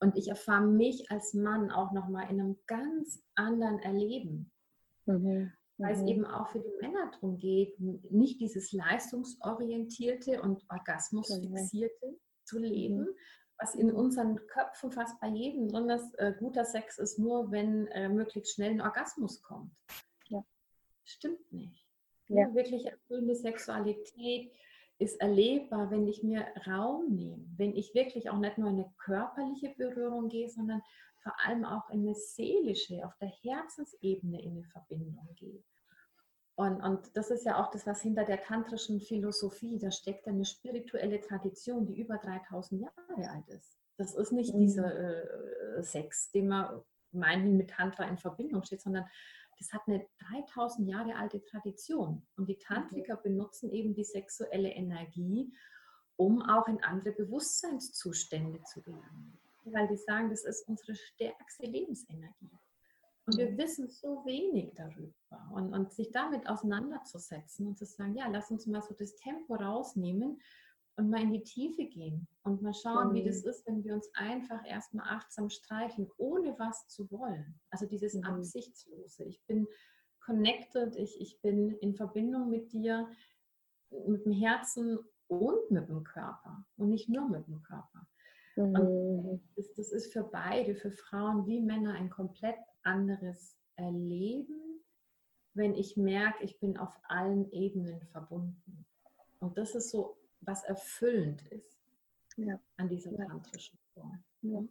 Und 0.00 0.16
ich 0.16 0.28
erfahre 0.28 0.64
mich 0.64 1.10
als 1.10 1.34
Mann 1.34 1.70
auch 1.70 1.92
nochmal 1.92 2.30
in 2.30 2.40
einem 2.40 2.58
ganz 2.66 3.20
anderen 3.34 3.80
Erleben. 3.80 4.52
Mhm. 5.06 5.52
Weil 5.78 5.94
es 5.94 6.02
mhm. 6.02 6.08
eben 6.08 6.24
auch 6.24 6.48
für 6.48 6.60
die 6.60 6.76
Männer 6.80 7.10
darum 7.12 7.38
geht, 7.38 7.78
nicht 7.78 8.40
dieses 8.40 8.72
leistungsorientierte 8.72 10.42
und 10.42 10.64
orgasmusfixierte 10.68 12.06
mhm. 12.06 12.18
zu 12.44 12.58
leben, 12.58 13.00
mhm 13.00 13.14
was 13.58 13.74
in 13.74 13.90
unseren 13.92 14.36
Köpfen 14.46 14.92
fast 14.92 15.20
bei 15.20 15.28
jedem 15.28 15.68
drin 15.68 15.90
ist, 15.90 16.14
äh, 16.18 16.32
guter 16.38 16.64
Sex 16.64 16.98
ist 16.98 17.18
nur, 17.18 17.50
wenn 17.50 17.88
äh, 17.88 18.08
möglichst 18.08 18.54
schnell 18.54 18.70
ein 18.70 18.80
Orgasmus 18.80 19.42
kommt. 19.42 19.72
Ja. 20.28 20.44
Stimmt 21.04 21.52
nicht. 21.52 21.84
Ja. 22.28 22.54
Wirklich 22.54 22.86
erfüllende 22.86 23.34
Sexualität 23.34 24.52
ist 24.98 25.20
erlebbar, 25.20 25.90
wenn 25.90 26.06
ich 26.06 26.22
mir 26.22 26.46
Raum 26.66 27.14
nehme, 27.14 27.44
wenn 27.56 27.74
ich 27.74 27.94
wirklich 27.94 28.30
auch 28.30 28.38
nicht 28.38 28.58
nur 28.58 28.68
in 28.68 28.76
eine 28.76 28.92
körperliche 28.98 29.74
Berührung 29.76 30.28
gehe, 30.28 30.48
sondern 30.48 30.82
vor 31.22 31.34
allem 31.44 31.64
auch 31.64 31.90
in 31.90 32.00
eine 32.00 32.14
seelische, 32.14 33.04
auf 33.06 33.16
der 33.18 33.28
Herzensebene 33.28 34.42
in 34.42 34.52
eine 34.52 34.64
Verbindung 34.64 35.34
gehe. 35.34 35.62
Und, 36.58 36.80
und 36.80 37.16
das 37.16 37.30
ist 37.30 37.44
ja 37.44 37.62
auch 37.62 37.70
das, 37.70 37.86
was 37.86 38.02
hinter 38.02 38.24
der 38.24 38.42
tantrischen 38.42 39.00
Philosophie, 39.00 39.78
da 39.78 39.92
steckt 39.92 40.26
eine 40.26 40.44
spirituelle 40.44 41.20
Tradition, 41.20 41.86
die 41.86 42.00
über 42.00 42.18
3000 42.18 42.82
Jahre 42.82 43.30
alt 43.30 43.48
ist. 43.48 43.78
Das 43.96 44.14
ist 44.14 44.32
nicht 44.32 44.54
mhm. 44.54 44.60
dieser 44.60 44.92
äh, 44.92 45.82
Sex, 45.82 46.32
den 46.32 46.48
man 46.48 46.82
meinen 47.12 47.56
mit 47.56 47.70
Tantra 47.70 48.04
in 48.08 48.18
Verbindung 48.18 48.64
steht, 48.64 48.80
sondern 48.80 49.06
das 49.58 49.72
hat 49.72 49.82
eine 49.86 50.04
3000 50.30 50.88
Jahre 50.88 51.16
alte 51.16 51.44
Tradition. 51.44 52.26
Und 52.36 52.48
die 52.48 52.58
Tantriker 52.58 53.16
mhm. 53.18 53.22
benutzen 53.22 53.70
eben 53.70 53.94
die 53.94 54.04
sexuelle 54.04 54.70
Energie, 54.70 55.52
um 56.16 56.42
auch 56.42 56.66
in 56.66 56.82
andere 56.82 57.12
Bewusstseinszustände 57.12 58.62
zu 58.64 58.82
gelangen. 58.82 59.38
Weil 59.72 59.88
die 59.88 59.96
sagen, 59.96 60.30
das 60.30 60.44
ist 60.44 60.66
unsere 60.68 60.94
stärkste 60.94 61.66
Lebensenergie. 61.66 62.50
Und 63.26 63.36
wir 63.36 63.58
wissen 63.58 63.90
so 63.90 64.24
wenig 64.24 64.72
darüber. 64.74 65.50
Und, 65.52 65.74
und 65.74 65.92
sich 65.92 66.10
damit 66.12 66.48
auseinanderzusetzen 66.48 67.66
und 67.66 67.78
zu 67.78 67.84
sagen, 67.84 68.16
ja, 68.16 68.26
lass 68.28 68.50
uns 68.50 68.66
mal 68.66 68.82
so 68.82 68.94
das 68.94 69.16
Tempo 69.16 69.54
rausnehmen 69.54 70.40
und 70.96 71.10
mal 71.10 71.20
in 71.20 71.32
die 71.32 71.42
Tiefe 71.42 71.84
gehen 71.84 72.26
und 72.42 72.62
mal 72.62 72.72
schauen, 72.72 73.10
mhm. 73.10 73.14
wie 73.14 73.24
das 73.24 73.44
ist, 73.44 73.66
wenn 73.66 73.84
wir 73.84 73.94
uns 73.94 74.10
einfach 74.14 74.66
erstmal 74.66 75.06
achtsam 75.08 75.50
streichen, 75.50 76.10
ohne 76.16 76.58
was 76.58 76.88
zu 76.88 77.10
wollen. 77.10 77.60
Also 77.70 77.86
dieses 77.86 78.14
mhm. 78.14 78.24
Absichtslose. 78.24 79.24
Ich 79.24 79.40
bin 79.46 79.66
connected, 80.24 80.96
ich, 80.96 81.20
ich 81.20 81.40
bin 81.40 81.72
in 81.78 81.94
Verbindung 81.94 82.50
mit 82.50 82.72
dir, 82.72 83.08
mit 84.06 84.24
dem 84.24 84.32
Herzen 84.32 84.98
und 85.28 85.70
mit 85.70 85.88
dem 85.88 86.02
Körper 86.02 86.64
und 86.76 86.88
nicht 86.88 87.08
nur 87.08 87.28
mit 87.28 87.46
dem 87.46 87.62
Körper. 87.62 88.06
Mhm. 88.66 88.76
Und 88.76 89.42
das, 89.56 89.72
das 89.74 89.92
ist 89.92 90.12
für 90.12 90.24
beide, 90.24 90.74
für 90.74 90.90
Frauen 90.90 91.46
wie 91.46 91.60
Männer, 91.60 91.94
ein 91.94 92.10
komplett 92.10 92.56
anderes 92.82 93.56
Erleben, 93.76 94.82
wenn 95.54 95.74
ich 95.74 95.96
merke, 95.96 96.44
ich 96.44 96.58
bin 96.58 96.76
auf 96.76 96.98
allen 97.04 97.50
Ebenen 97.52 98.00
verbunden. 98.12 98.84
Und 99.40 99.56
das 99.56 99.74
ist 99.74 99.90
so, 99.90 100.16
was 100.40 100.64
erfüllend 100.64 101.42
ist 101.48 101.78
ja. 102.36 102.58
an 102.76 102.88
dieser 102.88 103.14
tantrischen 103.14 103.78
Form. 103.94 104.22
Ja. 104.42 104.62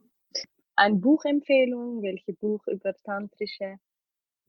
Eine 0.76 0.98
Buchempfehlung, 0.98 2.02
welche 2.02 2.34
Buch 2.34 2.66
über 2.68 2.94
tantrische? 2.94 3.80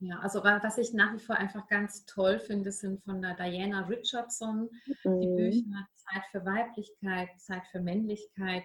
Ja, 0.00 0.18
also 0.20 0.44
was 0.44 0.78
ich 0.78 0.92
nach 0.92 1.14
wie 1.14 1.18
vor 1.18 1.36
einfach 1.36 1.66
ganz 1.66 2.04
toll 2.06 2.38
finde, 2.38 2.70
sind 2.70 3.02
von 3.02 3.20
der 3.20 3.34
Diana 3.34 3.86
Richardson 3.86 4.68
mhm. 5.04 5.20
die 5.20 5.26
Bücher 5.26 5.88
Zeit 5.94 6.22
für 6.30 6.44
Weiblichkeit, 6.44 7.28
Zeit 7.38 7.66
für 7.68 7.80
Männlichkeit 7.80 8.64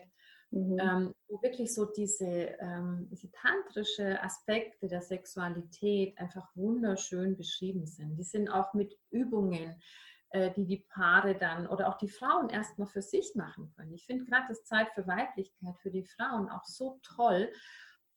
Mhm. 0.54 0.78
Ähm, 0.80 1.16
wo 1.28 1.42
wirklich 1.42 1.74
so 1.74 1.86
diese, 1.86 2.28
ähm, 2.60 3.08
diese 3.10 3.32
tantrische 3.32 4.22
Aspekte 4.22 4.88
der 4.88 5.02
Sexualität 5.02 6.16
einfach 6.20 6.48
wunderschön 6.54 7.36
beschrieben 7.36 7.88
sind. 7.88 8.18
Die 8.18 8.24
sind 8.24 8.50
auch 8.50 8.76
mit 8.76 8.96
Übungen, 9.10 9.82
äh, 10.30 10.52
die 10.54 10.68
die 10.68 10.86
Paare 10.90 11.36
dann 11.36 11.66
oder 11.66 11.90
auch 11.90 11.98
die 11.98 12.08
Frauen 12.08 12.50
erstmal 12.50 12.88
für 12.88 13.02
sich 13.02 13.34
machen 13.34 13.74
können. 13.76 13.96
Ich 13.96 14.06
finde 14.06 14.26
gerade 14.26 14.46
das 14.48 14.64
Zeit 14.64 14.92
für 14.94 15.08
Weiblichkeit 15.08 15.76
für 15.80 15.90
die 15.90 16.06
Frauen 16.06 16.48
auch 16.50 16.66
so 16.66 17.00
toll, 17.02 17.52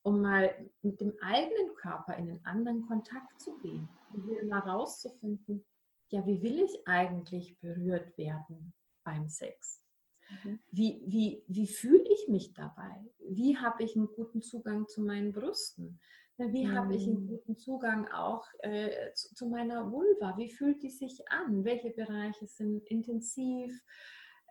um 0.03 0.21
mal 0.21 0.53
mit 0.83 1.01
dem 1.01 1.17
eigenen 1.21 1.73
Körper 1.73 2.17
in 2.17 2.29
einen 2.29 2.45
anderen 2.45 2.85
Kontakt 2.87 3.41
zu 3.41 3.57
gehen 3.57 3.89
und 4.13 4.29
wieder 4.29 4.45
mal 4.45 4.59
rauszufinden, 4.59 5.65
ja, 6.09 6.23
wie 6.27 6.43
will 6.43 6.59
ich 6.59 6.87
eigentlich 6.87 7.59
berührt 7.61 8.15
werden 8.15 8.75
beim 9.03 9.27
Sex? 9.27 9.86
Mhm. 10.29 10.59
Wie, 10.71 11.01
wie, 11.05 11.43
wie 11.47 11.67
fühle 11.67 12.03
ich 12.03 12.27
mich 12.27 12.53
dabei? 12.53 13.05
Wie 13.29 13.57
habe 13.57 13.83
ich 13.83 13.95
einen 13.95 14.07
guten 14.07 14.41
Zugang 14.41 14.87
zu 14.87 15.01
meinen 15.01 15.31
Brüsten? 15.31 15.99
Wie 16.37 16.69
habe 16.69 16.95
ich 16.95 17.07
einen 17.07 17.23
mhm. 17.23 17.27
guten 17.27 17.57
Zugang 17.57 18.07
auch 18.09 18.45
äh, 18.59 19.11
zu, 19.13 19.33
zu, 19.33 19.47
meiner 19.47 19.91
Vulva? 19.91 20.37
Wie 20.37 20.51
fühlt 20.51 20.83
die 20.83 20.91
sich 20.91 21.27
an? 21.29 21.63
Welche 21.63 21.89
Bereiche 21.89 22.45
sind 22.45 22.85
intensiv 22.85 23.73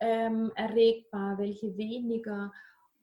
ähm, 0.00 0.50
erregbar, 0.56 1.38
welche 1.38 1.76
weniger? 1.76 2.52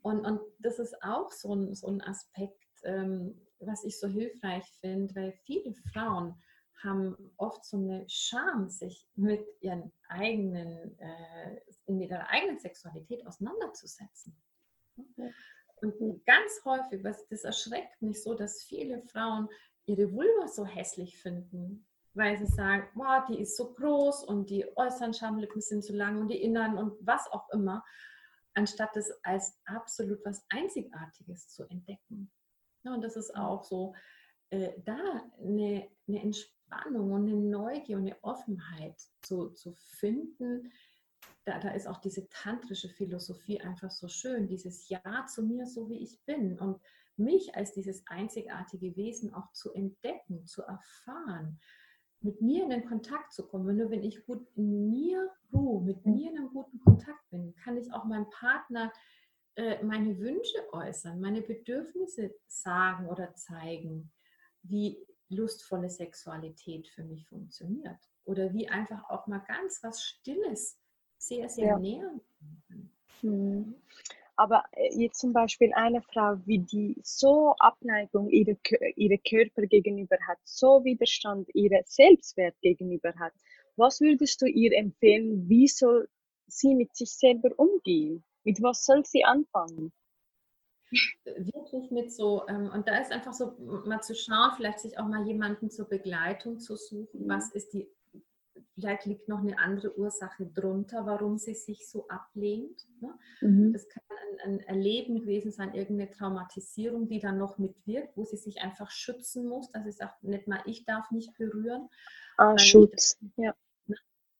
Und, 0.02 0.26
und 0.26 0.42
das 0.60 0.80
ist 0.80 1.02
auch 1.02 1.32
so 1.32 1.56
ein, 1.56 1.74
so 1.76 1.88
ein 1.88 2.02
Aspekt, 2.02 2.60
ähm, 2.84 3.40
was 3.60 3.86
ich 3.86 3.98
so 3.98 4.08
hilfreich 4.08 4.66
finde, 4.82 5.16
weil 5.16 5.32
viele 5.46 5.74
Frauen 5.94 6.36
haben 6.84 7.16
oft 7.38 7.66
so 7.66 7.78
eine 7.78 8.06
Scham, 8.08 8.70
sich 8.70 9.08
mit 9.16 9.46
ihren 9.62 9.92
eigenen, 10.10 10.98
äh, 11.00 11.62
in 11.86 12.02
ihrer 12.02 12.30
eigenen 12.30 12.60
Sexualität 12.60 13.26
auseinanderzusetzen. 13.26 14.36
Und 15.78 16.26
ganz 16.26 16.62
häufig, 16.66 17.04
was, 17.04 17.28
das 17.28 17.44
erschreckt 17.44 18.02
mich 18.02 18.22
so, 18.24 18.34
dass 18.34 18.64
viele 18.64 19.02
Frauen 19.02 19.50
ihre 19.86 20.12
Vulva 20.12 20.48
so 20.48 20.66
hässlich 20.66 21.18
finden, 21.18 21.86
weil 22.14 22.38
sie 22.38 22.46
sagen, 22.46 22.88
wow, 22.96 23.26
die 23.28 23.40
ist 23.40 23.58
so 23.58 23.74
groß 23.74 24.24
und 24.26 24.50
die 24.50 24.66
äußeren 24.78 25.14
Schamlippen 25.14 25.62
sind 25.62 25.84
so 25.84 25.94
lang 25.94 26.22
und 26.22 26.30
die 26.30 26.42
inneren 26.42 26.78
und 26.78 26.96
was 27.02 27.30
auch 27.32 27.50
immer, 27.50 27.84
anstatt 28.54 28.96
es 28.96 29.12
als 29.24 29.60
absolut 29.66 30.24
was 30.26 30.46
Einzigartiges 30.50 31.50
zu 31.50 31.64
entdecken. 31.66 32.32
Ja, 32.84 32.94
und 32.94 33.02
das 33.02 33.16
ist 33.16 33.36
auch 33.36 33.64
so, 33.64 33.94
äh, 34.54 34.74
da 34.86 35.24
eine, 35.42 35.90
eine 36.08 36.22
Entspannung 36.22 37.12
und 37.12 37.28
eine 37.28 37.36
Neugier 37.36 37.98
und 37.98 38.04
eine 38.06 38.24
Offenheit 38.24 39.02
zu, 39.24 39.50
zu 39.50 39.74
finden, 39.74 40.72
da, 41.46 41.60
da 41.60 41.72
ist 41.72 41.88
auch 41.88 41.98
diese 41.98 42.30
tantrische 42.30 42.88
Philosophie 42.90 43.60
einfach 43.60 43.90
so 43.90 44.08
schön, 44.08 44.48
dieses 44.48 44.88
Ja 44.90 45.26
zu 45.26 45.44
mir, 45.44 45.66
so 45.66 45.90
wie 45.90 46.04
ich 46.04 46.24
bin 46.26 46.60
und 46.60 46.80
mich 47.18 47.56
als 47.56 47.74
dieses 47.74 48.06
einzigartige 48.08 48.96
Wesen 48.96 49.34
auch 49.34 49.52
zu 49.54 49.74
entdecken, 49.74 50.46
zu 50.46 50.62
erfahren, 50.62 51.60
mit 52.22 52.40
mir 52.42 52.64
in 52.64 52.70
den 52.70 52.86
Kontakt 52.86 53.34
zu 53.34 53.48
kommen. 53.48 53.76
Nur 53.76 53.90
wenn 53.90 54.04
ich 54.04 54.24
gut 54.26 54.48
in 54.56 54.90
mir 54.90 55.32
ruhe, 55.52 55.84
mit 55.84 56.06
mir 56.06 56.32
in 56.32 56.38
einem 56.38 56.50
guten 56.54 56.80
Kontakt 56.80 57.28
bin, 57.32 57.56
kann 57.56 57.78
ich 57.78 57.92
auch 57.92 58.06
meinem 58.06 58.30
Partner 58.30 58.94
äh, 59.56 59.84
meine 59.84 60.18
Wünsche 60.20 60.60
äußern, 60.72 61.20
meine 61.20 61.42
Bedürfnisse 61.42 62.36
sagen 62.48 63.10
oder 63.10 63.34
zeigen, 63.36 64.12
wie 64.64 64.98
lustvolle 65.30 65.90
Sexualität 65.90 66.88
für 66.88 67.04
mich 67.04 67.28
funktioniert. 67.28 67.98
Oder 68.26 68.54
wie 68.54 68.70
einfach 68.70 69.10
auch 69.10 69.28
mal 69.28 69.44
ganz 69.48 69.84
was 69.84 70.04
Stilles 70.04 70.80
sehr, 71.18 71.50
sehr 71.50 71.68
ja. 71.68 71.80
nähern. 71.80 72.22
Mhm. 73.22 73.76
Aber 74.36 74.64
äh, 74.72 74.90
jetzt 74.96 75.20
zum 75.20 75.34
Beispiel 75.34 75.72
eine 75.74 76.02
Frau, 76.02 76.38
wie 76.46 76.60
die 76.60 76.96
so 77.04 77.54
Abneigung 77.60 78.30
ihre, 78.30 78.58
ihre 78.96 79.18
Körper 79.20 79.68
gegenüber 79.68 80.18
hat, 80.28 80.40
so 80.44 80.84
Widerstand 80.84 81.50
ihre 81.54 81.84
Selbstwert 81.86 82.60
gegenüber 82.62 83.14
hat, 83.20 83.34
was 83.76 84.02
würdest 84.02 84.42
du 84.42 84.46
ihr 84.46 84.74
empfehlen, 84.74 85.48
wie 85.50 85.68
soll 85.68 86.10
sie 86.48 86.76
mit 86.76 86.96
sich 86.96 87.12
selber 87.12 87.50
umgehen? 87.58 88.24
Mit 88.44 88.62
was 88.62 88.86
soll 88.86 89.06
sie 89.06 89.24
anfangen? 89.24 89.92
Wirklich 91.26 91.92
mit 91.92 92.12
so, 92.12 92.48
ähm, 92.48 92.70
und 92.74 92.88
da 92.88 92.98
ist 92.98 93.12
einfach 93.12 93.34
so 93.34 93.56
mal 93.86 94.02
zu 94.02 94.16
schauen, 94.16 94.52
vielleicht 94.56 94.80
sich 94.80 95.00
auch 95.00 95.08
mal 95.08 95.26
jemanden 95.26 95.70
zur 95.70 95.88
Begleitung 95.88 96.60
zu 96.60 96.76
suchen, 96.76 97.28
was 97.28 97.52
ist 97.52 97.74
die 97.74 97.90
vielleicht 98.76 99.06
liegt 99.06 99.30
noch 99.30 99.40
eine 99.40 99.60
andere 99.60 99.98
Ursache 99.98 100.46
drunter, 100.46 101.06
warum 101.06 101.38
sie 101.38 101.54
sich 101.54 101.88
so 101.88 102.08
ablehnt. 102.08 102.88
Ne? 103.02 103.14
Mhm. 103.42 103.74
Das 103.74 103.88
kann 103.88 104.04
ein, 104.10 104.54
ein, 104.54 104.60
Erleben 104.62 105.20
gewesen 105.20 105.52
sein, 105.52 105.74
irgendeine 105.74 106.12
Traumatisierung, 106.12 107.08
die 107.08 107.20
dann 107.20 107.38
noch 107.38 107.58
mitwirkt, 107.58 108.16
wo 108.18 108.26
sie 108.26 108.38
sich 108.38 108.62
einfach 108.62 108.90
schützen 108.90 109.48
muss, 109.48 109.72
dass 109.72 109.84
sie 109.84 109.92
sagt, 109.92 110.24
nicht 110.24 110.48
mal 110.48 110.62
ich 110.66 110.86
darf 110.86 111.12
nicht 111.12 111.36
berühren. 111.38 111.90
Ah, 112.38 112.58
Schutz, 112.58 113.18
ja. 113.38 113.54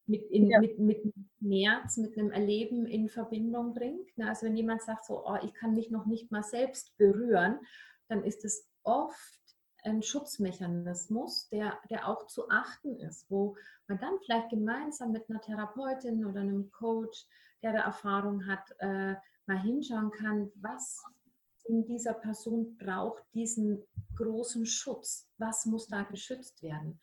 Mit, 0.06 0.30
in, 0.30 0.50
ja. 0.50 0.60
mit, 0.60 0.78
mit 0.78 1.02
Schmerz, 1.38 1.96
mit 1.96 2.18
einem 2.18 2.30
Erleben 2.30 2.86
in 2.86 3.08
Verbindung 3.08 3.72
bringt. 3.72 4.16
Ne? 4.18 4.28
Also 4.28 4.46
wenn 4.46 4.56
jemand 4.56 4.82
sagt 4.82 5.06
so, 5.06 5.26
oh, 5.26 5.38
ich 5.42 5.54
kann 5.54 5.74
mich 5.74 5.90
noch 5.90 6.04
nicht 6.04 6.30
mal 6.30 6.42
selbst 6.42 6.96
berühren, 6.98 7.58
dann 8.08 8.22
ist 8.22 8.44
es 8.44 8.68
oft 8.82 9.40
ein 9.82 10.02
Schutzmechanismus, 10.02 11.48
der, 11.50 11.78
der 11.90 12.08
auch 12.08 12.26
zu 12.26 12.48
achten 12.48 12.96
ist, 12.96 13.30
wo 13.30 13.56
man 13.86 13.98
dann 13.98 14.18
vielleicht 14.24 14.50
gemeinsam 14.50 15.12
mit 15.12 15.28
einer 15.28 15.40
Therapeutin 15.40 16.24
oder 16.24 16.40
einem 16.40 16.70
Coach, 16.70 17.26
der 17.62 17.72
da 17.72 17.80
Erfahrung 17.80 18.46
hat, 18.46 18.64
äh, 18.78 19.14
mal 19.46 19.60
hinschauen 19.60 20.10
kann, 20.10 20.50
was 20.56 21.02
in 21.64 21.84
dieser 21.84 22.14
Person 22.14 22.76
braucht 22.76 23.22
diesen 23.34 23.82
großen 24.16 24.66
Schutz, 24.66 25.28
was 25.38 25.66
muss 25.66 25.88
da 25.88 26.02
geschützt 26.02 26.62
werden. 26.62 27.00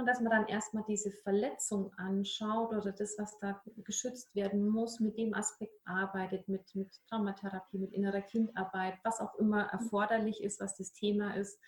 Und 0.00 0.06
dass 0.06 0.20
man 0.20 0.32
dann 0.32 0.48
erstmal 0.48 0.84
diese 0.88 1.10
Verletzung 1.10 1.92
anschaut 1.94 2.72
oder 2.72 2.92
das, 2.92 3.16
was 3.18 3.38
da 3.38 3.62
geschützt 3.84 4.34
werden 4.34 4.68
muss, 4.68 4.98
mit 4.98 5.16
dem 5.18 5.34
Aspekt 5.34 5.78
arbeitet, 5.84 6.48
mit, 6.48 6.74
mit 6.74 6.90
Traumatherapie, 7.08 7.78
mit 7.78 7.92
innerer 7.92 8.22
Kindarbeit, 8.22 8.94
was 9.04 9.20
auch 9.20 9.34
immer 9.36 9.64
erforderlich 9.66 10.42
ist, 10.42 10.60
was 10.60 10.76
das 10.76 10.92
Thema 10.92 11.36
ist 11.36 11.58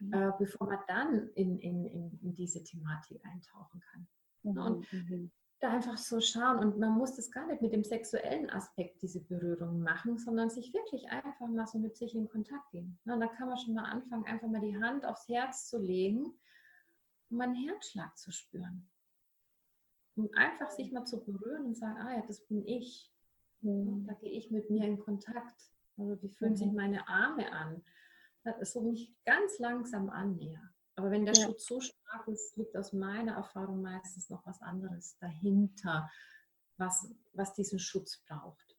mhm. 0.00 0.12
äh, 0.12 0.32
bevor 0.38 0.66
man 0.66 0.78
dann 0.86 1.28
in, 1.34 1.58
in, 1.58 1.86
in, 1.86 2.18
in, 2.22 2.34
diese 2.34 2.62
Thematik 2.62 3.20
eintauchen 3.24 3.80
kann. 3.80 4.06
Mhm. 4.42 4.58
Und 4.58 4.92
mhm. 4.92 5.30
da 5.60 5.70
einfach 5.70 5.96
so 5.96 6.20
schauen 6.20 6.58
und 6.58 6.78
man 6.78 6.92
muss 6.92 7.16
das 7.16 7.30
gar 7.30 7.46
nicht 7.46 7.62
mit 7.62 7.72
dem 7.72 7.84
sexuellen 7.84 8.50
Aspekt 8.50 9.02
diese 9.02 9.20
Berührung 9.20 9.80
machen, 9.80 10.18
sondern 10.18 10.50
sich 10.50 10.72
wirklich 10.74 11.08
einfach 11.08 11.48
mal 11.48 11.66
so 11.66 11.78
mit 11.78 11.96
sich 11.96 12.14
in 12.14 12.28
Kontakt 12.28 12.70
gehen. 12.70 12.98
Na, 13.04 13.16
da 13.18 13.26
kann 13.26 13.48
man 13.48 13.58
schon 13.58 13.74
mal 13.74 13.84
anfangen, 13.84 14.26
einfach 14.26 14.48
mal 14.48 14.60
die 14.60 14.76
Hand 14.76 15.04
aufs 15.04 15.28
Herz 15.28 15.68
zu 15.68 15.78
legen 15.78 16.34
um 17.34 17.40
einen 17.40 17.54
Herzschlag 17.54 18.16
zu 18.16 18.30
spüren. 18.30 18.88
Und 20.16 20.36
einfach 20.36 20.70
sich 20.70 20.92
mal 20.92 21.04
zu 21.04 21.24
berühren 21.24 21.66
und 21.66 21.76
sagen, 21.76 21.98
ah 21.98 22.14
ja, 22.14 22.22
das 22.26 22.46
bin 22.46 22.64
ich. 22.66 23.12
Mhm. 23.62 24.06
Da 24.06 24.14
gehe 24.14 24.30
ich 24.30 24.50
mit 24.50 24.70
mir 24.70 24.84
in 24.84 25.00
Kontakt. 25.00 25.60
Also 25.96 26.22
wie 26.22 26.28
fühlen 26.28 26.52
mhm. 26.52 26.56
sich 26.56 26.72
meine 26.72 27.08
Arme 27.08 27.52
an? 27.52 27.82
so 28.60 28.82
mich 28.82 29.10
ganz 29.24 29.58
langsam 29.58 30.10
annähern. 30.10 30.68
Aber 30.96 31.10
wenn 31.10 31.24
der 31.24 31.34
ja. 31.34 31.46
Schutz 31.46 31.66
so 31.66 31.80
stark 31.80 32.28
ist, 32.28 32.56
liegt 32.56 32.76
aus 32.76 32.92
meiner 32.92 33.32
Erfahrung 33.36 33.80
meistens 33.80 34.28
noch 34.28 34.46
was 34.46 34.60
anderes 34.60 35.16
dahinter, 35.18 36.10
was, 36.76 37.10
was 37.32 37.54
diesen 37.54 37.78
Schutz 37.78 38.18
braucht. 38.28 38.73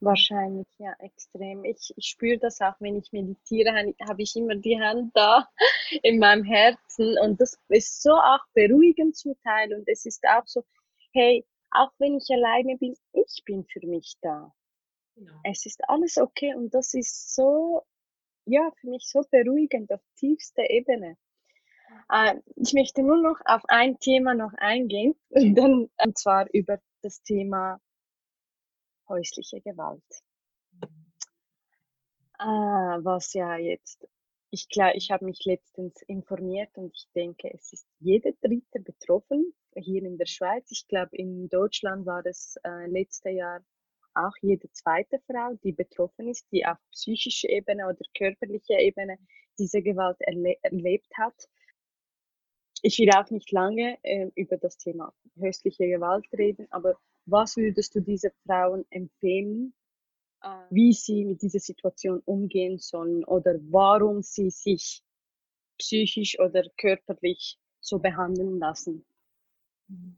Wahrscheinlich, 0.00 0.66
ja, 0.78 0.94
extrem. 0.98 1.64
Ich, 1.64 1.92
ich 1.96 2.06
spüre 2.06 2.38
das 2.38 2.60
auch, 2.60 2.74
wenn 2.80 2.96
ich 2.96 3.12
meditiere, 3.12 3.94
habe 4.08 4.22
ich 4.22 4.34
immer 4.34 4.56
die 4.56 4.80
Hand 4.80 5.14
da 5.14 5.46
in 6.02 6.18
meinem 6.18 6.44
Herzen 6.44 7.18
und 7.22 7.40
das 7.40 7.58
ist 7.68 8.02
so 8.02 8.12
auch 8.12 8.44
beruhigend 8.54 9.16
zum 9.16 9.34
Teil 9.42 9.74
und 9.74 9.86
es 9.88 10.06
ist 10.06 10.24
auch 10.24 10.46
so, 10.46 10.64
hey, 11.12 11.44
auch 11.70 11.92
wenn 11.98 12.16
ich 12.16 12.28
alleine 12.30 12.76
bin, 12.78 12.96
ich 13.12 13.42
bin 13.44 13.64
für 13.64 13.86
mich 13.86 14.16
da. 14.22 14.52
Genau. 15.16 15.34
Es 15.44 15.66
ist 15.66 15.86
alles 15.88 16.16
okay 16.16 16.54
und 16.54 16.72
das 16.72 16.94
ist 16.94 17.34
so 17.34 17.84
ja, 18.46 18.70
für 18.80 18.88
mich 18.88 19.08
so 19.08 19.22
beruhigend 19.30 19.92
auf 19.92 20.00
tiefster 20.16 20.68
Ebene. 20.68 21.16
Äh, 22.10 22.36
ich 22.56 22.72
möchte 22.72 23.02
nur 23.02 23.20
noch 23.20 23.40
auf 23.44 23.62
ein 23.68 23.98
Thema 23.98 24.34
noch 24.34 24.52
eingehen, 24.54 25.14
und, 25.30 25.54
dann, 25.54 25.90
und 26.04 26.18
zwar 26.18 26.46
über 26.52 26.78
das 27.02 27.22
Thema 27.22 27.80
häusliche 29.10 29.60
Gewalt. 29.60 30.02
Äh, 32.38 33.04
was 33.04 33.34
ja 33.34 33.58
jetzt, 33.58 34.08
ich 34.50 34.68
glaube, 34.70 34.96
ich 34.96 35.10
habe 35.10 35.26
mich 35.26 35.44
letztens 35.44 36.00
informiert 36.06 36.70
und 36.78 36.94
ich 36.94 37.06
denke, 37.14 37.52
es 37.52 37.70
ist 37.72 37.86
jeder 37.98 38.32
Dritte 38.40 38.80
betroffen 38.80 39.52
hier 39.74 40.02
in 40.02 40.16
der 40.16 40.26
Schweiz. 40.26 40.70
Ich 40.70 40.88
glaube, 40.88 41.14
in 41.16 41.48
Deutschland 41.50 42.06
war 42.06 42.24
es 42.24 42.56
äh, 42.64 42.86
letztes 42.86 43.34
Jahr 43.34 43.62
auch 44.14 44.32
jede 44.40 44.70
zweite 44.72 45.20
Frau, 45.26 45.54
die 45.62 45.72
betroffen 45.72 46.28
ist, 46.28 46.46
die 46.50 46.64
auf 46.66 46.78
psychischer 46.92 47.48
Ebene 47.48 47.86
oder 47.86 48.00
körperlicher 48.16 48.78
Ebene 48.78 49.18
diese 49.58 49.82
Gewalt 49.82 50.16
erle 50.20 50.56
erlebt 50.62 51.12
hat. 51.18 51.48
Ich 52.82 52.98
will 52.98 53.10
auch 53.10 53.30
nicht 53.30 53.52
lange 53.52 53.98
äh, 54.02 54.30
über 54.34 54.56
das 54.56 54.78
Thema 54.78 55.12
häusliche 55.38 55.86
Gewalt 55.86 56.26
reden, 56.32 56.66
aber 56.70 56.98
was 57.30 57.56
würdest 57.56 57.94
du 57.94 58.00
diesen 58.00 58.30
Frauen 58.46 58.84
empfehlen, 58.90 59.72
äh, 60.42 60.48
wie 60.70 60.92
sie 60.92 61.24
mit 61.24 61.42
dieser 61.42 61.60
Situation 61.60 62.20
umgehen 62.24 62.78
sollen 62.78 63.24
oder 63.24 63.54
warum 63.70 64.22
sie 64.22 64.50
sich 64.50 65.02
psychisch 65.78 66.38
oder 66.38 66.62
körperlich 66.76 67.58
so 67.80 67.98
behandeln 67.98 68.58
lassen? 68.58 69.04
Mhm. 69.88 70.16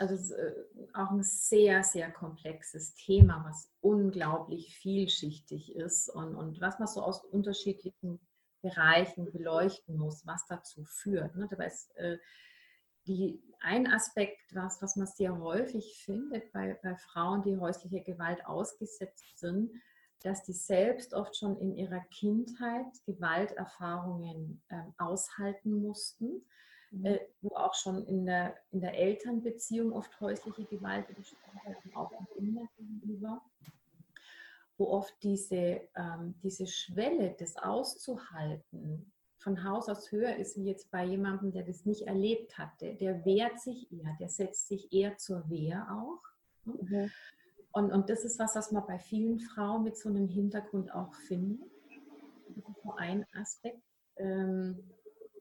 Also 0.00 0.14
es 0.14 0.30
ist 0.30 0.32
äh, 0.32 0.54
auch 0.94 1.10
ein 1.10 1.22
sehr, 1.22 1.82
sehr 1.82 2.10
komplexes 2.10 2.94
Thema, 2.94 3.44
was 3.46 3.70
unglaublich 3.82 4.74
vielschichtig 4.74 5.76
ist 5.76 6.08
und, 6.08 6.36
und 6.36 6.58
was 6.62 6.78
man 6.78 6.88
so 6.88 7.02
aus 7.02 7.22
unterschiedlichen 7.22 8.18
Bereichen 8.62 9.30
beleuchten 9.30 9.98
muss, 9.98 10.26
was 10.26 10.46
dazu 10.46 10.84
führt. 10.84 11.36
Ne? 11.36 11.48
Dabei 11.50 11.66
ist 11.66 11.94
äh, 11.96 12.16
die, 13.06 13.42
ein 13.60 13.86
Aspekt, 13.86 14.54
was, 14.54 14.80
was 14.80 14.96
man 14.96 15.06
sehr 15.06 15.38
häufig 15.38 16.02
findet 16.04 16.52
bei, 16.52 16.78
bei 16.82 16.96
Frauen, 16.96 17.42
die 17.42 17.56
häuslicher 17.56 18.00
Gewalt 18.00 18.44
ausgesetzt 18.46 19.38
sind, 19.38 19.70
dass 20.22 20.44
die 20.44 20.52
selbst 20.52 21.14
oft 21.14 21.36
schon 21.36 21.58
in 21.58 21.74
ihrer 21.76 22.00
Kindheit 22.10 22.86
Gewalterfahrungen 23.06 24.62
äh, 24.68 24.82
aushalten 24.98 25.80
mussten 25.82 26.42
Mhm. 26.90 27.06
äh, 27.06 27.20
wo 27.40 27.54
auch 27.56 27.74
schon 27.74 28.04
in 28.06 28.26
der, 28.26 28.56
in 28.72 28.80
der 28.80 28.94
Elternbeziehung 28.94 29.92
oft 29.92 30.20
häusliche 30.20 30.64
Gewalt 30.64 31.08
entstanden, 31.08 31.94
auch 31.94 32.10
im 32.12 32.26
Kinder 32.34 32.68
gegenüber, 32.76 33.40
wo 34.76 34.88
oft 34.88 35.14
diese, 35.22 35.88
ähm, 35.94 36.34
diese 36.42 36.66
Schwelle, 36.66 37.36
das 37.38 37.56
auszuhalten, 37.56 39.12
von 39.40 39.64
Haus 39.64 39.88
aus 39.88 40.12
höher 40.12 40.36
ist, 40.36 40.56
wie 40.56 40.64
jetzt 40.64 40.90
bei 40.90 41.04
jemandem, 41.04 41.50
der 41.50 41.64
das 41.64 41.86
nicht 41.86 42.06
erlebt 42.06 42.58
hat. 42.58 42.80
Der, 42.80 43.24
wehrt 43.24 43.58
sich 43.58 43.90
eher, 43.90 44.14
der 44.20 44.28
setzt 44.28 44.68
sich 44.68 44.92
eher 44.92 45.16
zur 45.16 45.48
Wehr 45.48 45.86
auch. 45.90 46.22
Ne? 46.64 46.78
Mhm. 46.82 47.10
Und, 47.72 47.92
und 47.92 48.10
das 48.10 48.24
ist 48.24 48.38
was, 48.38 48.54
was 48.54 48.72
man 48.72 48.86
bei 48.86 48.98
vielen 48.98 49.40
Frauen 49.40 49.84
mit 49.84 49.96
so 49.96 50.08
einem 50.08 50.28
Hintergrund 50.28 50.92
auch 50.92 51.14
findet. 51.14 51.70
Das 52.48 52.68
ist 52.68 52.84
nur 52.84 52.98
ein 52.98 53.24
Aspekt. 53.32 53.82
Ähm, 54.16 54.90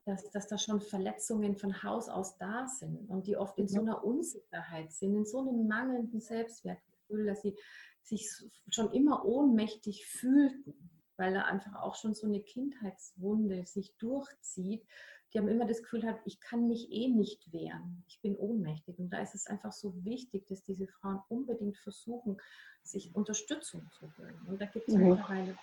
dass, 0.06 0.30
dass 0.32 0.48
da 0.48 0.58
schon 0.58 0.82
Verletzungen 0.82 1.56
von 1.56 1.84
Haus 1.84 2.10
aus 2.10 2.38
da 2.38 2.68
sind 2.68 3.10
und 3.10 3.28
die 3.28 3.38
oft 3.38 3.58
in 3.60 3.68
so 3.68 3.80
einer 3.80 4.04
Unsicherheit 4.04 4.92
sind, 4.92 5.16
in 5.16 5.26
so 5.26 5.40
einem 5.42 5.68
mangelnden 5.68 6.20
Selbstwertgefühl, 6.20 7.28
dass 7.28 7.42
sie 7.44 7.56
sich 8.02 8.28
schon 8.70 8.92
immer 8.92 9.24
ohnmächtig 9.26 10.08
fühlten, 10.08 10.74
weil 11.20 11.34
da 11.34 11.44
einfach 11.44 11.76
auch 11.76 11.96
schon 11.96 12.16
so 12.16 12.26
eine 12.26 12.40
Kindheitswunde 12.40 13.66
sich 13.66 13.96
durchzieht, 13.98 14.86
die 15.32 15.38
haben 15.38 15.48
immer 15.48 15.68
das 15.68 15.84
Gefühl 15.84 16.08
hat, 16.08 16.20
ich 16.26 16.40
kann 16.40 16.68
mich 16.68 16.92
eh 16.92 17.08
nicht 17.08 17.52
wehren, 17.52 18.04
ich 18.08 18.20
bin 18.22 18.36
ohnmächtig. 18.36 18.98
Und 18.98 19.12
da 19.12 19.22
ist 19.22 19.36
es 19.36 19.46
einfach 19.46 19.72
so 19.72 19.94
wichtig, 20.04 20.48
dass 20.48 20.64
diese 20.64 20.88
Frauen 20.88 21.22
unbedingt 21.28 21.78
versuchen, 21.78 22.38
sich 22.82 23.14
Unterstützung 23.14 23.88
zu 23.92 24.12
holen. 24.18 24.42
Und 24.48 24.60
da 24.60 24.66
gibt 24.66 24.88
es 24.88 24.96
mhm. 24.96 25.10
mittlerweile 25.10 25.56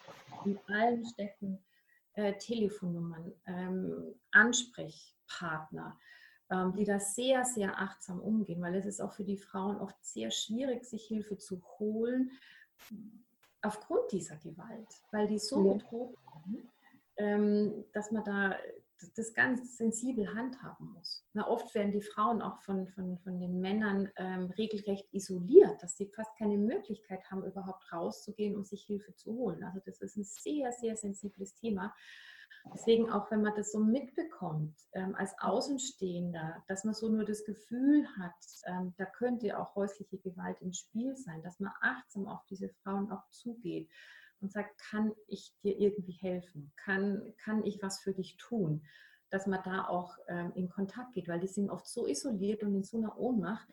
in 0.44 0.58
allen 0.68 1.04
Städten 1.04 1.58
äh, 2.12 2.34
Telefonnummern, 2.38 3.32
ähm, 3.46 4.14
Ansprechpartner, 4.30 5.98
ähm, 6.50 6.74
die 6.76 6.84
da 6.84 7.00
sehr, 7.00 7.44
sehr 7.44 7.80
achtsam 7.80 8.20
umgehen, 8.20 8.62
weil 8.62 8.76
es 8.76 8.86
ist 8.86 9.00
auch 9.00 9.14
für 9.14 9.24
die 9.24 9.38
Frauen 9.38 9.78
oft 9.78 9.96
sehr 10.04 10.30
schwierig, 10.30 10.84
sich 10.84 11.06
Hilfe 11.06 11.38
zu 11.38 11.60
holen 11.78 12.30
aufgrund 13.62 14.12
dieser 14.12 14.36
Gewalt, 14.36 14.88
weil 15.10 15.26
die 15.26 15.38
so 15.38 15.66
ja. 15.66 15.72
bedroht 15.74 16.14
werden, 16.24 16.70
ähm, 17.16 17.84
dass 17.92 18.10
man 18.10 18.24
da 18.24 18.56
das 19.14 19.34
ganz 19.34 19.76
sensibel 19.76 20.34
handhaben 20.34 20.92
muss. 20.92 21.24
Na, 21.34 21.46
oft 21.48 21.74
werden 21.74 21.92
die 21.92 22.02
Frauen 22.02 22.40
auch 22.40 22.60
von, 22.62 22.86
von, 22.88 23.18
von 23.18 23.38
den 23.38 23.60
Männern 23.60 24.10
ähm, 24.16 24.50
regelrecht 24.56 25.06
isoliert, 25.12 25.82
dass 25.82 25.96
sie 25.96 26.06
fast 26.06 26.34
keine 26.38 26.56
Möglichkeit 26.56 27.22
haben, 27.30 27.44
überhaupt 27.44 27.92
rauszugehen 27.92 28.56
und 28.56 28.66
sich 28.66 28.84
Hilfe 28.84 29.14
zu 29.14 29.34
holen. 29.34 29.62
Also 29.64 29.80
das 29.84 30.00
ist 30.00 30.16
ein 30.16 30.24
sehr, 30.24 30.72
sehr 30.72 30.96
sensibles 30.96 31.54
Thema. 31.54 31.94
Deswegen 32.74 33.10
auch, 33.10 33.30
wenn 33.30 33.42
man 33.42 33.54
das 33.54 33.72
so 33.72 33.78
mitbekommt 33.78 34.76
ähm, 34.92 35.14
als 35.14 35.32
Außenstehender, 35.38 36.64
dass 36.66 36.84
man 36.84 36.94
so 36.94 37.08
nur 37.08 37.24
das 37.24 37.44
Gefühl 37.44 38.06
hat, 38.18 38.34
ähm, 38.66 38.94
da 38.96 39.04
könnte 39.04 39.58
auch 39.58 39.74
häusliche 39.74 40.18
Gewalt 40.18 40.60
im 40.60 40.72
Spiel 40.72 41.16
sein, 41.16 41.42
dass 41.42 41.60
man 41.60 41.72
achtsam 41.80 42.26
auf 42.26 42.44
diese 42.50 42.68
Frauen 42.68 43.10
auch 43.10 43.28
zugeht 43.30 43.88
und 44.40 44.52
sagt, 44.52 44.78
kann 44.78 45.12
ich 45.28 45.54
dir 45.62 45.78
irgendwie 45.78 46.12
helfen? 46.12 46.72
Kann, 46.76 47.34
kann 47.42 47.64
ich 47.64 47.82
was 47.82 48.00
für 48.00 48.12
dich 48.12 48.36
tun? 48.36 48.84
Dass 49.30 49.46
man 49.46 49.60
da 49.64 49.86
auch 49.86 50.16
ähm, 50.28 50.52
in 50.54 50.68
Kontakt 50.68 51.14
geht, 51.14 51.28
weil 51.28 51.40
die 51.40 51.48
sind 51.48 51.70
oft 51.70 51.86
so 51.86 52.06
isoliert 52.06 52.62
und 52.62 52.74
in 52.74 52.84
so 52.84 52.98
einer 52.98 53.16
Ohnmacht, 53.18 53.68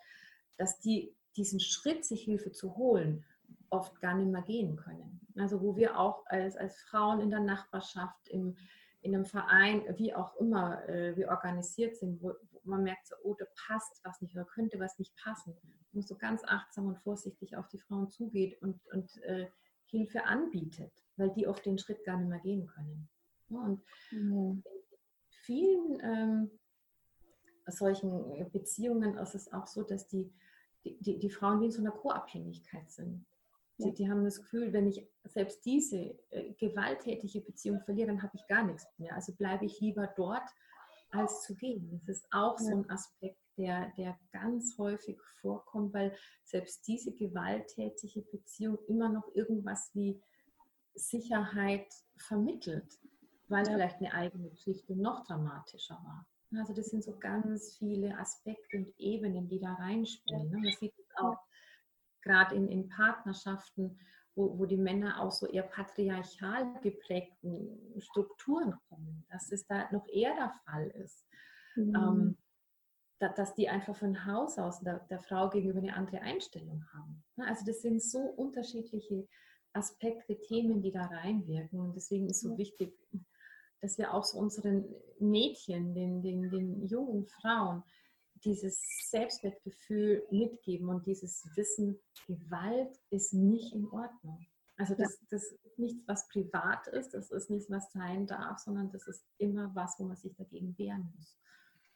dass 0.57 0.79
die 0.79 1.15
diesen 1.35 1.59
Schritt, 1.59 2.05
sich 2.05 2.23
Hilfe 2.23 2.51
zu 2.51 2.75
holen, 2.75 3.25
oft 3.73 3.99
gar 3.99 4.15
nicht 4.15 4.31
mehr 4.31 4.43
gehen 4.43 4.75
können. 4.75 5.19
Also 5.37 5.61
wo 5.61 5.75
wir 5.75 5.99
auch 5.99 6.25
als, 6.27 6.55
als 6.55 6.79
Frauen 6.83 7.19
in 7.19 7.29
der 7.29 7.39
Nachbarschaft, 7.39 8.27
im, 8.29 8.55
in 9.01 9.15
einem 9.15 9.25
Verein, 9.25 9.83
wie 9.97 10.13
auch 10.13 10.35
immer 10.37 10.87
äh, 10.87 11.17
wir 11.17 11.29
organisiert 11.29 11.97
sind, 11.97 12.21
wo, 12.21 12.33
wo, 12.51 12.59
man 12.63 12.83
merkt, 12.83 13.07
so, 13.07 13.15
oh, 13.23 13.35
da 13.37 13.45
passt 13.67 13.99
was 14.03 14.21
nicht 14.21 14.35
oder 14.35 14.45
könnte 14.45 14.79
was 14.79 14.99
nicht 14.99 15.15
passen. 15.17 15.55
Man 15.63 15.73
muss 15.91 16.07
so 16.07 16.15
ganz 16.15 16.43
achtsam 16.45 16.87
und 16.87 16.99
vorsichtig 16.99 17.57
auf 17.57 17.67
die 17.67 17.79
Frauen 17.79 18.09
zugeht 18.09 18.61
und, 18.61 18.79
und 18.93 19.21
äh, 19.23 19.47
Hilfe 19.85 20.23
anbietet, 20.25 20.93
weil 21.17 21.31
die 21.31 21.47
oft 21.47 21.65
den 21.65 21.77
Schritt 21.77 22.03
gar 22.05 22.17
nicht 22.17 22.29
mehr 22.29 22.39
gehen 22.39 22.67
können. 22.67 23.09
Und 23.49 23.83
mhm. 24.11 24.31
in 24.31 24.63
vielen 25.41 25.99
ähm, 26.01 26.51
solchen 27.67 28.49
Beziehungen 28.51 29.17
ist 29.17 29.35
es 29.35 29.51
auch 29.51 29.67
so, 29.67 29.83
dass 29.83 30.07
die, 30.07 30.31
die, 30.83 31.19
die 31.19 31.29
Frauen 31.29 31.59
wie 31.61 31.65
in 31.65 31.71
so 31.71 31.81
einer 31.81 31.91
Co-Abhängigkeit 31.91 32.89
sind. 32.91 33.25
Die, 33.79 33.93
die, 33.93 34.09
haben 34.09 34.23
das 34.23 34.39
Gefühl, 34.39 34.71
wenn 34.71 34.87
ich 34.87 35.07
selbst 35.25 35.65
diese 35.65 36.17
äh, 36.29 36.53
gewalttätige 36.53 37.41
Beziehung 37.41 37.81
verliere, 37.81 38.07
dann 38.07 38.21
habe 38.21 38.35
ich 38.35 38.45
gar 38.47 38.63
nichts 38.63 38.85
mehr. 38.97 39.15
Also 39.15 39.33
bleibe 39.33 39.65
ich 39.65 39.79
lieber 39.79 40.07
dort, 40.15 40.47
als 41.09 41.41
zu 41.43 41.55
gehen. 41.55 42.01
Das 42.05 42.17
ist 42.17 42.27
auch 42.31 42.59
ja. 42.59 42.65
so 42.65 42.71
ein 42.71 42.89
Aspekt, 42.89 43.39
der, 43.57 43.91
der 43.97 44.17
ganz 44.31 44.77
häufig 44.77 45.19
vorkommt, 45.41 45.93
weil 45.93 46.15
selbst 46.43 46.87
diese 46.87 47.13
gewalttätige 47.13 48.21
Beziehung 48.21 48.77
immer 48.87 49.09
noch 49.09 49.27
irgendwas 49.35 49.91
wie 49.93 50.21
Sicherheit 50.95 51.87
vermittelt, 52.17 52.99
weil 53.47 53.65
ja. 53.65 53.73
vielleicht 53.73 53.97
eine 53.97 54.13
eigene 54.13 54.49
Geschichte 54.49 54.95
noch 54.95 55.25
dramatischer 55.25 55.95
war. 55.95 56.25
Also 56.59 56.73
das 56.73 56.87
sind 56.87 57.03
so 57.03 57.17
ganz 57.17 57.77
viele 57.77 58.17
Aspekte 58.17 58.77
und 58.77 58.99
Ebenen, 58.99 59.47
die 59.47 59.59
da 59.59 59.73
reinspielen. 59.73 60.49
Ne? 60.49 60.57
Man 60.57 60.73
sieht 60.79 60.93
es 60.97 61.05
auch 61.17 61.37
gerade 62.23 62.55
in, 62.55 62.67
in 62.67 62.89
Partnerschaften, 62.89 63.99
wo, 64.35 64.57
wo 64.57 64.65
die 64.65 64.77
Männer 64.77 65.21
aus 65.21 65.39
so 65.39 65.47
eher 65.47 65.63
patriarchal 65.63 66.79
geprägten 66.81 68.01
Strukturen 68.01 68.75
kommen, 68.89 69.25
dass 69.29 69.51
es 69.51 69.67
da 69.67 69.89
noch 69.91 70.07
eher 70.07 70.33
der 70.35 70.53
Fall 70.65 70.87
ist. 70.89 71.25
Mhm. 71.75 71.95
Ähm, 71.95 72.37
dass 73.37 73.55
die 73.55 73.69
einfach 73.69 73.95
von 73.95 74.25
Haus 74.25 74.57
aus 74.57 74.81
der, 74.81 74.99
der, 75.09 75.19
Frau 75.19 75.49
gegenüber 75.49 75.79
eine 75.79 75.95
andere 75.95 76.19
Einstellung 76.19 76.85
haben. 76.93 77.23
Ne, 77.37 77.47
also 77.47 77.65
das 77.65 77.81
sind 77.81 78.03
so 78.03 78.19
unterschiedliche 78.19 79.29
Aspekte, 79.71 80.39
Themen, 80.41 80.81
die 80.81 80.91
da 80.91 81.05
reinwirken. 81.05 81.79
Und 81.79 81.95
deswegen 81.95 82.27
ist 82.29 82.41
so 82.41 82.57
wichtig, 82.57 82.93
dass 83.81 83.97
wir 83.97 84.13
auch 84.13 84.23
so 84.23 84.37
unseren 84.39 84.85
Mädchen, 85.19 85.93
den, 85.93 86.21
den, 86.21 86.49
den 86.49 86.85
jungen 86.85 87.25
Frauen, 87.25 87.83
dieses 88.45 88.81
Selbstwertgefühl 89.09 90.25
mitgeben 90.31 90.89
und 90.89 91.05
dieses 91.05 91.47
Wissen, 91.55 91.99
Gewalt 92.27 92.99
ist 93.09 93.33
nicht 93.33 93.73
in 93.73 93.85
Ordnung. 93.87 94.45
Also 94.77 94.95
das, 94.95 95.19
das 95.29 95.43
ist 95.43 95.79
nichts, 95.79 96.07
was 96.07 96.27
privat 96.29 96.87
ist, 96.87 97.13
das 97.13 97.31
ist 97.31 97.49
nichts, 97.49 97.69
was 97.69 97.91
sein 97.91 98.25
darf, 98.25 98.59
sondern 98.59 98.91
das 98.91 99.07
ist 99.07 99.23
immer 99.37 99.71
was, 99.75 99.99
wo 99.99 100.05
man 100.05 100.17
sich 100.17 100.35
dagegen 100.35 100.75
wehren 100.77 101.13
muss. 101.15 101.37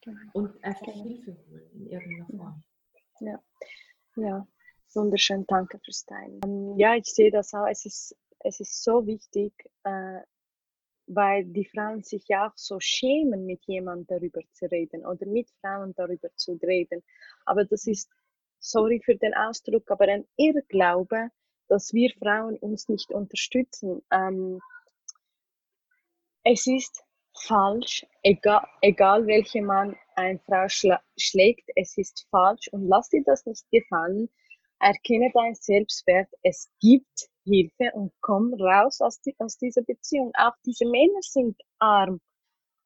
Genau. 0.02 0.20
Und 0.34 0.64
einfach 0.64 0.86
genau. 0.86 1.04
Hilfe 1.04 1.38
holen 1.50 1.72
in 1.74 1.88
irgendeiner 1.88 2.28
Form. 2.28 2.64
Ja, 3.20 3.44
ja. 4.16 4.48
wunderschön, 4.94 5.46
danke 5.48 5.80
fürs 5.80 6.06
Teilen. 6.06 6.40
Ähm, 6.46 6.78
ja, 6.78 6.96
ich 6.96 7.06
sehe 7.06 7.32
das 7.32 7.54
auch, 7.54 7.66
es 7.68 7.86
ist, 7.86 8.16
es 8.40 8.60
ist 8.60 8.84
so 8.84 9.06
wichtig, 9.08 9.54
äh, 9.84 10.20
weil 11.08 11.46
die 11.46 11.66
Frauen 11.66 12.04
sich 12.04 12.28
ja 12.28 12.48
auch 12.48 12.58
so 12.58 12.80
schämen, 12.80 13.46
mit 13.46 13.64
jemandem 13.66 14.08
darüber 14.08 14.42
zu 14.52 14.70
reden 14.70 15.06
oder 15.06 15.26
mit 15.26 15.50
Frauen 15.62 15.94
darüber 15.96 16.30
zu 16.36 16.54
reden. 16.62 17.02
Aber 17.46 17.66
das 17.66 17.88
ist, 17.88 18.10
sorry 18.60 19.02
für 19.04 19.16
den 19.16 19.34
Ausdruck, 19.34 19.90
aber 19.90 20.06
ein 20.06 20.28
Irrglaube, 20.36 21.30
dass 21.70 21.94
wir 21.94 22.12
Frauen 22.20 22.58
uns 22.58 22.90
nicht 22.90 23.12
unterstützen. 23.12 24.02
Ähm, 24.12 24.60
es 26.44 26.68
ist 26.68 27.04
falsch, 27.46 28.06
egal, 28.24 28.66
egal 28.82 29.28
welche 29.28 29.62
Mann 29.62 29.96
eine 30.16 30.40
Frau 30.40 30.68
schlägt, 31.18 31.70
es 31.76 31.98
ist 31.98 32.28
falsch 32.32 32.68
und 32.72 32.88
lass 32.88 33.10
dir 33.10 33.24
das 33.26 33.46
nicht 33.46 33.70
gefallen. 33.72 34.30
Erkenne 34.80 35.32
dein 35.34 35.56
Selbstwert, 35.56 36.30
es 36.44 36.70
gibt 36.80 37.30
Hilfe 37.44 37.92
und 37.94 38.12
komm 38.22 38.54
raus 38.54 39.02
aus, 39.02 39.20
die, 39.22 39.36
aus 39.40 39.58
dieser 39.58 39.82
Beziehung. 39.82 40.32
Auch 40.38 40.54
diese 40.66 40.86
Männer 40.86 41.22
sind 41.22 41.56
arm, 41.80 42.20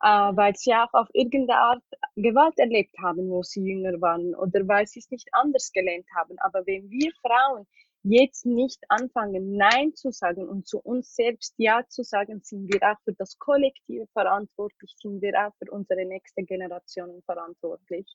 äh, 0.02 0.08
weil 0.08 0.56
sie 0.56 0.74
auch 0.74 0.94
auf 0.94 1.08
irgendeine 1.14 1.60
Art 1.60 1.84
Gewalt 2.16 2.58
erlebt 2.58 2.96
haben, 3.04 3.30
wo 3.30 3.44
sie 3.44 3.62
jünger 3.62 4.00
waren 4.02 4.36
oder 4.36 4.68
weil 4.68 4.88
sie 4.88 5.00
es 5.00 5.10
nicht 5.10 5.28
anders 5.34 5.72
gelernt 5.74 6.08
haben. 6.16 6.38
Aber 6.40 6.66
wenn 6.66 6.90
wir 6.90 7.12
Frauen 7.22 7.68
jetzt 8.04 8.46
nicht 8.46 8.84
anfangen, 8.90 9.56
Nein 9.56 9.94
zu 9.96 10.12
sagen 10.12 10.48
und 10.48 10.68
zu 10.68 10.80
uns 10.80 11.16
selbst 11.16 11.54
Ja 11.58 11.84
zu 11.88 12.04
sagen, 12.04 12.42
sind 12.44 12.72
wir 12.74 12.82
auch 12.84 13.00
für 13.04 13.14
das 13.14 13.38
Kollektive 13.38 14.08
verantwortlich, 14.14 14.96
sind 14.98 15.22
wir 15.22 15.34
auch 15.36 15.54
für 15.60 15.72
unsere 15.72 16.06
nächste 16.06 16.44
Generation 16.44 17.22
verantwortlich. 17.24 18.08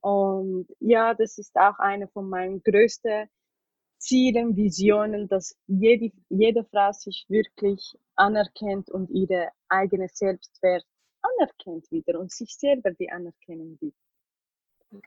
Und 0.00 0.66
ja, 0.80 1.14
das 1.14 1.38
ist 1.38 1.56
auch 1.56 1.78
eine 1.78 2.08
von 2.08 2.28
meinen 2.28 2.62
größten 2.62 3.28
Zielen, 3.98 4.56
Visionen, 4.56 5.28
dass 5.28 5.56
jede, 5.66 6.12
jede 6.28 6.64
Frau 6.64 6.92
sich 6.92 7.26
wirklich 7.28 7.98
anerkennt 8.14 8.90
und 8.90 9.10
ihre 9.10 9.50
eigene 9.68 10.08
Selbstwert 10.08 10.84
anerkennt 11.20 11.90
wieder 11.90 12.18
und 12.18 12.30
sich 12.30 12.56
selber 12.56 12.92
die 12.92 13.10
Anerkennung 13.10 13.76
gibt. 13.78 13.98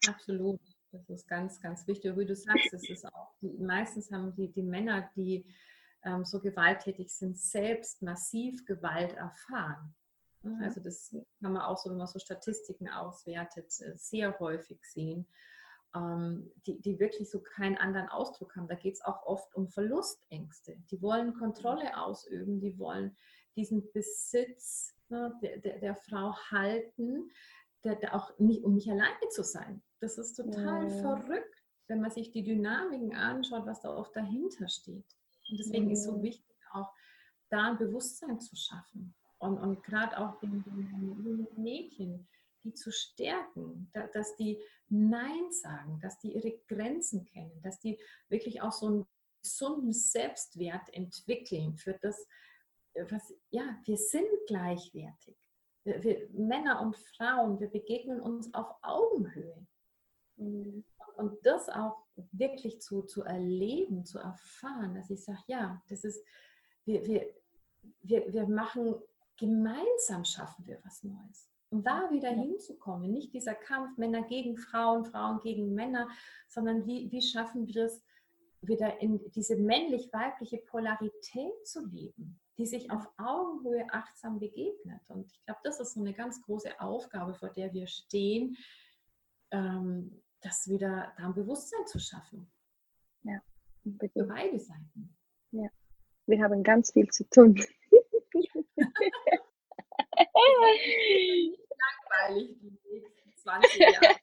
Absolut. 0.07 0.59
Das 0.91 1.09
ist 1.09 1.27
ganz, 1.27 1.59
ganz 1.61 1.87
wichtig. 1.87 2.15
Wie 2.17 2.25
du 2.25 2.35
sagst, 2.35 2.73
es 2.73 2.89
ist 2.89 3.05
auch, 3.05 3.33
meistens 3.41 4.11
haben 4.11 4.35
die, 4.35 4.51
die 4.51 4.61
Männer, 4.61 5.09
die 5.15 5.45
ähm, 6.03 6.25
so 6.25 6.39
gewalttätig 6.39 7.09
sind, 7.09 7.37
selbst 7.37 8.01
massiv 8.01 8.65
Gewalt 8.65 9.13
erfahren. 9.13 9.95
Mhm. 10.43 10.61
Also 10.63 10.81
das 10.81 11.15
kann 11.39 11.53
man 11.53 11.61
auch 11.61 11.77
so, 11.77 11.89
wenn 11.89 11.97
man 11.97 12.07
so 12.07 12.19
Statistiken 12.19 12.89
auswertet, 12.89 13.67
äh, 13.81 13.95
sehr 13.95 14.37
häufig 14.39 14.79
sehen, 14.83 15.27
ähm, 15.95 16.51
die, 16.65 16.79
die 16.81 16.99
wirklich 16.99 17.29
so 17.29 17.41
keinen 17.41 17.77
anderen 17.77 18.09
Ausdruck 18.09 18.55
haben. 18.55 18.67
Da 18.67 18.75
geht 18.75 18.95
es 18.95 19.03
auch 19.03 19.25
oft 19.25 19.53
um 19.55 19.67
Verlustängste. 19.69 20.77
Die 20.89 21.01
wollen 21.01 21.33
Kontrolle 21.33 21.97
ausüben, 21.97 22.59
die 22.59 22.77
wollen 22.79 23.15
diesen 23.55 23.91
Besitz 23.91 24.95
ne, 25.09 25.37
der, 25.41 25.57
der, 25.59 25.79
der 25.79 25.95
Frau 25.95 26.35
halten, 26.49 27.29
der, 27.83 27.95
der 27.95 28.15
auch 28.15 28.37
nicht, 28.39 28.63
um 28.63 28.75
nicht 28.75 28.89
alleine 28.89 29.29
zu 29.29 29.43
sein. 29.43 29.83
Das 29.99 30.17
ist 30.17 30.35
total 30.35 30.89
ja. 30.89 31.01
verrückt, 31.01 31.63
wenn 31.87 32.01
man 32.01 32.11
sich 32.11 32.31
die 32.31 32.43
Dynamiken 32.43 33.13
anschaut, 33.13 33.65
was 33.65 33.81
da 33.81 33.95
oft 33.95 34.15
dahinter 34.15 34.67
steht. 34.67 35.05
Und 35.49 35.59
deswegen 35.59 35.87
ja. 35.87 35.93
ist 35.93 36.05
so 36.05 36.21
wichtig, 36.23 36.55
auch 36.71 36.91
da 37.49 37.71
ein 37.71 37.77
Bewusstsein 37.77 38.39
zu 38.39 38.55
schaffen. 38.55 39.13
Und, 39.41 39.57
und 39.57 39.83
gerade 39.83 40.17
auch 40.19 40.39
den, 40.39 40.63
den 40.63 41.47
Mädchen, 41.57 42.27
die 42.63 42.73
zu 42.73 42.91
stärken, 42.91 43.89
da, 43.91 44.05
dass 44.07 44.35
die 44.35 44.61
Nein 44.87 45.51
sagen, 45.51 45.99
dass 45.99 46.19
die 46.19 46.35
ihre 46.35 46.59
Grenzen 46.67 47.25
kennen, 47.25 47.59
dass 47.63 47.79
die 47.79 47.99
wirklich 48.29 48.61
auch 48.61 48.71
so 48.71 48.85
einen 48.85 49.07
gesunden 49.41 49.93
Selbstwert 49.93 50.93
entwickeln 50.93 51.75
für 51.75 51.97
das, 52.03 52.27
was, 53.09 53.33
ja, 53.49 53.79
wir 53.85 53.97
sind 53.97 54.27
gleichwertig. 54.45 55.35
Wir, 55.85 56.03
wir, 56.03 56.29
Männer 56.33 56.79
und 56.81 56.95
Frauen, 56.95 57.59
wir 57.59 57.69
begegnen 57.69 58.21
uns 58.21 58.53
auf 58.53 58.75
Augenhöhe. 58.83 59.65
Mhm. 60.35 60.85
Und 61.15 61.43
das 61.43 61.67
auch 61.67 62.05
wirklich 62.31 62.79
zu, 62.79 63.01
zu 63.03 63.23
erleben, 63.23 64.05
zu 64.05 64.19
erfahren, 64.19 64.93
dass 64.93 65.09
ich 65.09 65.23
sage, 65.23 65.41
ja, 65.47 65.81
das 65.89 66.03
ist, 66.03 66.23
wir, 66.85 67.03
wir, 67.07 67.33
wir, 68.01 68.31
wir 68.31 68.47
machen, 68.47 69.01
gemeinsam 69.41 70.23
schaffen 70.23 70.65
wir 70.67 70.79
was 70.83 71.03
Neues. 71.03 71.49
Um 71.71 71.83
da 71.83 72.11
wieder 72.11 72.31
ja. 72.31 72.37
hinzukommen, 72.37 73.11
nicht 73.11 73.33
dieser 73.33 73.55
Kampf 73.55 73.97
Männer 73.97 74.21
gegen 74.23 74.55
Frauen, 74.55 75.05
Frauen 75.05 75.39
gegen 75.39 75.73
Männer, 75.73 76.07
sondern 76.47 76.85
wie, 76.85 77.11
wie 77.11 77.21
schaffen 77.21 77.67
wir 77.67 77.85
es, 77.85 78.03
wieder 78.61 79.01
in 79.01 79.19
diese 79.31 79.55
männlich-weibliche 79.55 80.59
Polarität 80.59 81.65
zu 81.65 81.83
leben, 81.87 82.39
die 82.59 82.67
sich 82.67 82.91
auf 82.91 83.07
Augenhöhe 83.17 83.87
achtsam 83.91 84.39
begegnet. 84.39 85.01
Und 85.07 85.31
ich 85.31 85.43
glaube, 85.45 85.61
das 85.63 85.79
ist 85.79 85.93
so 85.93 86.01
eine 86.01 86.13
ganz 86.13 86.43
große 86.43 86.79
Aufgabe, 86.79 87.33
vor 87.33 87.49
der 87.49 87.73
wir 87.73 87.87
stehen, 87.87 88.55
ähm, 89.49 90.21
das 90.41 90.69
wieder 90.69 91.11
da 91.17 91.25
ein 91.25 91.33
Bewusstsein 91.33 91.87
zu 91.87 91.99
schaffen. 91.99 92.51
Ja, 93.23 93.39
für 93.83 94.25
beide 94.25 94.59
Seiten. 94.59 95.15
Ja, 95.51 95.69
wir 96.27 96.43
haben 96.43 96.61
ganz 96.61 96.91
viel 96.91 97.09
zu 97.09 97.27
tun. 97.29 97.59
Langweilig 102.23 102.57
die 102.61 102.77
nächsten 102.89 103.35
20 103.35 103.79
Jahre. 103.79 104.15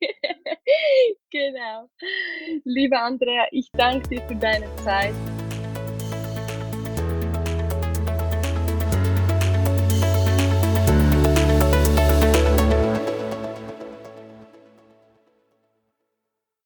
genau. 1.30 1.88
Liebe 2.64 2.98
Andrea, 2.98 3.46
ich 3.50 3.70
danke 3.72 4.08
dir 4.08 4.22
für 4.22 4.36
deine 4.36 4.74
Zeit. 4.76 5.14